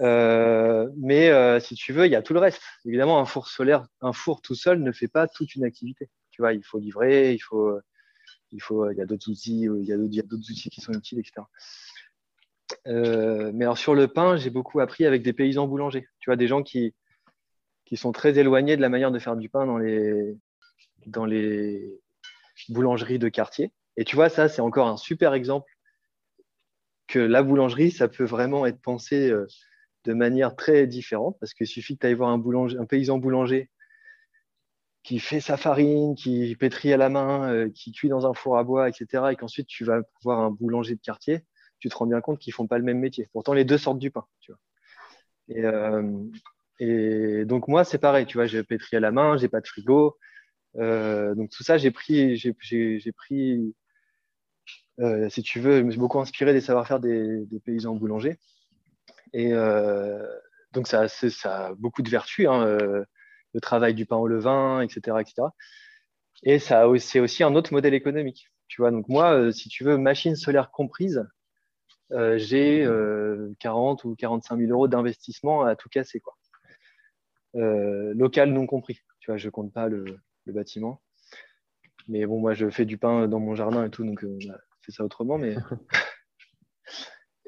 Euh, 0.00 0.88
mais 0.96 1.30
euh, 1.30 1.58
si 1.60 1.74
tu 1.74 1.92
veux, 1.92 2.06
il 2.06 2.12
y 2.12 2.16
a 2.16 2.22
tout 2.22 2.34
le 2.34 2.40
reste. 2.40 2.60
Évidemment, 2.84 3.18
un 3.18 3.24
four 3.24 3.48
solaire, 3.48 3.86
un 4.00 4.12
four 4.12 4.42
tout 4.42 4.54
seul 4.54 4.82
ne 4.82 4.92
fait 4.92 5.08
pas 5.08 5.26
toute 5.26 5.54
une 5.54 5.64
activité. 5.64 6.08
Tu 6.30 6.42
vois, 6.42 6.52
il 6.52 6.62
faut 6.62 6.78
livrer, 6.78 7.32
il 7.32 7.38
faut, 7.38 7.78
il 8.52 8.60
faut, 8.60 8.90
il 8.90 8.96
y 8.96 9.00
a 9.00 9.06
d'autres 9.06 9.30
outils, 9.30 9.62
il 9.62 9.84
y 9.84 9.92
a 9.92 10.22
d'autres 10.22 10.50
outils 10.50 10.70
qui 10.70 10.80
sont 10.80 10.92
utiles, 10.92 11.18
etc. 11.18 11.42
Euh, 12.86 13.50
mais 13.54 13.64
alors 13.64 13.78
sur 13.78 13.94
le 13.94 14.08
pain, 14.08 14.36
j'ai 14.36 14.50
beaucoup 14.50 14.80
appris 14.80 15.06
avec 15.06 15.22
des 15.22 15.32
paysans 15.32 15.66
boulangers. 15.66 16.08
Tu 16.20 16.30
vois, 16.30 16.36
des 16.36 16.46
gens 16.46 16.62
qui, 16.62 16.94
qui 17.84 17.96
sont 17.96 18.12
très 18.12 18.38
éloignés 18.38 18.76
de 18.76 18.82
la 18.82 18.88
manière 18.88 19.10
de 19.10 19.18
faire 19.18 19.36
du 19.36 19.48
pain 19.48 19.66
dans 19.66 19.78
les, 19.78 20.36
dans 21.06 21.24
les 21.24 22.00
boulangeries 22.68 23.18
de 23.18 23.28
quartier. 23.28 23.72
Et 23.96 24.04
tu 24.04 24.16
vois, 24.16 24.28
ça, 24.28 24.48
c'est 24.48 24.62
encore 24.62 24.88
un 24.88 24.96
super 24.96 25.34
exemple 25.34 25.70
que 27.08 27.18
la 27.18 27.42
boulangerie, 27.42 27.90
ça 27.90 28.06
peut 28.06 28.24
vraiment 28.24 28.66
être 28.66 28.80
pensé 28.80 29.32
de 30.04 30.12
manière 30.12 30.56
très 30.56 30.86
différente 30.86 31.36
parce 31.40 31.54
qu'il 31.54 31.66
suffit 31.66 31.96
que 31.96 32.00
tu 32.00 32.06
ailles 32.06 32.14
voir 32.14 32.30
un, 32.30 32.86
paysan 32.86 33.18
boulanger 33.18 33.70
qui 35.02 35.18
fait 35.18 35.40
sa 35.40 35.56
farine, 35.56 36.14
qui 36.14 36.54
pétrit 36.56 36.92
à 36.92 36.96
la 36.96 37.08
main, 37.08 37.50
euh, 37.50 37.70
qui 37.70 37.92
cuit 37.92 38.08
dans 38.08 38.26
un 38.26 38.34
four 38.34 38.58
à 38.58 38.64
bois, 38.64 38.88
etc. 38.88 39.24
Et 39.32 39.36
qu'ensuite 39.36 39.66
tu 39.66 39.84
vas 39.84 40.00
voir 40.22 40.40
un 40.40 40.50
boulanger 40.50 40.94
de 40.94 41.00
quartier, 41.00 41.40
tu 41.78 41.88
te 41.88 41.96
rends 41.96 42.06
bien 42.06 42.20
compte 42.20 42.38
qu'ils 42.38 42.52
font 42.52 42.66
pas 42.66 42.78
le 42.78 42.84
même 42.84 42.98
métier. 42.98 43.28
Pourtant, 43.32 43.54
les 43.54 43.64
deux 43.64 43.78
sortent 43.78 43.98
du 43.98 44.10
pain. 44.10 44.26
Tu 44.40 44.52
vois. 44.52 44.60
Et, 45.48 45.64
euh, 45.64 47.44
donc 47.44 47.68
moi, 47.68 47.84
c'est 47.84 47.98
pareil. 47.98 48.26
Tu 48.26 48.36
vois, 48.36 48.46
j'ai 48.46 48.62
pétri 48.62 48.96
à 48.96 49.00
la 49.00 49.10
main, 49.10 49.36
j'ai 49.38 49.48
pas 49.48 49.60
de 49.60 49.66
frigo. 49.66 50.18
Euh, 50.76 51.34
donc 51.34 51.50
tout 51.50 51.64
ça, 51.64 51.78
j'ai 51.78 51.90
pris, 51.90 52.36
j'ai, 52.36 52.52
pris, 52.52 53.74
si 55.30 55.42
tu 55.42 55.60
veux, 55.60 55.78
je 55.78 55.82
me 55.82 55.90
suis 55.90 56.00
beaucoup 56.00 56.20
inspiré 56.20 56.52
des 56.52 56.60
savoir-faire 56.60 57.00
des, 57.00 57.46
des 57.46 57.60
paysans 57.60 57.94
boulangers. 57.96 58.38
Et 59.32 59.52
euh, 59.52 60.26
donc, 60.72 60.86
ça, 60.86 61.06
a 61.44 61.74
beaucoup 61.74 62.02
de 62.02 62.10
vertus, 62.10 62.46
hein, 62.48 62.62
euh, 62.66 63.04
le 63.54 63.60
travail 63.60 63.94
du 63.94 64.06
pain 64.06 64.16
au 64.16 64.26
levain, 64.26 64.80
etc. 64.80 65.18
etc. 65.20 65.48
Et 66.42 66.58
c'est 66.58 67.20
aussi 67.20 67.42
un 67.42 67.54
autre 67.54 67.72
modèle 67.72 67.94
économique. 67.94 68.48
Tu 68.68 68.80
vois, 68.80 68.90
donc 68.90 69.08
moi, 69.08 69.34
euh, 69.34 69.50
si 69.50 69.68
tu 69.68 69.84
veux, 69.84 69.98
machine 69.98 70.36
solaire 70.36 70.70
comprise, 70.70 71.26
j'ai 72.36 72.88
40 73.60 74.04
ou 74.04 74.16
45 74.16 74.58
000 74.58 74.72
euros 74.72 74.88
d'investissement 74.88 75.62
à 75.62 75.76
tout 75.76 75.88
casser, 75.88 76.20
quoi. 76.20 76.34
local 77.54 78.52
non 78.52 78.66
compris. 78.66 79.00
Tu 79.20 79.30
vois, 79.30 79.36
je 79.36 79.48
compte 79.48 79.72
pas 79.72 79.88
le, 79.88 80.04
bâtiment. 80.46 81.00
Mais 82.08 82.26
bon, 82.26 82.40
moi, 82.40 82.54
je 82.54 82.68
fais 82.68 82.84
du 82.84 82.98
pain 82.98 83.28
dans 83.28 83.38
mon 83.38 83.54
jardin 83.54 83.84
et 83.84 83.90
tout, 83.90 84.04
donc 84.04 84.24
je 84.40 84.48
fais 84.82 84.90
ça 84.90 85.04
autrement. 85.04 85.38
Mais 85.38 85.54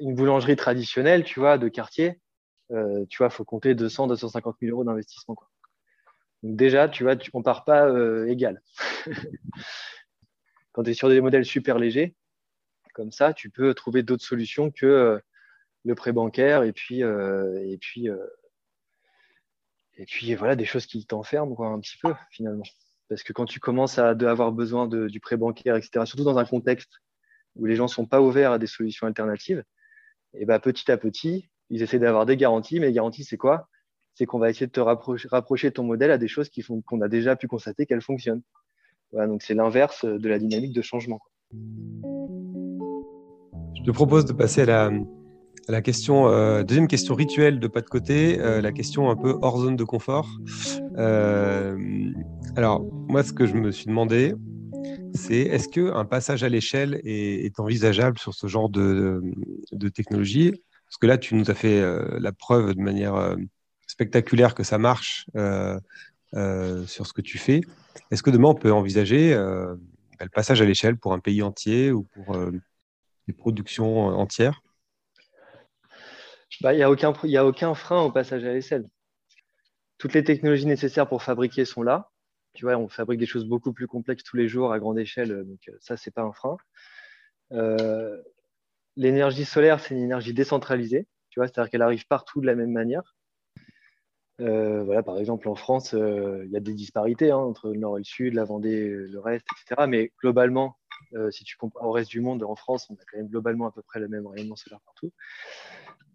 une 0.03 0.15
boulangerie 0.15 0.57
traditionnelle, 0.57 1.23
tu 1.23 1.39
vois, 1.39 1.57
de 1.57 1.69
quartier, 1.69 2.19
euh, 2.71 3.05
tu 3.09 3.19
vois, 3.19 3.29
faut 3.29 3.45
compter 3.45 3.73
200, 3.73 4.07
250 4.07 4.57
000 4.61 4.71
euros 4.71 4.83
d'investissement. 4.83 5.35
Donc 6.43 6.55
déjà, 6.57 6.89
tu 6.89 7.03
vois, 7.03 7.15
tu, 7.15 7.31
on 7.33 7.41
part 7.41 7.63
pas 7.63 7.87
euh, 7.87 8.27
égal. 8.27 8.61
Quand 10.73 10.83
tu 10.83 10.89
es 10.89 10.93
sur 10.93 11.07
des 11.07 11.21
modèles 11.21 11.45
super 11.45 11.79
légers, 11.79 12.15
comme 12.93 13.11
ça, 13.11 13.33
tu 13.33 13.49
peux 13.49 13.73
trouver 13.73 14.03
d'autres 14.03 14.25
solutions 14.25 14.71
que 14.71 14.85
euh, 14.85 15.19
le 15.85 15.95
prêt 15.95 16.11
bancaire 16.11 16.63
et 16.63 16.73
puis, 16.73 17.01
et 17.01 17.77
puis, 17.79 18.07
et 19.97 20.05
puis 20.05 20.33
voilà, 20.33 20.55
des 20.55 20.63
choses 20.63 20.85
qui 20.85 21.05
t'enferment 21.05 21.73
un 21.73 21.79
petit 21.81 21.97
peu 21.97 22.13
finalement. 22.31 22.63
Parce 23.09 23.21
que 23.21 23.33
quand 23.33 23.45
tu 23.45 23.59
commences 23.59 23.99
à 23.99 24.09
avoir 24.09 24.53
besoin 24.53 24.87
du 24.87 25.19
prêt 25.19 25.35
bancaire, 25.35 25.75
etc., 25.75 26.05
surtout 26.05 26.23
dans 26.23 26.37
un 26.37 26.45
contexte 26.45 27.01
où 27.55 27.65
les 27.65 27.75
gens 27.75 27.83
ne 27.83 27.89
sont 27.89 28.05
pas 28.05 28.21
ouverts 28.21 28.53
à 28.53 28.59
des 28.59 28.67
solutions 28.67 29.07
alternatives, 29.07 29.63
et 30.35 30.45
bah, 30.45 30.59
petit 30.59 30.91
à 30.91 30.97
petit, 30.97 31.49
ils 31.69 31.81
essaient 31.81 31.99
d'avoir 31.99 32.25
des 32.25 32.37
garanties. 32.37 32.79
Mais 32.79 32.87
les 32.87 32.93
garanties, 32.93 33.23
c'est 33.23 33.37
quoi? 33.37 33.67
C'est 34.15 34.25
qu'on 34.25 34.39
va 34.39 34.49
essayer 34.49 34.67
de 34.67 34.71
te 34.71 34.79
rapprocher, 34.79 35.27
rapprocher 35.29 35.71
ton 35.71 35.83
modèle 35.83 36.11
à 36.11 36.17
des 36.17 36.27
choses 36.27 36.49
qui 36.49 36.61
font 36.61 36.81
qu'on 36.81 37.01
a 37.01 37.07
déjà 37.07 37.35
pu 37.35 37.47
constater 37.47 37.85
qu'elles 37.85 38.01
fonctionnent. 38.01 38.43
Voilà, 39.11 39.27
donc 39.27 39.41
c'est 39.41 39.53
l'inverse 39.53 40.05
de 40.05 40.29
la 40.29 40.39
dynamique 40.39 40.73
de 40.73 40.81
changement. 40.81 41.21
Je 43.75 43.83
te 43.83 43.91
propose 43.91 44.25
de 44.25 44.33
passer 44.33 44.61
à 44.61 44.65
la, 44.65 45.81
euh, 46.09 46.63
deuxième 46.63 46.87
question 46.87 47.15
rituelle 47.15 47.59
de 47.59 47.67
pas 47.67 47.81
de 47.81 47.87
côté, 47.87 48.39
euh, 48.39 48.61
la 48.61 48.71
question 48.71 49.09
un 49.09 49.15
peu 49.15 49.37
hors 49.41 49.59
zone 49.59 49.75
de 49.75 49.83
confort. 49.83 50.29
Euh, 50.97 51.77
alors, 52.55 52.83
moi, 53.07 53.23
ce 53.23 53.33
que 53.33 53.45
je 53.45 53.55
me 53.55 53.71
suis 53.71 53.85
demandé, 53.85 54.33
c'est 55.13 55.39
est-ce 55.39 55.67
qu'un 55.69 56.05
passage 56.05 56.43
à 56.43 56.49
l'échelle 56.49 56.99
est, 57.03 57.59
envisageable 57.59 58.17
sur 58.17 58.33
ce 58.33 58.47
genre 58.47 58.69
de, 58.69 59.21
technologie? 59.93 60.53
Parce 60.85 60.97
que 60.97 61.07
là, 61.07 61.17
tu 61.17 61.35
nous 61.35 61.49
as 61.49 61.55
fait 61.55 61.79
euh, 61.79 62.19
la 62.19 62.31
preuve 62.31 62.75
de 62.75 62.81
manière 62.81 63.15
euh, 63.15 63.35
spectaculaire 63.87 64.53
que 64.55 64.63
ça 64.63 64.77
marche 64.77 65.25
euh, 65.35 65.79
sur 66.85 67.07
ce 67.07 67.13
que 67.13 67.21
tu 67.21 67.37
fais. 67.37 67.61
Est-ce 68.11 68.23
que 68.23 68.29
demain, 68.29 68.49
on 68.49 68.55
peut 68.55 68.71
envisager 68.71 69.33
bah, 69.35 70.25
le 70.25 70.29
passage 70.29 70.61
à 70.61 70.65
l'échelle 70.65 70.97
pour 70.97 71.13
un 71.13 71.19
pays 71.19 71.41
entier 71.41 71.91
ou 71.91 72.03
pour 72.03 72.37
des 73.27 73.33
productions 73.33 74.07
entières? 74.07 74.61
Bah, 76.61 76.73
Il 76.73 76.77
n'y 76.77 76.83
a, 76.83 76.89
aucun, 76.89 77.11
a 77.11 77.45
aucun 77.45 77.73
frein 77.73 78.01
au 78.01 78.11
passage 78.11 78.43
à 78.43 78.53
l'échelle. 78.53 78.87
Toutes 79.97 80.13
les 80.13 80.23
technologies 80.23 80.65
nécessaires 80.65 81.07
pour 81.07 81.23
fabriquer 81.23 81.65
sont 81.65 81.83
là 81.83 82.12
on 82.61 82.87
fabrique 82.87 83.19
des 83.19 83.25
choses 83.25 83.45
beaucoup 83.45 83.73
plus 83.73 83.87
complexes 83.87 84.23
tous 84.23 84.37
les 84.37 84.47
jours 84.47 84.71
à 84.73 84.79
grande 84.79 84.99
échelle, 84.99 85.31
euh, 85.31 85.43
donc 85.43 85.59
euh, 85.69 85.77
ça, 85.79 85.97
c'est 85.97 86.11
pas 86.11 86.21
un 86.21 86.33
frein. 86.33 86.57
Euh, 87.51 88.21
l'énergie 88.95 89.45
solaire, 89.45 89.79
c'est 89.79 89.95
une 89.95 90.03
énergie 90.03 90.33
décentralisée, 90.33 91.07
tu 91.29 91.39
vois, 91.39 91.47
c'est-à-dire 91.47 91.69
qu'elle 91.69 91.81
arrive 91.81 92.07
partout 92.07 92.41
de 92.41 92.45
la 92.45 92.55
même 92.55 92.71
manière. 92.71 93.15
voilà, 94.39 95.03
par 95.03 95.17
exemple, 95.19 95.47
en 95.47 95.55
France, 95.55 95.93
il 95.93 96.49
y 96.51 96.57
a 96.57 96.59
des 96.59 96.73
disparités 96.73 97.31
hein, 97.31 97.37
entre 97.37 97.69
le 97.69 97.79
nord 97.79 97.97
et 97.97 98.01
le 98.01 98.05
sud, 98.05 98.33
la 98.33 98.43
Vendée, 98.43 98.89
le 98.89 99.19
reste, 99.19 99.45
etc. 99.51 99.87
Mais 99.87 100.11
globalement, 100.21 100.77
si 101.31 101.43
tu 101.43 101.57
compares 101.57 101.87
au 101.87 101.91
reste 101.91 102.09
du 102.09 102.21
monde, 102.21 102.43
en 102.43 102.55
France, 102.55 102.89
on 102.89 102.95
a 102.95 103.05
quand 103.09 103.17
même 103.17 103.29
globalement 103.29 103.67
à 103.67 103.71
peu 103.71 103.81
près 103.81 103.99
le 103.99 104.07
même 104.07 104.27
rayonnement 104.27 104.55
solaire 104.55 104.81
partout. 104.85 105.11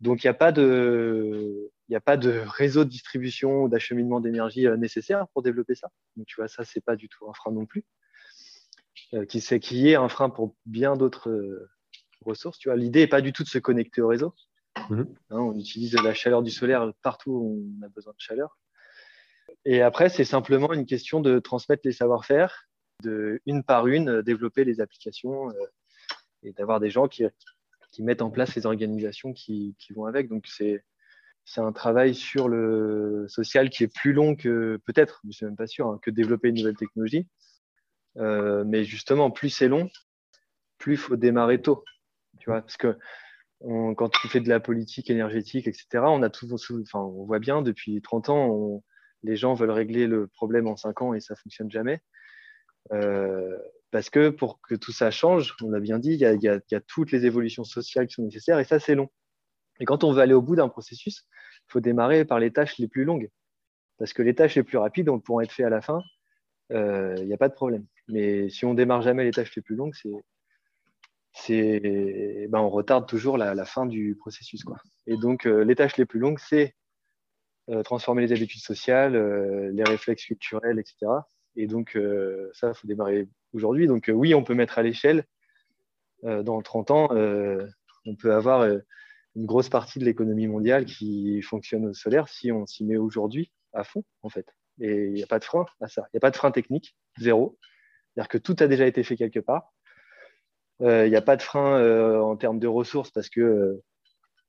Donc, 0.01 0.23
il 0.23 0.27
n'y 0.27 0.31
a, 0.31 0.35
pas 0.35 0.53
de, 0.53 1.71
a 1.93 2.01
pas 2.01 2.17
de 2.17 2.43
réseau 2.47 2.85
de 2.85 2.91
distribution 2.91 3.65
ou 3.65 3.69
d'acheminement 3.69 4.21
d'énergie 4.21 4.67
euh, 4.67 4.77
nécessaire 4.77 5.27
pour 5.29 5.43
développer 5.43 5.75
ça. 5.75 5.91
Donc, 6.17 6.27
tu 6.27 6.37
vois, 6.37 6.49
ça, 6.49 6.65
c'est 6.65 6.81
pas 6.81 6.97
du 6.97 7.09
tout 7.09 7.29
un 7.29 7.33
frein 7.33 7.51
non 7.51 7.67
plus. 7.67 7.85
Euh, 9.15 9.25
qui, 9.25 9.41
c'est 9.41 9.59
qui 9.59 9.89
est 9.89 9.95
un 9.95 10.09
frein 10.09 10.29
pour 10.29 10.55
bien 10.67 10.97
d'autres 10.97 11.31
euh, 11.31 11.71
ressources. 12.25 12.59
Tu 12.59 12.69
vois, 12.69 12.77
l'idée 12.77 13.01
n'est 13.01 13.07
pas 13.09 13.21
du 13.21 13.33
tout 13.33 13.43
de 13.43 13.49
se 13.49 13.59
connecter 13.59 14.01
au 14.01 14.09
réseau. 14.09 14.35
Mmh. 14.91 15.01
Hein, 15.31 15.39
on 15.39 15.59
utilise 15.59 15.95
la 15.95 16.15
chaleur 16.15 16.43
du 16.43 16.51
solaire 16.51 16.93
partout 17.03 17.33
où 17.33 17.67
on 17.81 17.87
a 17.87 17.89
besoin 17.89 18.13
de 18.13 18.21
chaleur. 18.21 18.59
Et 19.65 19.83
après, 19.83 20.09
c'est 20.09 20.25
simplement 20.25 20.73
une 20.73 20.87
question 20.87 21.21
de 21.21 21.39
transmettre 21.39 21.83
les 21.85 21.93
savoir-faire, 21.93 22.69
de 23.03 23.41
une 23.47 23.65
par 23.65 23.87
une 23.87 24.23
développer 24.23 24.65
les 24.65 24.81
applications 24.81 25.51
et 26.43 26.53
d'avoir 26.53 26.81
des 26.81 26.91
gens 26.91 27.09
qui, 27.09 27.25
qui 27.91 28.03
mettent 28.03 28.23
en 28.23 28.31
place 28.31 28.55
les 28.55 28.67
organisations 28.67 29.33
qui, 29.33 29.77
vont 29.95 30.07
avec. 30.07 30.29
Donc, 30.29 30.47
c'est, 30.47 30.83
un 31.57 31.73
travail 31.73 32.15
sur 32.15 32.49
le 32.49 33.27
social 33.29 33.71
qui 33.71 33.85
est 33.85 33.95
plus 33.95 34.13
long 34.13 34.37
que 34.37 34.79
peut-être, 34.85 35.21
je 35.25 35.29
ne 35.29 35.33
suis 35.33 35.47
même 35.47 35.57
pas 35.57 35.67
sûr, 35.67 35.89
hein, 35.89 35.99
que 36.03 36.11
développer 36.11 36.49
une 36.49 36.57
nouvelle 36.57 36.77
technologie. 36.77 37.27
Euh, 38.19 38.65
mais 38.67 38.85
justement, 38.85 39.31
plus 39.31 39.49
c'est 39.49 39.69
long, 39.69 39.89
plus 40.77 40.95
il 40.95 40.99
faut 40.99 41.17
démarrer 41.17 41.63
tôt. 41.63 41.85
Tu 42.39 42.51
vois, 42.51 42.61
parce 42.61 42.77
que 42.77 42.99
quand 43.61 44.09
tu 44.11 44.29
fais 44.29 44.41
de 44.41 44.49
la 44.49 44.61
politique 44.61 45.11
énergétique, 45.11 45.67
etc., 45.67 45.87
on 45.95 46.23
a 46.23 46.31
tout, 46.31 46.47
enfin, 46.53 47.01
on 47.01 47.25
voit 47.25 47.41
bien 47.41 47.63
depuis 47.63 48.01
30 48.01 48.29
ans, 48.29 48.83
les 49.23 49.37
gens 49.37 49.55
veulent 49.55 49.71
régler 49.71 50.07
le 50.07 50.27
problème 50.29 50.69
en 50.69 50.77
5 50.77 51.03
ans 51.03 51.15
et 51.15 51.21
ça 51.21 51.35
fonctionne 51.35 51.71
jamais. 51.71 52.01
Euh, 52.93 53.59
parce 53.91 54.11
que 54.11 54.29
pour 54.29 54.61
que 54.61 54.75
tout 54.75 54.93
ça 54.93 55.11
change, 55.11 55.57
on 55.63 55.73
a 55.73 55.81
bien 55.81 55.99
dit, 55.99 56.13
il 56.13 56.21
y, 56.21 56.49
a, 56.49 56.81
toutes 56.87 57.11
les 57.11 57.27
évolutions 57.27 57.65
sociales 57.65 58.07
qui 58.07 58.15
sont 58.15 58.23
nécessaires 58.23 58.59
et 58.59 58.65
ça, 58.65 58.79
c'est 58.79 58.95
long. 58.95 59.09
Et 59.81 59.85
quand 59.85 60.05
on 60.05 60.13
veut 60.13 60.21
aller 60.21 60.35
au 60.35 60.43
bout 60.43 60.57
d'un 60.57 60.69
processus, 60.69 61.27
il 61.69 61.73
faut 61.73 61.81
démarrer 61.81 62.25
par 62.25 62.39
les 62.39 62.53
tâches 62.53 62.79
les 62.79 62.89
plus 62.89 63.05
longues. 63.05 63.31
Parce 63.97 64.13
que 64.13 64.23
les 64.23 64.35
tâches 64.35 64.57
les 64.57 64.63
plus 64.63 64.79
rapides 64.79 65.09
on 65.09 65.21
pourront 65.21 65.41
être 65.41 65.53
faites 65.53 65.67
à 65.67 65.71
la 65.71 65.81
fin, 65.81 66.03
il 66.71 66.77
euh, 66.77 67.25
n'y 67.25 67.33
a 67.33 67.39
pas 67.39 67.49
de 67.49 67.55
problème. 67.55 67.87
Mais 68.09 68.49
si 68.51 68.65
on 68.65 68.75
démarre 68.75 69.03
jamais 69.03 69.25
les 69.25 69.31
tâches 69.31 69.55
les 69.57 69.63
plus 69.63 69.77
longues, 69.77 69.95
c'est, 71.33 71.81
ben, 72.49 72.59
on 72.59 72.69
retarde 72.69 73.09
toujours 73.09 73.39
la, 73.39 73.65
fin 73.65 73.87
du 73.87 74.17
processus. 74.17 74.65
Quoi. 74.65 74.77
Et 75.07 75.17
donc, 75.17 75.47
euh, 75.47 75.65
les 75.65 75.75
tâches 75.75 75.97
les 75.97 76.07
plus 76.07 76.21
longues, 76.21 76.39
c'est 76.39 76.75
euh, 77.71 77.83
transformer 77.83 78.23
les 78.23 78.33
habitudes 78.33 78.61
sociales, 78.63 79.15
les 79.73 79.85
réflexes 79.85 80.25
culturels, 80.25 80.79
etc. 80.79 81.07
Et 81.59 81.67
donc, 81.67 81.99
ça, 82.55 82.69
il 82.69 82.75
faut 82.75 82.87
démarrer 82.87 83.29
aujourd'hui. 83.53 83.87
Donc, 83.87 84.11
oui, 84.15 84.35
on 84.35 84.45
peut 84.45 84.55
mettre 84.55 84.79
à 84.79 84.83
l'échelle. 84.83 85.25
dans 86.23 86.63
30 86.63 86.91
ans, 86.93 87.09
on 88.07 88.17
peut 88.17 88.33
avoir 88.33 88.65
une 88.65 89.47
grosse 89.47 89.69
partie 89.69 89.99
de 89.99 90.05
l'économie 90.05 90.47
mondiale 90.47 90.85
qui 90.85 91.43
fonctionne 91.43 91.87
au 91.87 91.93
solaire 91.93 92.29
si 92.29 92.51
on 92.53 92.65
s'y 92.65 92.85
met 92.85 92.97
aujourd'hui 92.97 93.51
à 93.73 93.85
fond, 93.85 94.05
en 94.23 94.29
fait. 94.29 94.47
Et 94.81 95.07
il 95.07 95.13
n'y 95.13 95.23
a 95.23 95.27
pas 95.27 95.39
de 95.39 95.45
frein 95.45 95.67
à 95.81 95.89
ça. 95.89 96.03
Il 96.07 96.17
n'y 96.17 96.19
a 96.19 96.21
pas 96.21 96.31
de 96.31 96.37
frein 96.37 96.51
technique, 96.51 96.97
zéro. 97.19 97.59
C'est-à-dire 98.15 98.29
que 98.29 98.39
tout 98.39 98.57
a 98.61 98.67
déjà 98.67 98.87
été 98.87 99.03
fait 99.03 99.17
quelque 99.17 99.41
part. 99.41 99.73
Euh, 100.81 101.07
il 101.07 101.11
n'y 101.11 101.17
a 101.17 101.23
pas 101.23 101.37
de 101.37 101.43
frein 101.43 101.79
euh, 101.79 102.21
en 102.21 102.37
termes 102.37 102.61
de 102.61 102.69
ressources 102.69 103.11
parce 103.11 103.29
que 103.29 103.41
euh, 103.41 103.85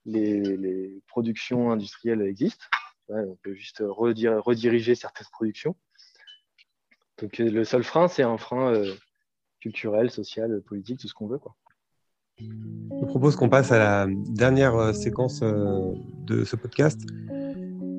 les, 0.06 1.02
productions 1.08 1.72
industrielles 1.72 2.22
existent. 2.22 2.66
on 3.10 3.36
peut 3.42 3.56
juste 3.56 3.84
rediriger 3.84 4.96
certaines 4.96 5.28
productions. 5.32 5.76
Donc 7.22 7.38
le 7.38 7.64
seul 7.64 7.84
frein, 7.84 8.08
c'est 8.08 8.24
un 8.24 8.38
frein 8.38 8.74
culturel, 9.60 10.10
social, 10.10 10.62
politique, 10.62 11.00
tout 11.00 11.08
ce 11.08 11.14
qu'on 11.14 11.28
veut. 11.28 11.40
Quoi. 11.40 11.56
Je 12.38 13.06
propose 13.06 13.36
qu'on 13.36 13.50
passe 13.50 13.72
à 13.72 13.78
la 13.78 14.08
dernière 14.10 14.96
séquence 14.96 15.42
de 15.42 16.44
ce 16.46 16.56
podcast 16.56 17.02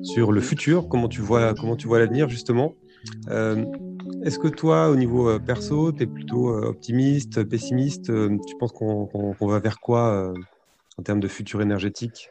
sur 0.03 0.31
le 0.31 0.41
futur, 0.41 0.87
comment 0.87 1.07
tu 1.07 1.21
vois, 1.21 1.53
comment 1.53 1.75
tu 1.75 1.87
vois 1.87 1.99
l'avenir 1.99 2.29
justement. 2.29 2.75
Euh, 3.29 3.65
est-ce 4.23 4.39
que 4.39 4.47
toi, 4.47 4.89
au 4.89 4.95
niveau 4.95 5.29
euh, 5.29 5.39
perso, 5.39 5.91
tu 5.91 6.03
es 6.03 6.05
plutôt 6.05 6.49
euh, 6.49 6.67
optimiste, 6.67 7.43
pessimiste 7.43 8.05
Tu 8.05 8.55
penses 8.59 8.71
qu'on 8.71 9.35
va 9.41 9.59
vers 9.59 9.79
quoi 9.79 10.33
en 10.97 11.03
termes 11.03 11.19
de 11.19 11.27
futur 11.27 11.61
énergétique? 11.61 12.29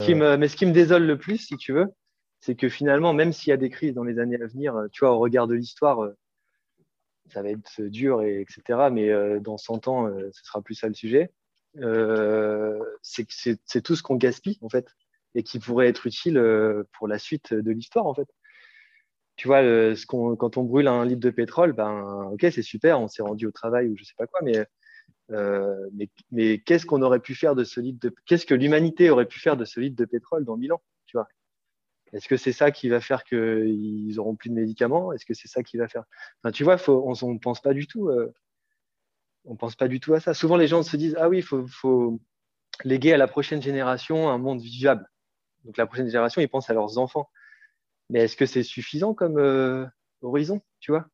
Mais 0.00 0.48
ce 0.48 0.56
qui 0.56 0.66
me 0.66 0.72
désole 0.72 1.04
le 1.04 1.16
plus, 1.16 1.38
si 1.38 1.56
tu 1.56 1.72
veux, 1.72 1.86
c'est 2.42 2.54
que 2.54 2.68
finalement, 2.68 3.14
même 3.14 3.32
s'il 3.32 3.50
y 3.50 3.54
a 3.54 3.56
des 3.56 3.70
crises 3.70 3.94
dans 3.94 4.04
les 4.04 4.18
années 4.18 4.40
à 4.42 4.46
venir, 4.46 4.76
tu 4.92 5.00
vois, 5.00 5.12
au 5.12 5.18
regard 5.18 5.46
de 5.46 5.54
l'histoire, 5.54 6.10
ça 7.30 7.42
va 7.42 7.48
être 7.48 7.80
dur, 7.80 8.22
et, 8.22 8.42
etc. 8.42 8.90
Mais 8.92 9.40
dans 9.40 9.56
100 9.56 9.88
ans, 9.88 10.10
ce 10.32 10.44
sera 10.44 10.60
plus 10.60 10.74
ça 10.74 10.88
le 10.88 10.94
sujet. 10.94 11.32
c'est 13.02 13.82
tout 13.82 13.96
ce 13.96 14.02
qu'on 14.02 14.16
gaspille, 14.16 14.58
en 14.60 14.68
fait 14.68 14.86
et 15.34 15.42
qui 15.42 15.58
pourrait 15.58 15.88
être 15.88 16.06
utile 16.06 16.38
euh, 16.38 16.84
pour 16.92 17.08
la 17.08 17.18
suite 17.18 17.54
de 17.54 17.70
l'histoire 17.70 18.06
en 18.06 18.14
fait. 18.14 18.28
Tu 19.36 19.48
vois, 19.48 19.62
quand 20.36 20.56
on 20.58 20.62
brûle 20.62 20.88
un 20.88 21.06
litre 21.06 21.20
de 21.20 21.30
pétrole, 21.30 21.72
ben 21.72 22.28
ok 22.32 22.46
c'est 22.52 22.62
super, 22.62 23.00
on 23.00 23.08
s'est 23.08 23.22
rendu 23.22 23.46
au 23.46 23.50
travail 23.50 23.88
ou 23.88 23.96
je 23.96 24.04
sais 24.04 24.14
pas 24.16 24.26
quoi, 24.26 24.40
mais 24.42 24.64
euh, 25.30 25.88
qu'est-ce 26.66 26.84
qu'on 26.84 27.02
aurait 27.02 27.20
pu 27.20 27.34
faire 27.34 27.54
de 27.54 27.64
ce 27.64 27.80
litre 27.80 28.10
qu'est-ce 28.26 28.44
que 28.44 28.54
l'humanité 28.54 29.10
aurait 29.10 29.26
pu 29.26 29.40
faire 29.40 29.56
de 29.56 29.64
ce 29.64 29.80
litre 29.80 29.96
de 29.96 30.04
pétrole 30.04 30.44
dans 30.44 30.56
1000 30.56 30.74
ans, 30.74 30.82
tu 31.06 31.16
vois? 31.16 31.28
Est-ce 32.12 32.28
que 32.28 32.36
c'est 32.36 32.52
ça 32.52 32.70
qui 32.70 32.88
va 32.88 33.00
faire 33.00 33.24
qu'ils 33.24 34.18
auront 34.18 34.36
plus 34.36 34.50
de 34.50 34.54
médicaments? 34.54 35.12
Est-ce 35.12 35.24
que 35.24 35.34
c'est 35.34 35.48
ça 35.48 35.62
qui 35.62 35.78
va 35.78 35.88
faire? 35.88 36.04
Tu 36.52 36.62
vois, 36.62 36.76
on 36.88 37.12
ne 37.12 37.38
pense 37.38 37.60
pas 37.60 37.72
du 37.72 37.86
tout. 37.86 38.08
Euh, 38.08 38.32
pense 39.58 39.76
pas 39.76 39.88
du 39.88 39.98
tout 39.98 40.12
à 40.14 40.20
ça. 40.20 40.34
Souvent, 40.34 40.56
les 40.56 40.66
gens 40.66 40.82
se 40.82 40.96
disent 40.96 41.16
ah 41.18 41.28
oui, 41.28 41.38
il 41.38 41.42
faut, 41.68 42.20
léguer 42.84 43.12
à 43.12 43.16
la 43.16 43.28
prochaine 43.28 43.62
génération 43.62 44.30
un 44.30 44.38
monde 44.38 44.60
vivable. 44.60 45.08
Donc 45.64 45.76
la 45.76 45.86
prochaine 45.86 46.06
génération, 46.06 46.40
ils 46.40 46.48
pensent 46.48 46.68
à 46.68 46.74
leurs 46.74 46.98
enfants. 46.98 47.30
Mais 48.10 48.20
est-ce 48.20 48.36
que 48.36 48.46
c'est 48.46 48.62
suffisant 48.62 49.14
comme 49.14 49.38
euh, 49.38 49.86
horizon, 50.20 50.60
tu 50.80 50.90
vois? 50.90 51.06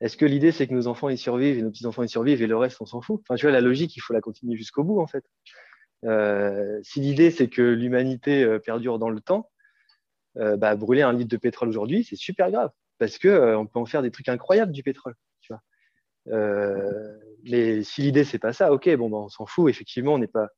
Est-ce 0.00 0.16
que 0.16 0.24
l'idée, 0.24 0.50
c'est 0.50 0.66
que 0.66 0.74
nos 0.74 0.86
enfants, 0.86 1.10
ils 1.10 1.18
survivent 1.18 1.58
et 1.58 1.62
nos 1.62 1.70
petits-enfants, 1.70 2.02
ils 2.02 2.08
survivent 2.08 2.42
et 2.42 2.46
le 2.46 2.56
reste, 2.56 2.80
on 2.80 2.86
s'en 2.86 3.02
fout? 3.02 3.20
Enfin, 3.22 3.36
tu 3.36 3.44
vois, 3.44 3.52
la 3.52 3.60
logique, 3.60 3.94
il 3.96 4.00
faut 4.00 4.14
la 4.14 4.22
continuer 4.22 4.56
jusqu'au 4.56 4.82
bout, 4.82 5.00
en 5.00 5.06
fait. 5.06 5.24
Euh, 6.06 6.80
si 6.82 7.00
l'idée, 7.00 7.30
c'est 7.30 7.48
que 7.48 7.60
l'humanité 7.60 8.58
perdure 8.64 8.98
dans 8.98 9.10
le 9.10 9.20
temps, 9.20 9.50
bah, 10.36 10.76
brûler 10.76 11.02
un 11.02 11.12
litre 11.12 11.30
de 11.30 11.36
pétrole 11.36 11.68
aujourd'hui, 11.68 12.04
c'est 12.04 12.16
super 12.16 12.50
grave 12.50 12.70
parce 12.98 13.18
qu'on 13.18 13.56
on 13.56 13.66
peut 13.66 13.78
en 13.78 13.86
faire 13.86 14.02
des 14.02 14.10
trucs 14.10 14.28
incroyables 14.28 14.72
du 14.72 14.82
pétrole. 14.82 15.14
Tu 15.40 15.52
vois 15.52 15.62
mais 17.44 17.82
si 17.82 18.02
l'idée, 18.02 18.24
c'est 18.24 18.38
pas 18.38 18.52
ça, 18.52 18.72
ok, 18.72 18.88
bon, 18.96 19.08
bah, 19.08 19.18
on 19.18 19.28
s'en 19.28 19.46
fout, 19.46 19.70
effectivement, 19.70 20.14
on 20.14 20.18
n'est 20.18 20.26
pas. 20.26 20.48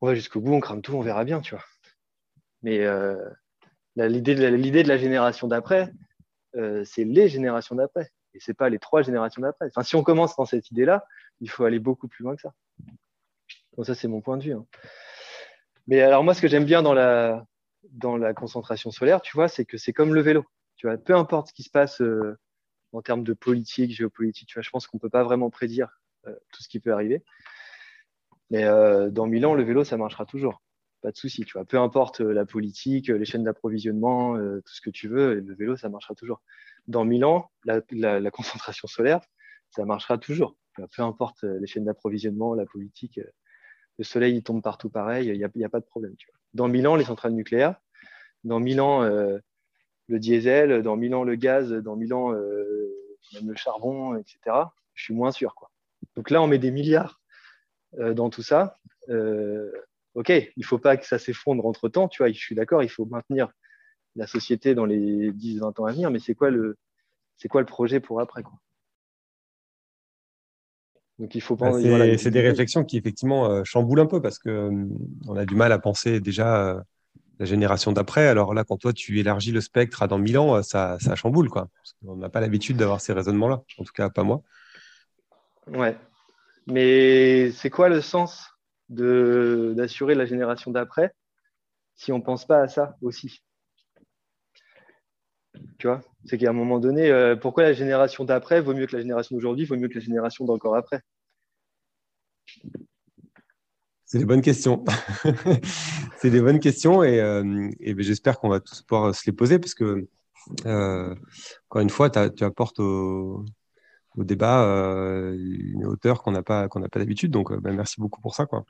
On 0.00 0.06
va 0.06 0.14
jusqu'au 0.14 0.40
bout, 0.40 0.52
on 0.52 0.60
crame 0.60 0.82
tout, 0.82 0.94
on 0.94 1.00
verra 1.00 1.24
bien, 1.24 1.40
tu 1.40 1.54
vois. 1.54 1.64
Mais 2.62 2.84
euh, 2.84 3.16
l'idée 3.96 4.34
de, 4.34 4.88
la 4.88 4.96
génération 4.98 5.48
d'après, 5.48 5.92
euh, 6.56 6.84
c'est 6.84 7.04
les 7.04 7.28
générations 7.28 7.74
d'après. 7.74 8.10
Et 8.34 8.40
ce 8.40 8.50
n'est 8.50 8.54
pas 8.54 8.68
les 8.68 8.78
trois 8.78 9.02
générations 9.02 9.42
d'après. 9.42 9.66
Enfin, 9.66 9.82
si 9.82 9.96
on 9.96 10.02
commence 10.02 10.36
dans 10.36 10.44
cette 10.44 10.70
idée-là, 10.70 11.06
il 11.40 11.48
faut 11.48 11.64
aller 11.64 11.78
beaucoup 11.78 12.08
plus 12.08 12.24
loin 12.24 12.34
que 12.34 12.42
ça. 12.42 12.52
Donc 13.76 13.86
ça, 13.86 13.94
c'est 13.94 14.08
mon 14.08 14.20
point 14.20 14.36
de 14.36 14.42
vue. 14.42 14.52
Hein. 14.52 14.66
Mais 15.86 16.00
alors 16.00 16.24
moi, 16.24 16.34
ce 16.34 16.42
que 16.42 16.48
j'aime 16.48 16.64
bien 16.64 16.82
dans 16.82 16.94
la, 16.94 17.46
dans 17.90 18.16
la 18.16 18.34
concentration 18.34 18.90
solaire, 18.90 19.20
tu 19.22 19.36
vois, 19.36 19.48
c'est 19.48 19.64
que 19.64 19.76
c'est 19.76 19.92
comme 19.92 20.14
le 20.14 20.20
vélo. 20.20 20.44
Tu 20.76 20.86
vois, 20.86 20.96
peu 20.96 21.14
importe 21.14 21.48
ce 21.48 21.52
qui 21.52 21.62
se 21.62 21.70
passe 21.70 22.00
euh, 22.00 22.36
en 22.92 23.02
termes 23.02 23.24
de 23.24 23.32
politique, 23.32 23.92
géopolitique, 23.92 24.48
tu 24.48 24.54
vois, 24.54 24.62
je 24.62 24.70
pense 24.70 24.86
qu'on 24.86 24.98
ne 24.98 25.00
peut 25.00 25.10
pas 25.10 25.24
vraiment 25.24 25.50
prédire 25.50 26.00
tout 26.52 26.62
ce 26.62 26.68
qui 26.68 26.80
peut 26.80 26.92
arriver. 26.92 27.22
Mais 28.50 28.64
dans 29.10 29.26
mille 29.26 29.44
ans, 29.44 29.54
le 29.54 29.62
vélo, 29.62 29.84
ça 29.84 29.98
marchera 29.98 30.24
toujours 30.24 30.62
pas 31.04 31.12
de 31.12 31.16
souci. 31.18 31.44
Tu 31.44 31.52
vois, 31.52 31.66
peu 31.66 31.78
importe 31.78 32.22
euh, 32.22 32.32
la 32.32 32.46
politique, 32.46 33.10
euh, 33.10 33.18
les 33.18 33.26
chaînes 33.26 33.44
d'approvisionnement, 33.44 34.36
euh, 34.36 34.62
tout 34.64 34.74
ce 34.74 34.80
que 34.80 34.88
tu 34.88 35.06
veux, 35.06 35.34
le 35.34 35.54
vélo, 35.54 35.76
ça 35.76 35.90
marchera 35.90 36.14
toujours. 36.14 36.40
Dans 36.86 37.04
Milan, 37.04 37.50
la, 37.64 37.82
la, 37.92 38.30
concentration 38.30 38.88
solaire, 38.88 39.20
ça 39.70 39.84
marchera 39.84 40.16
toujours. 40.18 40.56
Peu 40.74 41.02
importe 41.02 41.44
les 41.44 41.66
chaînes 41.66 41.84
d'approvisionnement, 41.84 42.54
la 42.54 42.66
politique, 42.66 43.20
le 43.98 44.04
soleil 44.04 44.36
il 44.36 44.42
tombe 44.42 44.62
partout 44.62 44.90
pareil, 44.90 45.28
il 45.28 45.38
n'y 45.38 45.64
a, 45.64 45.68
pas 45.68 45.78
de 45.78 45.84
problème. 45.84 46.14
Dans 46.54 46.68
Milan, 46.68 46.96
les 46.96 47.04
centrales 47.04 47.32
nucléaires, 47.32 47.76
dans 48.44 48.60
Milan, 48.60 49.02
le 49.02 50.18
diesel, 50.18 50.82
dans 50.82 50.96
Milan, 50.96 51.24
le 51.24 51.34
gaz, 51.34 51.72
dans 51.72 51.96
Milan, 51.96 52.32
même 52.32 53.50
le 53.50 53.56
charbon, 53.56 54.16
etc. 54.16 54.38
Je 54.94 55.04
suis 55.04 55.14
moins 55.14 55.32
sûr. 55.32 55.54
Quoi. 55.54 55.70
Donc 56.14 56.30
là, 56.30 56.40
on 56.42 56.46
met 56.46 56.58
des 56.58 56.70
milliards 56.70 57.20
dans 57.98 58.30
tout 58.30 58.42
ça 58.42 58.78
ok, 60.14 60.28
il 60.28 60.52
ne 60.56 60.64
faut 60.64 60.78
pas 60.78 60.96
que 60.96 61.06
ça 61.06 61.18
s'effondre 61.18 61.66
entre 61.66 61.88
temps, 61.88 62.08
tu 62.08 62.22
vois, 62.22 62.30
je 62.30 62.38
suis 62.38 62.54
d'accord, 62.54 62.82
il 62.82 62.88
faut 62.88 63.04
maintenir 63.04 63.50
la 64.16 64.26
société 64.26 64.74
dans 64.74 64.86
les 64.86 65.32
10-20 65.32 65.80
ans 65.80 65.84
à 65.86 65.92
venir, 65.92 66.10
mais 66.10 66.20
c'est 66.20 66.34
quoi 66.34 66.50
le, 66.50 66.78
quoi 67.50 67.60
le 67.60 67.66
projet 67.66 68.00
pour 68.00 68.20
après 68.20 68.42
quoi? 68.42 68.54
Donc 71.18 71.34
il 71.34 71.40
faut 71.40 71.56
pas. 71.56 71.70
Bah, 71.70 72.18
c'est 72.18 72.30
des 72.30 72.40
réflexions 72.40 72.84
qui 72.84 72.96
effectivement 72.96 73.48
euh, 73.48 73.64
chamboulent 73.64 74.00
un 74.00 74.06
peu 74.06 74.20
parce 74.20 74.38
que 74.38 74.48
euh, 74.48 74.86
on 75.28 75.36
a 75.36 75.44
du 75.44 75.54
mal 75.54 75.70
à 75.72 75.78
penser 75.78 76.20
déjà 76.20 76.56
euh, 76.56 76.80
la 77.38 77.46
génération 77.46 77.92
d'après. 77.92 78.26
Alors 78.26 78.52
là, 78.52 78.64
quand 78.64 78.76
toi 78.78 78.92
tu 78.92 79.20
élargis 79.20 79.52
le 79.52 79.60
spectre 79.60 80.02
à 80.02 80.08
dans 80.08 80.18
1000 80.18 80.38
ans, 80.38 80.62
ça, 80.62 80.98
ça 81.00 81.14
chamboule 81.14 81.48
quoi. 81.48 81.68
On 82.04 82.16
n'a 82.16 82.28
pas 82.28 82.40
l'habitude 82.40 82.76
d'avoir 82.76 83.00
ces 83.00 83.12
raisonnements-là. 83.12 83.62
En 83.78 83.84
tout 83.84 83.92
cas, 83.92 84.10
pas 84.10 84.24
moi. 84.24 84.42
Ouais. 85.68 85.96
Mais 86.66 87.52
c'est 87.52 87.70
quoi 87.70 87.88
le 87.88 88.00
sens 88.00 88.50
d'assurer 88.88 90.14
la 90.14 90.26
génération 90.26 90.70
d'après 90.70 91.12
si 91.94 92.10
on 92.10 92.18
ne 92.18 92.24
pense 92.24 92.44
pas 92.44 92.60
à 92.60 92.68
ça 92.68 92.96
aussi? 93.02 93.42
Tu 95.78 95.86
vois 95.86 96.00
C'est 96.24 96.38
qu'à 96.38 96.50
un 96.50 96.54
moment 96.54 96.78
donné, 96.78 97.10
euh, 97.10 97.36
pourquoi 97.36 97.62
la 97.64 97.72
génération 97.72 98.24
d'après 98.24 98.60
vaut 98.60 98.74
mieux 98.74 98.86
que 98.86 98.96
la 98.96 99.02
génération 99.02 99.36
d'aujourd'hui, 99.36 99.64
vaut 99.64 99.76
mieux 99.76 99.88
que 99.88 99.94
la 99.94 100.04
génération 100.04 100.44
d'encore 100.44 100.76
après? 100.76 101.00
C'est 104.14 104.18
des 104.18 104.26
bonnes 104.26 104.42
questions. 104.42 104.84
c'est 106.18 106.30
des 106.30 106.40
bonnes 106.40 106.60
questions 106.60 107.02
et, 107.02 107.20
euh, 107.20 107.42
ben, 107.42 108.00
j'espère 108.00 108.38
qu'on 108.38 108.48
va 108.48 108.60
tous 108.60 108.82
pouvoir 108.82 109.14
se 109.14 109.22
les 109.26 109.32
poser 109.32 109.58
parce 109.58 109.74
que, 109.74 110.06
euh, 110.66 111.14
encore 111.68 111.82
une 111.82 111.90
fois, 111.90 112.10
tu 112.10 112.44
apportes 112.44 112.78
au, 112.78 113.44
débat 114.16 114.64
euh, 114.64 115.36
une 115.36 115.84
hauteur 115.86 116.22
qu'on 116.22 116.30
n'a 116.30 116.44
pas 116.44 116.68
pas 116.68 116.98
d'habitude. 117.00 117.32
Donc, 117.32 117.50
euh, 117.50 117.58
bah, 117.58 117.72
merci 117.72 118.00
beaucoup 118.00 118.20
pour 118.20 118.34
ça, 118.36 118.46
quoi. 118.46 118.64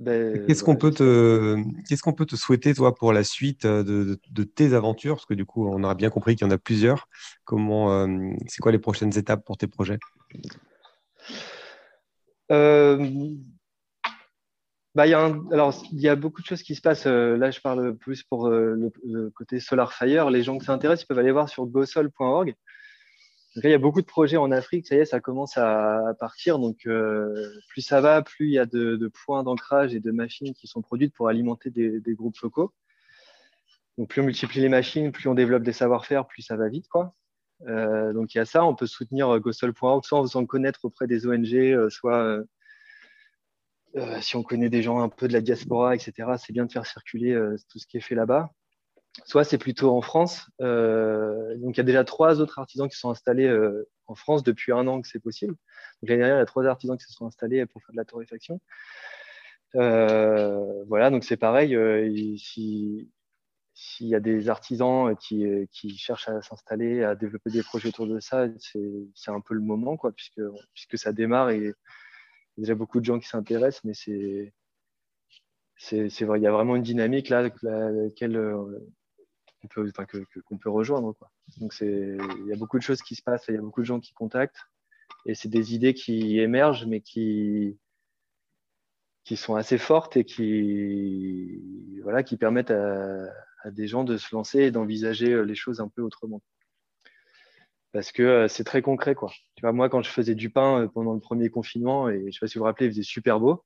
Ben, 0.00 0.46
qu'est-ce 0.46 0.64
qu'on 0.64 0.76
peut 0.76 0.90
te, 0.90 1.56
qu'est-ce 1.86 2.02
qu'on 2.02 2.14
peut 2.14 2.26
te 2.26 2.34
souhaiter 2.34 2.74
toi 2.74 2.94
pour 2.94 3.12
la 3.12 3.22
suite 3.22 3.66
de, 3.66 4.18
tes 4.44 4.72
aventures? 4.74 5.16
Parce 5.16 5.26
que 5.26 5.34
du 5.34 5.44
coup, 5.44 5.68
on 5.68 5.84
aura 5.84 5.94
bien 5.94 6.10
compris 6.10 6.36
qu'il 6.36 6.46
y 6.46 6.50
en 6.50 6.52
a 6.52 6.58
plusieurs. 6.58 7.06
Comment, 7.44 8.06
c'est 8.48 8.62
quoi 8.62 8.72
les 8.72 8.78
prochaines 8.78 9.16
étapes 9.18 9.44
pour 9.44 9.58
tes 9.58 9.66
projets? 9.66 9.98
Bah, 14.94 15.06
il 15.06 15.10
y 15.10 15.14
a 15.14 15.24
alors, 15.52 15.82
il 15.92 16.00
y 16.00 16.08
a 16.08 16.16
beaucoup 16.16 16.42
de 16.42 16.46
choses 16.46 16.62
qui 16.62 16.74
se 16.74 16.80
passent. 16.80 17.06
Euh, 17.06 17.36
là, 17.36 17.52
je 17.52 17.60
parle 17.60 17.96
plus 17.96 18.24
pour 18.24 18.48
euh, 18.48 18.90
le, 19.04 19.30
côté 19.30 19.60
Solar 19.60 19.92
Fire. 19.92 20.30
Les 20.30 20.42
gens 20.42 20.58
qui 20.58 20.64
s'intéressent, 20.64 21.04
ils 21.04 21.06
peuvent 21.06 21.18
aller 21.18 21.30
voir 21.30 21.48
sur 21.48 21.64
gosol.org. 21.66 22.54
il 23.56 23.70
y 23.70 23.74
a 23.74 23.78
beaucoup 23.78 24.00
de 24.00 24.06
projets 24.06 24.36
en 24.36 24.50
Afrique. 24.50 24.86
Ça 24.86 24.94
y 24.94 24.98
est, 24.98 25.04
ça 25.04 25.20
commence 25.20 25.56
à, 25.56 26.14
partir. 26.18 26.58
Donc, 26.58 26.86
euh, 26.86 27.50
plus 27.68 27.82
ça 27.82 28.00
va, 28.00 28.22
plus 28.22 28.48
il 28.48 28.52
y 28.52 28.58
a 28.58 28.66
de, 28.66 29.10
points 29.24 29.42
d'ancrage 29.42 29.94
et 29.94 30.00
de 30.00 30.10
machines 30.10 30.54
qui 30.54 30.66
sont 30.66 30.82
produites 30.82 31.14
pour 31.14 31.28
alimenter 31.28 31.70
des, 31.70 32.14
groupes 32.14 32.38
locaux. 32.38 32.72
Donc, 33.98 34.08
plus 34.08 34.22
on 34.22 34.24
multiplie 34.24 34.60
les 34.60 34.68
machines, 34.68 35.12
plus 35.12 35.28
on 35.28 35.34
développe 35.34 35.62
des 35.62 35.72
savoir-faire, 35.72 36.26
plus 36.26 36.42
ça 36.42 36.56
va 36.56 36.68
vite, 36.68 36.88
quoi. 36.88 37.14
donc, 37.66 38.34
il 38.34 38.38
y 38.38 38.40
a 38.40 38.44
ça. 38.44 38.64
On 38.64 38.74
peut 38.74 38.86
soutenir 38.86 39.38
gosol.org 39.40 40.04
soit 40.04 40.18
en 40.18 40.22
faisant 40.22 40.46
connaître 40.46 40.84
auprès 40.84 41.06
des 41.06 41.26
ONG, 41.26 41.88
soit 41.90 42.44
euh, 43.96 44.20
si 44.20 44.36
on 44.36 44.42
connaît 44.42 44.70
des 44.70 44.82
gens 44.82 45.00
un 45.00 45.08
peu 45.08 45.26
de 45.26 45.32
la 45.32 45.40
diaspora, 45.40 45.94
etc., 45.94 46.12
c'est 46.38 46.52
bien 46.52 46.64
de 46.64 46.72
faire 46.72 46.86
circuler 46.86 47.32
euh, 47.32 47.56
tout 47.68 47.78
ce 47.78 47.86
qui 47.86 47.96
est 47.96 48.00
fait 48.00 48.14
là-bas. 48.14 48.50
Soit 49.24 49.44
c'est 49.44 49.58
plutôt 49.58 49.90
en 49.96 50.00
France. 50.00 50.50
Euh, 50.60 51.56
donc 51.56 51.76
il 51.76 51.78
y 51.78 51.80
a 51.80 51.84
déjà 51.84 52.04
trois 52.04 52.40
autres 52.40 52.58
artisans 52.58 52.88
qui 52.88 52.96
sont 52.96 53.10
installés 53.10 53.52
en 54.06 54.14
France 54.14 54.42
depuis 54.42 54.72
un 54.72 54.86
an 54.86 55.00
que 55.00 55.08
c'est 55.08 55.20
possible. 55.20 55.54
L'année 56.02 56.18
dernière, 56.18 56.36
il 56.36 56.40
y 56.40 56.42
a 56.42 56.46
trois 56.46 56.66
artisans 56.66 56.96
qui 56.96 57.04
se 57.04 57.12
sont 57.12 57.26
installés 57.26 57.66
pour 57.66 57.82
faire 57.82 57.92
de 57.92 57.96
la 57.96 58.04
torréfaction. 58.04 58.60
voilà, 59.74 61.10
donc 61.10 61.24
c'est 61.24 61.36
pareil. 61.36 61.76
S'il 63.82 64.08
y 64.08 64.14
a 64.14 64.20
des 64.20 64.50
artisans 64.50 65.16
qui, 65.16 65.46
qui 65.72 65.96
cherchent 65.96 66.28
à 66.28 66.42
s'installer, 66.42 67.02
à 67.02 67.14
développer 67.14 67.50
des 67.50 67.62
projets 67.62 67.88
autour 67.88 68.06
de 68.06 68.20
ça, 68.20 68.46
c'est 68.58 69.30
un 69.30 69.40
peu 69.40 69.54
le 69.54 69.60
moment, 69.60 69.96
quoi, 69.96 70.12
puisque, 70.12 70.42
puisque 70.74 70.98
ça 70.98 71.12
démarre 71.12 71.50
et 71.50 71.58
il 71.58 71.64
y 71.64 71.68
a 71.68 71.72
déjà 72.58 72.74
beaucoup 72.74 73.00
de 73.00 73.04
gens 73.04 73.18
qui 73.18 73.28
s'intéressent, 73.28 73.84
mais 73.84 73.94
c'est 73.94 74.52
vrai, 76.24 76.38
il 76.38 76.42
y 76.42 76.46
a 76.46 76.52
vraiment 76.52 76.76
une 76.76 76.82
dynamique 76.82 77.30
là, 77.30 77.50
laquelle 77.62 78.36
euh, 78.36 78.78
qu'on 79.68 80.58
peut 80.58 80.70
rejoindre. 80.70 81.12
Quoi. 81.14 81.30
Donc 81.58 81.74
il 81.80 82.46
y 82.46 82.52
a 82.52 82.56
beaucoup 82.56 82.78
de 82.78 82.82
choses 82.82 83.02
qui 83.02 83.14
se 83.14 83.22
passent, 83.22 83.44
il 83.48 83.54
y 83.54 83.58
a 83.58 83.62
beaucoup 83.62 83.80
de 83.80 83.86
gens 83.86 84.00
qui 84.00 84.12
contactent, 84.12 84.68
et 85.26 85.34
c'est 85.34 85.48
des 85.48 85.74
idées 85.74 85.94
qui 85.94 86.38
émergent, 86.38 86.86
mais 86.86 87.00
qui 87.00 87.78
qui 89.24 89.36
sont 89.36 89.54
assez 89.54 89.78
fortes 89.78 90.16
et 90.16 90.24
qui 90.24 92.00
voilà, 92.02 92.22
qui 92.22 92.36
permettent 92.36 92.70
à, 92.70 93.30
des 93.66 93.86
gens 93.86 94.04
de 94.04 94.16
se 94.16 94.34
lancer 94.34 94.60
et 94.60 94.70
d'envisager 94.70 95.44
les 95.44 95.54
choses 95.54 95.80
un 95.80 95.88
peu 95.88 96.02
autrement 96.02 96.40
parce 97.92 98.12
que 98.12 98.22
euh, 98.22 98.48
c'est 98.48 98.64
très 98.64 98.82
concret. 98.82 99.14
Quoi. 99.14 99.30
Tu 99.56 99.62
vois, 99.62 99.72
moi, 99.72 99.88
quand 99.88 100.02
je 100.02 100.10
faisais 100.10 100.34
du 100.34 100.50
pain 100.50 100.82
euh, 100.82 100.88
pendant 100.88 101.14
le 101.14 101.20
premier 101.20 101.50
confinement, 101.50 102.08
et 102.08 102.20
je 102.20 102.26
ne 102.26 102.30
sais 102.30 102.38
pas 102.40 102.46
si 102.46 102.58
vous 102.58 102.60
vous 102.60 102.66
rappelez, 102.66 102.86
il 102.86 102.92
faisait 102.92 103.02
super 103.02 103.40
beau. 103.40 103.64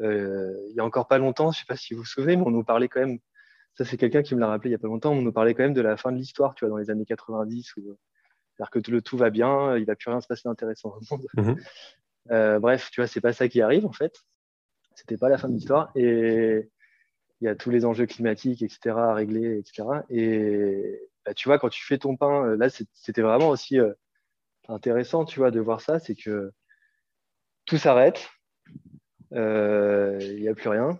Euh, 0.00 0.54
il 0.70 0.76
y 0.76 0.80
a 0.80 0.84
encore 0.84 1.08
pas 1.08 1.18
longtemps, 1.18 1.50
je 1.52 1.58
ne 1.58 1.60
sais 1.60 1.66
pas 1.66 1.76
si 1.76 1.94
vous 1.94 2.00
vous 2.00 2.06
souvenez, 2.06 2.36
mais 2.36 2.44
on 2.46 2.50
nous 2.50 2.64
parlait 2.64 2.88
quand 2.88 3.00
même, 3.00 3.18
ça 3.74 3.84
c'est 3.84 3.96
quelqu'un 3.96 4.22
qui 4.22 4.34
me 4.34 4.40
l'a 4.40 4.48
rappelé 4.48 4.70
il 4.70 4.72
n'y 4.72 4.76
a 4.76 4.78
pas 4.78 4.88
longtemps, 4.88 5.12
on 5.12 5.22
nous 5.22 5.32
parlait 5.32 5.54
quand 5.54 5.62
même 5.62 5.74
de 5.74 5.80
la 5.80 5.96
fin 5.96 6.12
de 6.12 6.16
l'histoire, 6.16 6.54
tu 6.54 6.64
vois, 6.64 6.70
dans 6.70 6.76
les 6.76 6.90
années 6.90 7.06
90, 7.06 7.76
où, 7.76 7.96
c'est-à-dire 8.56 8.70
que 8.70 8.78
tout, 8.78 8.90
le 8.90 9.02
tout 9.02 9.16
va 9.16 9.30
bien, 9.30 9.76
il 9.76 9.82
ne 9.82 9.86
va 9.86 9.96
plus 9.96 10.10
rien 10.10 10.20
se 10.20 10.26
passer 10.26 10.42
d'intéressant 10.44 10.96
au 10.96 11.14
monde. 11.14 11.26
Mhm. 11.34 11.56
bref, 12.60 12.90
tu 12.90 13.00
vois, 13.00 13.06
c'est 13.08 13.20
pas 13.20 13.32
ça 13.32 13.48
qui 13.48 13.60
arrive 13.62 13.86
en 13.86 13.92
fait. 13.92 14.14
C'était 14.94 15.16
pas 15.16 15.28
la 15.28 15.38
fin 15.38 15.48
de 15.48 15.54
l'histoire. 15.54 15.90
Et 15.94 16.68
il 17.40 17.46
y 17.46 17.48
a 17.48 17.54
tous 17.54 17.70
les 17.70 17.84
enjeux 17.84 18.06
climatiques, 18.06 18.62
etc., 18.62 18.96
à 18.96 19.14
régler, 19.14 19.58
etc. 19.58 20.02
Et, 20.10 21.00
bah, 21.24 21.34
tu 21.34 21.48
vois, 21.48 21.58
quand 21.58 21.68
tu 21.68 21.84
fais 21.84 21.98
ton 21.98 22.16
pain, 22.16 22.44
euh, 22.44 22.56
là, 22.56 22.68
c'était 22.68 23.22
vraiment 23.22 23.48
aussi 23.48 23.78
euh, 23.78 23.92
intéressant, 24.68 25.24
tu 25.24 25.38
vois, 25.38 25.50
de 25.50 25.60
voir 25.60 25.80
ça, 25.80 25.98
c'est 25.98 26.14
que 26.14 26.52
tout 27.64 27.78
s'arrête, 27.78 28.28
euh, 29.32 30.18
il 30.20 30.40
n'y 30.40 30.48
a 30.48 30.54
plus 30.54 30.68
rien, 30.68 30.98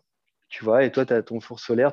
tu 0.50 0.64
vois, 0.64 0.84
et 0.84 0.90
toi, 0.90 1.06
tu 1.06 1.12
as 1.12 1.22
ton 1.22 1.40
four 1.40 1.60
solaire, 1.60 1.92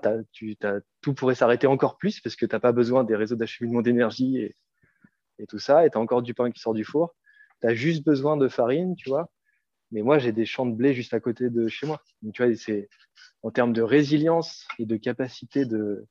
tout 1.02 1.14
pourrait 1.14 1.36
s'arrêter 1.36 1.68
encore 1.68 1.98
plus 1.98 2.20
parce 2.20 2.36
que 2.36 2.46
tu 2.46 2.54
n'as 2.54 2.60
pas 2.60 2.72
besoin 2.72 3.04
des 3.04 3.16
réseaux 3.16 3.36
d'acheminement 3.36 3.84
d'énergie 3.84 4.40
et, 4.40 5.46
tout 5.48 5.60
ça, 5.60 5.86
et 5.86 5.92
tu 5.92 5.98
as 5.98 6.02
encore 6.02 6.24
du 6.24 6.34
pain 6.34 6.50
qui 6.52 6.60
sort 6.60 6.74
du 6.74 6.84
four, 6.84 7.16
tu 7.62 7.68
as 7.68 7.76
juste 7.76 8.04
besoin 8.04 8.36
de 8.36 8.48
farine, 8.48 8.96
tu 8.96 9.10
vois, 9.10 9.30
mais 9.92 10.02
moi, 10.02 10.18
j'ai 10.18 10.32
des 10.32 10.46
champs 10.46 10.66
de 10.66 10.76
blé 10.76 10.96
juste 10.96 11.14
à 11.14 11.20
côté 11.20 11.52
de 11.52 11.68
chez 11.68 11.86
moi. 11.86 12.02
Donc, 12.24 12.34
tu 12.34 12.44
vois, 12.44 12.52
en 13.44 13.52
termes 13.52 13.74
de 13.74 13.84
résilience 13.84 14.68
et 14.80 14.88
de 14.88 14.98
capacité 14.98 15.66
de, 15.66 16.08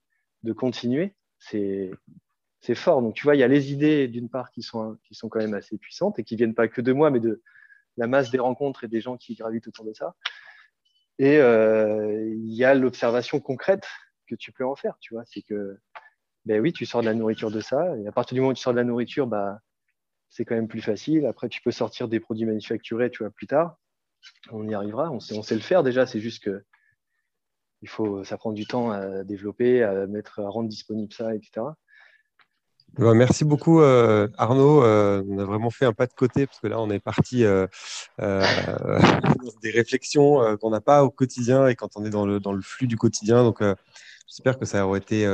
continuer, 0.57 1.17
c'est 1.41 1.91
fort. 2.75 3.03
Donc, 3.03 3.15
tu 3.15 3.25
vois, 3.25 3.35
il 3.35 3.41
y 3.41 3.43
a 3.43 3.49
les 3.49 3.73
idées, 3.73 4.07
d'une 4.07 4.31
part, 4.31 4.53
qui 4.53 4.63
sont, 4.63 4.97
qui 5.03 5.17
sont 5.17 5.29
quand 5.29 5.41
même 5.41 5.55
assez 5.55 5.77
puissantes 5.79 6.21
et 6.21 6.25
qui 6.25 6.37
viennent 6.37 6.55
pas 6.55 6.69
que 6.69 6.81
de 6.81 6.93
moi, 6.93 7.11
mais 7.11 7.21
de 7.21 7.43
la 7.97 8.07
masse 8.07 8.31
des 8.31 8.39
rencontres 8.39 8.85
et 8.85 8.89
des 8.89 9.01
gens 9.01 9.17
qui 9.17 9.35
gravitent 9.35 9.67
autour 9.67 9.85
de 9.85 9.93
ça. 9.93 10.15
Et 11.19 11.39
euh, 11.39 12.29
il 12.35 12.55
y 12.55 12.65
a 12.65 12.75
l'observation 12.75 13.41
concrète 13.41 13.87
que 14.27 14.35
tu 14.35 14.53
peux 14.53 14.67
en 14.67 14.77
faire, 14.77 14.97
tu 15.01 15.15
vois. 15.15 15.25
C'est 15.27 15.43
que, 15.43 15.79
ben 16.45 16.61
oui, 16.61 16.73
tu 16.73 16.85
sors 16.85 17.01
de 17.01 17.07
la 17.07 17.15
nourriture 17.15 17.51
de 17.51 17.61
ça. 17.61 17.97
Et 17.99 18.07
à 18.07 18.13
partir 18.13 18.35
du 18.35 18.41
moment 18.41 18.51
où 18.51 18.55
tu 18.55 18.63
sors 18.63 18.73
de 18.73 18.79
la 18.79 18.85
nourriture, 18.85 19.27
bah, 19.27 19.61
c'est 20.29 20.45
quand 20.45 20.55
même 20.55 20.69
plus 20.69 20.83
facile. 20.83 21.27
Après, 21.27 21.49
tu 21.49 21.63
peux 21.63 21.71
sortir 21.71 22.09
des 22.09 22.21
produits 22.21 22.47
manufacturés, 22.47 23.11
tu 23.11 23.23
vois, 23.23 23.31
plus 23.31 23.47
tard. 23.47 23.79
On 24.51 24.69
y 24.69 24.75
arrivera. 24.75 25.11
On 25.11 25.21
sait, 25.21 25.37
on 25.39 25.43
sait 25.43 25.55
le 25.55 25.61
faire 25.61 25.83
déjà. 25.83 26.07
C'est 26.07 26.21
juste 26.21 26.43
que 26.43 26.65
il 27.83 27.89
faut, 27.89 28.25
ça 28.25 28.37
prend 28.37 28.53
du 28.53 28.67
temps 28.67 28.91
à 28.91 29.23
développer, 29.23 29.83
à 29.83 30.07
mettre, 30.07 30.41
à 30.41 30.49
rendre 30.49 30.69
disponible 30.69 31.13
ça, 31.13 31.35
etc. 31.35 31.67
Bah, 32.99 33.13
merci 33.13 33.45
beaucoup 33.45 33.81
euh, 33.81 34.29
Arnaud. 34.39 34.83
Euh, 34.83 35.23
on 35.29 35.39
a 35.39 35.45
vraiment 35.45 35.71
fait 35.71 35.85
un 35.85 35.93
pas 35.93 36.07
de 36.07 36.13
côté 36.15 36.47
parce 36.47 36.61
que 36.61 36.67
là 36.67 36.81
on 36.81 36.91
est 36.91 36.99
parti 36.99 37.45
euh, 37.45 37.67
des 39.63 39.71
réflexions 39.71 40.57
qu'on 40.61 40.71
n'a 40.71 40.81
pas 40.81 41.05
au 41.05 41.11
quotidien 41.11 41.67
et 41.69 41.75
quand 41.75 41.91
on 41.97 42.05
est 42.05 42.11
dans 42.11 42.25
le, 42.25 42.41
dans 42.41 42.53
le 42.53 42.63
flux 42.63 42.87
du 42.87 42.97
quotidien. 42.97 43.43
Donc 43.43 43.63
j'espère 44.29 44.59
que 44.59 44.65
ça 44.65 44.87
aurait 44.87 45.01
été 45.01 45.27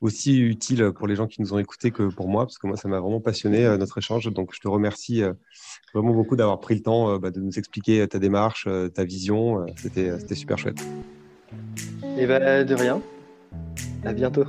aussi 0.00 0.38
utile 0.38 0.92
pour 0.92 1.06
les 1.06 1.16
gens 1.16 1.26
qui 1.26 1.40
nous 1.40 1.54
ont 1.54 1.58
écoutés 1.58 1.90
que 1.90 2.04
pour 2.14 2.28
moi 2.28 2.44
parce 2.44 2.58
que 2.58 2.66
moi 2.66 2.76
ça 2.76 2.88
m'a 2.88 3.00
vraiment 3.00 3.20
passionné 3.20 3.64
notre 3.78 3.98
échange. 3.98 4.30
Donc 4.30 4.50
je 4.54 4.60
te 4.60 4.68
remercie 4.68 5.22
vraiment 5.94 6.12
beaucoup 6.12 6.36
d'avoir 6.36 6.60
pris 6.60 6.74
le 6.74 6.82
temps 6.82 7.18
bah, 7.18 7.30
de 7.30 7.40
nous 7.40 7.58
expliquer 7.58 8.06
ta 8.06 8.18
démarche, 8.18 8.68
ta 8.92 9.04
vision. 9.04 9.64
C'était 9.76 10.34
super 10.34 10.58
chouette. 10.58 10.80
Et 12.02 12.24
eh 12.24 12.26
ben 12.26 12.66
de 12.66 12.74
rien. 12.74 13.00
À 14.04 14.12
bientôt. 14.12 14.44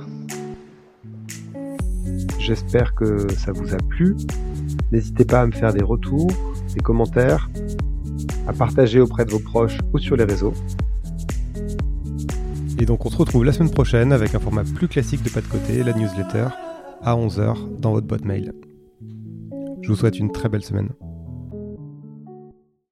J'espère 2.50 2.96
que 2.96 3.32
ça 3.34 3.52
vous 3.52 3.74
a 3.74 3.76
plu. 3.76 4.16
N'hésitez 4.90 5.24
pas 5.24 5.42
à 5.42 5.46
me 5.46 5.52
faire 5.52 5.72
des 5.72 5.84
retours, 5.84 6.32
des 6.74 6.80
commentaires, 6.80 7.48
à 8.48 8.52
partager 8.52 8.98
auprès 8.98 9.24
de 9.24 9.30
vos 9.30 9.38
proches 9.38 9.78
ou 9.92 9.98
sur 10.00 10.16
les 10.16 10.24
réseaux. 10.24 10.52
Et 12.80 12.86
donc 12.86 13.06
on 13.06 13.08
se 13.08 13.16
retrouve 13.16 13.44
la 13.44 13.52
semaine 13.52 13.70
prochaine 13.70 14.12
avec 14.12 14.34
un 14.34 14.40
format 14.40 14.64
plus 14.64 14.88
classique 14.88 15.22
de 15.22 15.30
pas 15.30 15.42
de 15.42 15.46
côté, 15.46 15.84
la 15.84 15.92
newsletter, 15.92 16.48
à 17.02 17.14
11h 17.14 17.78
dans 17.78 17.92
votre 17.92 18.08
boîte 18.08 18.24
mail. 18.24 18.52
Je 19.82 19.88
vous 19.88 19.94
souhaite 19.94 20.18
une 20.18 20.32
très 20.32 20.48
belle 20.48 20.64
semaine. 20.64 20.88